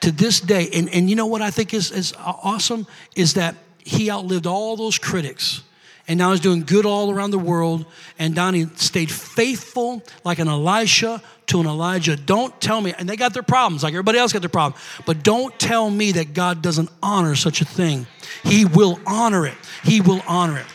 To 0.00 0.12
this 0.12 0.40
day. 0.40 0.68
And, 0.72 0.88
and 0.94 1.10
you 1.10 1.16
know 1.16 1.26
what 1.26 1.42
I 1.42 1.50
think 1.50 1.74
is, 1.74 1.90
is 1.90 2.14
awesome? 2.18 2.86
Is 3.16 3.34
that 3.34 3.56
he 3.78 4.10
outlived 4.10 4.46
all 4.46 4.76
those 4.76 4.98
critics 4.98 5.62
and 6.08 6.16
now 6.16 6.30
he's 6.30 6.40
doing 6.40 6.62
good 6.62 6.86
all 6.86 7.10
around 7.10 7.32
the 7.32 7.38
world. 7.38 7.84
And 8.18 8.34
Donnie 8.34 8.66
stayed 8.76 9.10
faithful 9.10 10.02
like 10.24 10.38
an 10.38 10.48
Elisha 10.48 11.22
to 11.48 11.60
an 11.60 11.66
Elijah. 11.66 12.16
Don't 12.16 12.58
tell 12.62 12.80
me, 12.80 12.94
and 12.98 13.06
they 13.06 13.16
got 13.16 13.34
their 13.34 13.42
problems 13.42 13.82
like 13.82 13.92
everybody 13.92 14.18
else 14.18 14.32
got 14.32 14.40
their 14.40 14.48
problems, 14.48 14.82
but 15.04 15.22
don't 15.22 15.56
tell 15.58 15.90
me 15.90 16.12
that 16.12 16.32
God 16.32 16.62
doesn't 16.62 16.90
honor 17.02 17.34
such 17.34 17.60
a 17.60 17.66
thing. 17.66 18.06
He 18.42 18.64
will 18.64 18.98
honor 19.06 19.46
it. 19.46 19.54
He 19.84 20.00
will 20.00 20.22
honor 20.26 20.58
it. 20.58 20.66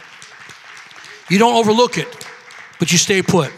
You 1.30 1.40
don't 1.40 1.56
overlook 1.56 1.98
it, 1.98 2.28
but 2.78 2.92
you 2.92 3.00
stay 3.00 3.24
put. 3.24 3.52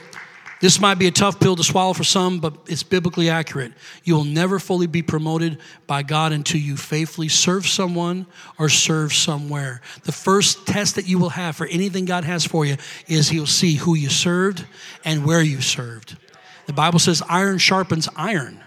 This 0.66 0.82
might 0.82 0.95
be 0.95 1.05
a 1.05 1.11
tough 1.11 1.39
pill 1.39 1.55
to 1.57 1.63
swallow 1.63 1.93
for 1.93 2.03
some, 2.03 2.39
but 2.39 2.55
it's 2.66 2.82
biblically 2.82 3.30
accurate. 3.30 3.72
You 4.03 4.16
will 4.16 4.24
never 4.24 4.57
fully 4.57 4.88
be 4.88 5.03
promoted 5.03 5.59
by 5.86 6.01
God 6.01 6.32
until 6.32 6.59
you 6.59 6.76
faithfully 6.76 7.28
serve 7.28 7.68
someone 7.68 8.26
or 8.57 8.68
serve 8.68 9.13
somewhere. 9.13 9.82
The 10.05 10.11
first 10.11 10.66
test 10.66 10.95
that 10.95 11.07
you 11.07 11.20
will 11.20 11.30
have 11.30 11.55
for 11.55 11.68
anything 11.68 12.05
God 12.05 12.24
has 12.24 12.47
for 12.47 12.66
you 12.66 12.78
is 13.07 13.30
He'll 13.30 13.45
see 13.45 13.76
who 13.76 13.93
you 13.93 14.09
served 14.09 14.66
and 15.03 15.24
where 15.24 15.43
you 15.43 15.61
served. 15.61 16.18
The 16.66 16.74
Bible 16.74 16.97
says 16.97 17.22
iron 17.30 17.59
sharpens 17.59 18.09
iron. 18.16 18.59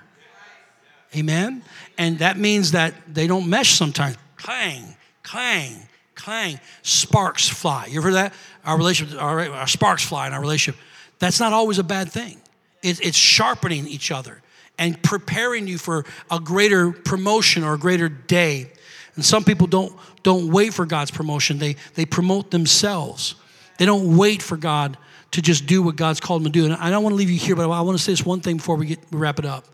Amen? 1.17 1.65
And 1.99 2.21
that 2.21 2.39
means 2.39 2.71
that 2.71 2.95
they 3.13 3.27
don't 3.27 3.51
mesh 3.51 3.71
sometimes. 3.71 4.17
Clang, 4.37 4.95
clang, 5.25 5.75
clang. 6.15 6.61
Sparks 6.83 7.49
fly. 7.49 7.87
You 7.87 7.99
ever 7.99 8.11
heard 8.11 8.15
that? 8.15 8.35
Our 8.65 8.79
relationship, 8.79 9.21
our, 9.21 9.51
our 9.51 9.67
sparks 9.67 10.05
fly 10.05 10.29
in 10.29 10.33
our 10.33 10.41
relationship. 10.41 10.81
That's 11.19 11.41
not 11.41 11.53
always 11.53 11.79
a 11.79 11.85
bad 11.85 12.11
thing. 12.11 12.41
It's 12.83 13.17
sharpening 13.17 13.89
each 13.89 14.11
other 14.13 14.41
and 14.79 15.03
preparing 15.03 15.67
you 15.67 15.79
for 15.79 16.05
a 16.31 16.39
greater 16.39 16.93
promotion 16.93 17.65
or 17.65 17.75
a 17.75 17.79
greater 17.79 18.09
day. 18.09 18.71
And 19.17 19.25
some 19.25 19.43
people 19.43 19.67
don't, 19.67 19.93
don't 20.23 20.53
wait 20.53 20.73
for 20.73 20.87
God's 20.87 21.11
promotion, 21.11 21.59
they, 21.59 21.77
they 21.95 22.07
promote 22.07 22.51
themselves. 22.53 23.35
They 23.79 23.87
don't 23.87 24.17
wait 24.17 24.43
for 24.43 24.57
God 24.57 24.97
to 25.33 25.43
just 25.43 25.67
do 25.67 25.83
what 25.83 25.97
God's 25.97 26.21
called 26.21 26.43
them 26.43 26.53
to 26.53 26.59
do. 26.59 26.65
And 26.65 26.75
I 26.75 26.91
don't 26.91 27.03
want 27.03 27.13
to 27.13 27.17
leave 27.17 27.31
you 27.31 27.39
here, 27.39 27.57
but 27.57 27.69
I 27.69 27.81
want 27.81 27.99
to 27.99 28.03
say 28.03 28.13
this 28.13 28.25
one 28.25 28.41
thing 28.41 28.57
before 28.57 28.77
we, 28.77 28.87
get, 28.87 28.99
we 29.11 29.19
wrap 29.19 29.39
it 29.39 29.45
up. 29.45 29.67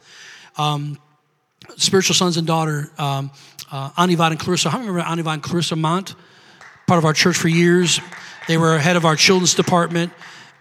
Um, 0.56 0.98
spiritual 1.76 2.14
sons 2.14 2.36
and 2.36 2.46
daughter, 2.46 2.90
um, 2.98 3.30
uh, 3.70 3.90
Anivad 3.90 4.30
and 4.30 4.40
Clarissa. 4.40 4.70
How 4.70 4.78
many 4.78 4.90
remember 4.90 5.08
Anivad 5.08 5.34
and 5.34 5.42
Clarissa 5.42 5.76
Mont? 5.76 6.14
Part 6.86 6.98
of 6.98 7.04
our 7.04 7.12
church 7.12 7.36
for 7.36 7.48
years. 7.48 8.00
They 8.46 8.58
were 8.58 8.78
head 8.78 8.96
of 8.96 9.04
our 9.04 9.16
children's 9.16 9.54
department. 9.54 10.12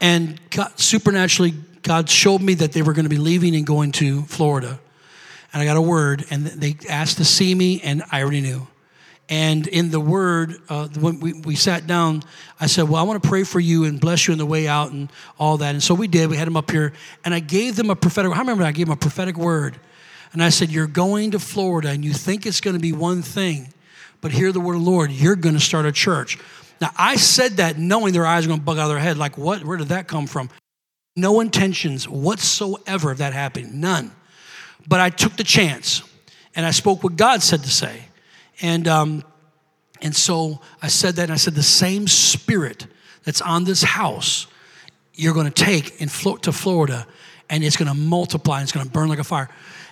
And 0.03 0.37
God, 0.49 0.77
supernaturally, 0.77 1.53
God 1.81 2.09
showed 2.09 2.41
me 2.41 2.55
that 2.55 2.73
they 2.73 2.81
were 2.81 2.91
going 2.91 3.05
to 3.05 3.09
be 3.09 3.17
leaving 3.17 3.55
and 3.55 3.65
going 3.65 3.93
to 3.93 4.23
Florida. 4.23 4.77
And 5.53 5.61
I 5.61 5.65
got 5.65 5.77
a 5.77 5.81
word, 5.81 6.25
and 6.29 6.45
they 6.45 6.75
asked 6.89 7.17
to 7.17 7.25
see 7.25 7.55
me, 7.55 7.79
and 7.81 8.03
I 8.11 8.21
already 8.21 8.41
knew. 8.41 8.67
And 9.29 9.65
in 9.65 9.91
the 9.91 10.01
word, 10.01 10.57
uh, 10.67 10.89
when 10.89 11.21
we, 11.21 11.31
we 11.31 11.55
sat 11.55 11.87
down, 11.87 12.23
I 12.59 12.67
said, 12.67 12.89
Well, 12.89 12.97
I 12.97 13.03
want 13.03 13.23
to 13.23 13.29
pray 13.29 13.45
for 13.45 13.61
you 13.61 13.85
and 13.85 13.97
bless 13.97 14.27
you 14.27 14.33
on 14.33 14.39
the 14.39 14.45
way 14.45 14.67
out 14.67 14.91
and 14.91 15.09
all 15.39 15.55
that. 15.59 15.73
And 15.73 15.81
so 15.81 15.93
we 15.93 16.09
did. 16.09 16.29
We 16.29 16.35
had 16.35 16.47
them 16.47 16.57
up 16.57 16.69
here. 16.69 16.91
And 17.23 17.33
I 17.33 17.39
gave 17.39 17.77
them 17.77 17.89
a 17.89 17.95
prophetic, 17.95 18.33
I 18.35 18.39
remember 18.39 18.65
I 18.65 18.73
gave 18.73 18.87
them 18.87 18.93
a 18.93 18.97
prophetic 18.97 19.37
word. 19.37 19.79
And 20.33 20.43
I 20.43 20.49
said, 20.49 20.69
You're 20.69 20.85
going 20.85 21.31
to 21.31 21.39
Florida 21.39 21.91
and 21.91 22.03
you 22.03 22.11
think 22.11 22.45
it's 22.45 22.59
going 22.59 22.75
to 22.75 22.81
be 22.81 22.91
one 22.91 23.21
thing, 23.21 23.73
but 24.19 24.33
hear 24.33 24.51
the 24.51 24.59
word 24.59 24.75
of 24.75 24.83
the 24.83 24.89
Lord. 24.89 25.11
You're 25.11 25.37
going 25.37 25.55
to 25.55 25.61
start 25.61 25.85
a 25.85 25.93
church. 25.93 26.37
Now, 26.83 26.91
I 26.97 27.15
said 27.15 27.53
that 27.53 27.77
knowing 27.77 28.11
their 28.11 28.25
eyes 28.25 28.43
are 28.43 28.49
going 28.49 28.59
to 28.59 28.65
bug 28.65 28.77
out 28.77 28.83
of 28.83 28.89
their 28.89 28.99
head. 28.99 29.17
Like, 29.17 29.37
what? 29.37 29.63
Where 29.63 29.77
did 29.77 29.87
that 29.87 30.09
come 30.09 30.27
from? 30.27 30.49
No 31.15 31.39
intentions 31.39 32.09
whatsoever 32.09 33.09
of 33.09 33.19
that 33.19 33.31
happening. 33.31 33.79
None. 33.79 34.11
But 34.85 34.99
I 34.99 35.09
took 35.09 35.37
the 35.37 35.45
chance 35.45 36.03
and 36.57 36.65
I 36.65 36.71
spoke 36.71 37.01
what 37.01 37.15
God 37.15 37.41
said 37.41 37.63
to 37.63 37.69
say. 37.69 38.01
And, 38.61 38.89
um, 38.89 39.23
and 40.01 40.13
so 40.13 40.59
I 40.81 40.89
said 40.89 41.15
that, 41.15 41.23
and 41.23 41.31
I 41.31 41.37
said, 41.37 41.55
the 41.55 41.63
same 41.63 42.05
spirit 42.05 42.85
that's 43.23 43.39
on 43.39 43.63
this 43.63 43.81
house, 43.81 44.47
you're 45.13 45.33
going 45.33 45.49
to 45.49 45.63
take 45.63 46.01
and 46.01 46.11
float 46.11 46.43
to 46.43 46.51
Florida, 46.51 47.07
and 47.49 47.63
it's 47.63 47.77
going 47.77 47.87
to 47.87 47.97
multiply, 47.97 48.57
and 48.57 48.63
it's 48.63 48.73
going 48.73 48.85
to 48.85 48.91
burn 48.91 49.07
like 49.07 49.19
a 49.19 49.23
fire. 49.23 49.47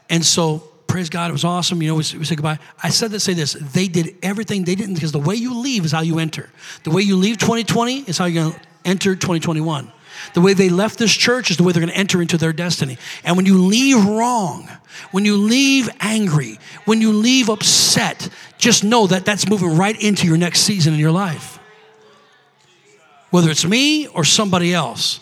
And 0.09 0.25
so, 0.25 0.70
praise 0.91 1.09
God, 1.09 1.29
it 1.29 1.33
was 1.33 1.45
awesome. 1.45 1.81
You 1.81 1.87
know, 1.87 1.93
we, 1.93 2.03
we 2.17 2.25
say 2.25 2.35
goodbye. 2.35 2.59
I 2.83 2.89
said 2.89 3.11
to 3.11 3.19
say 3.19 3.33
this 3.33 3.53
they 3.53 3.87
did 3.87 4.17
everything 4.21 4.65
they 4.65 4.75
didn't, 4.75 4.95
because 4.95 5.13
the 5.13 5.19
way 5.19 5.35
you 5.35 5.57
leave 5.57 5.85
is 5.85 5.93
how 5.93 6.01
you 6.01 6.19
enter. 6.19 6.49
The 6.83 6.91
way 6.91 7.01
you 7.01 7.15
leave 7.15 7.37
2020 7.37 8.01
is 8.01 8.17
how 8.17 8.25
you're 8.25 8.43
going 8.43 8.53
to 8.53 8.67
enter 8.83 9.15
2021. 9.15 9.89
The 10.33 10.41
way 10.41 10.53
they 10.53 10.67
left 10.67 10.99
this 10.99 11.13
church 11.13 11.49
is 11.49 11.55
the 11.55 11.63
way 11.63 11.71
they're 11.71 11.81
going 11.81 11.93
to 11.93 11.97
enter 11.97 12.21
into 12.21 12.37
their 12.37 12.51
destiny. 12.51 12.97
And 13.23 13.37
when 13.37 13.45
you 13.45 13.57
leave 13.57 14.05
wrong, 14.05 14.67
when 15.11 15.23
you 15.23 15.37
leave 15.37 15.89
angry, 16.01 16.59
when 16.83 16.99
you 16.99 17.13
leave 17.13 17.49
upset, 17.49 18.27
just 18.57 18.83
know 18.83 19.07
that 19.07 19.23
that's 19.23 19.47
moving 19.47 19.77
right 19.77 19.99
into 19.99 20.27
your 20.27 20.37
next 20.37 20.59
season 20.59 20.93
in 20.93 20.99
your 20.99 21.13
life. 21.13 21.57
Whether 23.29 23.49
it's 23.49 23.63
me 23.63 24.07
or 24.07 24.25
somebody 24.25 24.73
else 24.73 25.21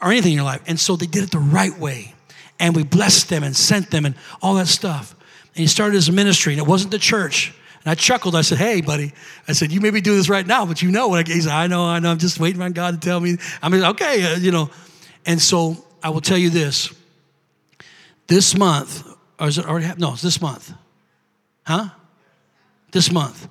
or 0.00 0.10
anything 0.10 0.32
in 0.32 0.36
your 0.36 0.44
life. 0.44 0.62
And 0.66 0.80
so 0.80 0.96
they 0.96 1.06
did 1.06 1.22
it 1.24 1.30
the 1.30 1.38
right 1.38 1.78
way. 1.78 2.13
And 2.58 2.76
we 2.76 2.84
blessed 2.84 3.28
them 3.28 3.42
and 3.42 3.56
sent 3.56 3.90
them 3.90 4.06
and 4.06 4.14
all 4.40 4.54
that 4.54 4.68
stuff. 4.68 5.14
And 5.54 5.60
he 5.60 5.66
started 5.66 5.94
his 5.94 6.10
ministry, 6.10 6.52
and 6.52 6.60
it 6.60 6.68
wasn't 6.68 6.90
the 6.90 6.98
church. 6.98 7.52
And 7.84 7.90
I 7.90 7.94
chuckled. 7.94 8.34
I 8.34 8.42
said, 8.42 8.58
Hey, 8.58 8.80
buddy. 8.80 9.12
I 9.46 9.52
said, 9.52 9.72
You 9.72 9.80
may 9.80 9.90
be 9.90 10.00
doing 10.00 10.16
this 10.16 10.28
right 10.28 10.46
now, 10.46 10.66
but 10.66 10.82
you 10.82 10.90
know 10.90 11.08
what? 11.08 11.26
He 11.28 11.40
said, 11.40 11.52
I 11.52 11.66
know, 11.66 11.84
I 11.84 11.98
know. 11.98 12.10
I'm 12.10 12.18
just 12.18 12.40
waiting 12.40 12.62
on 12.62 12.72
God 12.72 13.00
to 13.00 13.06
tell 13.06 13.20
me. 13.20 13.36
I 13.62 13.68
mean, 13.68 13.84
okay, 13.84 14.32
uh, 14.32 14.36
you 14.36 14.50
know. 14.50 14.70
And 15.26 15.40
so 15.40 15.84
I 16.02 16.10
will 16.10 16.20
tell 16.20 16.38
you 16.38 16.50
this. 16.50 16.92
This 18.26 18.56
month, 18.56 19.06
or 19.38 19.48
is 19.48 19.58
it 19.58 19.66
already 19.66 19.86
happened? 19.86 20.02
No, 20.02 20.12
it's 20.12 20.22
this 20.22 20.40
month. 20.40 20.72
Huh? 21.66 21.88
This 22.90 23.12
month. 23.12 23.48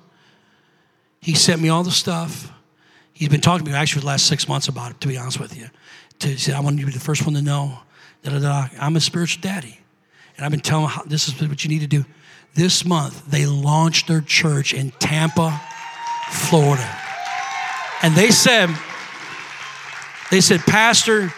He 1.20 1.34
sent 1.34 1.60
me 1.62 1.68
all 1.68 1.82
the 1.82 1.90
stuff. 1.90 2.52
He's 3.12 3.28
been 3.28 3.40
talking 3.40 3.64
to 3.64 3.70
me 3.70 3.76
actually 3.76 4.00
for 4.00 4.04
the 4.04 4.08
last 4.08 4.26
six 4.26 4.48
months 4.48 4.68
about 4.68 4.90
it, 4.90 5.00
to 5.00 5.08
be 5.08 5.16
honest 5.16 5.38
with 5.38 5.56
you. 5.56 5.68
To, 6.20 6.38
said, 6.38 6.54
I 6.54 6.60
want 6.60 6.76
you 6.76 6.82
to 6.82 6.86
be 6.86 6.92
the 6.92 7.00
first 7.00 7.24
one 7.24 7.34
to 7.34 7.42
know. 7.42 7.78
Da, 8.24 8.32
da, 8.32 8.38
da. 8.38 8.68
I'm 8.80 8.96
a 8.96 9.00
spiritual 9.00 9.42
daddy. 9.42 9.78
And 10.36 10.44
I've 10.44 10.50
been 10.50 10.60
telling 10.60 10.88
how, 10.88 11.02
this 11.04 11.28
is 11.28 11.40
what 11.40 11.62
you 11.62 11.70
need 11.70 11.80
to 11.80 11.86
do 11.86 12.04
this 12.54 12.84
month, 12.84 13.26
they 13.26 13.46
launched 13.46 14.06
their 14.06 14.20
church 14.20 14.72
in 14.74 14.90
Tampa, 14.92 15.60
Florida. 16.30 16.88
And 18.02 18.14
they 18.14 18.30
said, 18.30 18.70
they 20.30 20.40
said, 20.40 20.60
Pastor, 20.60 21.32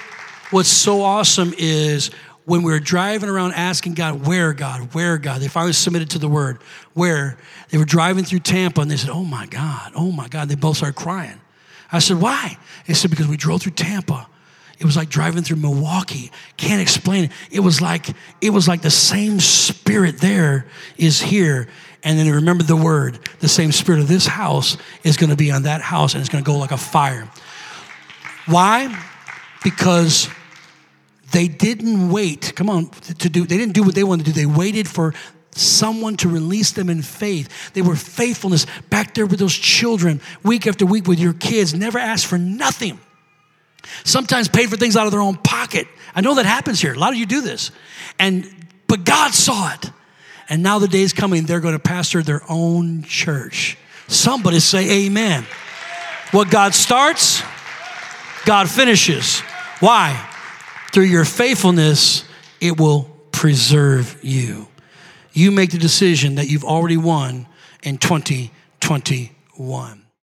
what's 0.51 0.68
so 0.68 1.03
awesome 1.03 1.55
is 1.57 2.11
when 2.45 2.62
we 2.62 2.70
were 2.70 2.80
driving 2.80 3.28
around 3.28 3.53
asking 3.53 3.95
God, 3.95 4.26
where 4.26 4.53
God, 4.53 4.95
where 4.95 5.18
God, 5.18 5.41
they 5.41 5.49
finally 5.49 5.72
submitted 5.72 6.11
to 6.11 6.18
the 6.18 6.28
word, 6.28 6.59
where 6.93 7.39
they 7.70 7.78
were 7.78 7.84
driving 7.84 8.24
through 8.24 8.41
Tampa 8.41 8.82
and 8.82 8.91
they 8.91 8.97
said, 8.97 9.11
oh 9.11 9.24
my 9.24 9.47
God, 9.47 9.93
oh 9.97 10.12
my 10.12 10.28
God. 10.28 10.49
They 10.49 10.55
both 10.55 10.76
started 10.76 10.97
crying. 10.97 11.41
I 11.91 11.99
said, 11.99 12.20
why? 12.20 12.59
They 12.87 12.95
said, 12.95 13.11
because 13.11 13.26
we 13.26 13.37
drove 13.37 13.62
through 13.62 13.72
Tampa 13.72 14.28
it 14.79 14.85
was 14.85 14.97
like 14.97 15.09
driving 15.09 15.43
through 15.43 15.57
Milwaukee. 15.57 16.31
Can't 16.57 16.83
explain 16.83 17.24
it. 17.24 17.31
It 17.51 17.61
was 17.61 17.81
like 17.81 18.09
it 18.41 18.51
was 18.51 18.68
like 18.68 18.83
the 18.83 18.91
same 18.91 19.41
spirit 19.41 20.18
there 20.18 20.66
is 20.97 21.20
here. 21.20 21.68
And 22.03 22.18
then 22.18 22.31
remember 22.31 22.62
the 22.62 22.77
word, 22.77 23.18
the 23.41 23.49
same 23.49 23.72
spirit 23.72 24.01
of 24.01 24.09
this 24.09 24.27
house 24.27 24.77
is 25.03 25.16
going 25.16 25.31
to 25.31 25.37
be 25.37 25.51
on 25.51 25.64
that 25.64 25.81
house 25.81 26.14
and 26.14 26.20
it's 26.20 26.29
going 26.29 26.45
to 26.45 26.47
go 26.47 26.57
like 26.59 26.70
a 26.70 26.77
fire. 26.77 27.29
Why? 28.47 29.05
Because 29.64 30.29
they 31.33 31.49
didn't 31.49 32.11
wait. 32.11 32.53
Come 32.55 32.70
on, 32.70 32.91
to 32.91 33.29
do 33.29 33.47
they 33.47 33.57
didn't 33.57 33.74
do 33.74 33.83
what 33.83 33.95
they 33.95 34.05
wanted 34.05 34.27
to 34.27 34.33
do. 34.33 34.41
They 34.41 34.47
waited 34.47 34.87
for 34.87 35.14
someone 35.53 36.16
to 36.18 36.29
release 36.29 36.72
them 36.72 36.91
in 36.91 37.01
faith. 37.03 37.72
They 37.72 37.83
were 37.83 37.97
faithfulness 37.97 38.66
back 38.91 39.14
there 39.14 39.27
with 39.27 39.39
those 39.39 39.55
children, 39.55 40.20
week 40.43 40.66
after 40.66 40.85
week 40.85 41.07
with 41.09 41.18
your 41.18 41.33
kids, 41.33 41.74
never 41.74 41.99
asked 41.99 42.27
for 42.27 42.39
nothing. 42.39 43.01
Sometimes 44.05 44.49
paid 44.49 44.70
for 44.70 44.76
things 44.76 44.97
out 44.97 45.07
of 45.07 45.12
their 45.12 45.20
own 45.20 45.37
pocket. 45.37 45.87
I 46.14 46.20
know 46.20 46.34
that 46.34 46.47
happens 46.47 46.80
here. 46.80 46.95
A 46.95 46.99
lot 46.99 47.12
of 47.12 47.18
you 47.18 47.26
do 47.26 47.41
this. 47.41 47.70
And 48.18 48.49
but 48.87 49.05
God 49.05 49.34
saw 49.34 49.72
it. 49.72 49.91
And 50.49 50.62
now 50.62 50.78
the 50.78 50.89
day 50.89 51.03
is 51.03 51.12
coming, 51.12 51.45
they're 51.45 51.61
going 51.61 51.74
to 51.74 51.80
pastor 51.80 52.22
their 52.22 52.43
own 52.49 53.03
church. 53.03 53.76
Somebody 54.07 54.61
say 54.61 55.07
amen. 55.07 55.45
What 56.30 56.51
God 56.51 56.74
starts, 56.74 57.43
God 58.45 58.70
finishes. 58.70 59.41
Why? 59.80 60.30
Through 60.93 61.05
your 61.05 61.24
faithfulness, 61.24 62.24
it 62.61 62.78
will 62.78 63.11
preserve 63.32 64.18
you. 64.22 64.68
You 65.32 65.51
make 65.51 65.70
the 65.70 65.78
decision 65.78 66.37
that 66.37 66.49
you've 66.49 66.64
already 66.64 66.97
won 66.97 67.47
in 67.82 67.99
2021. 67.99 70.06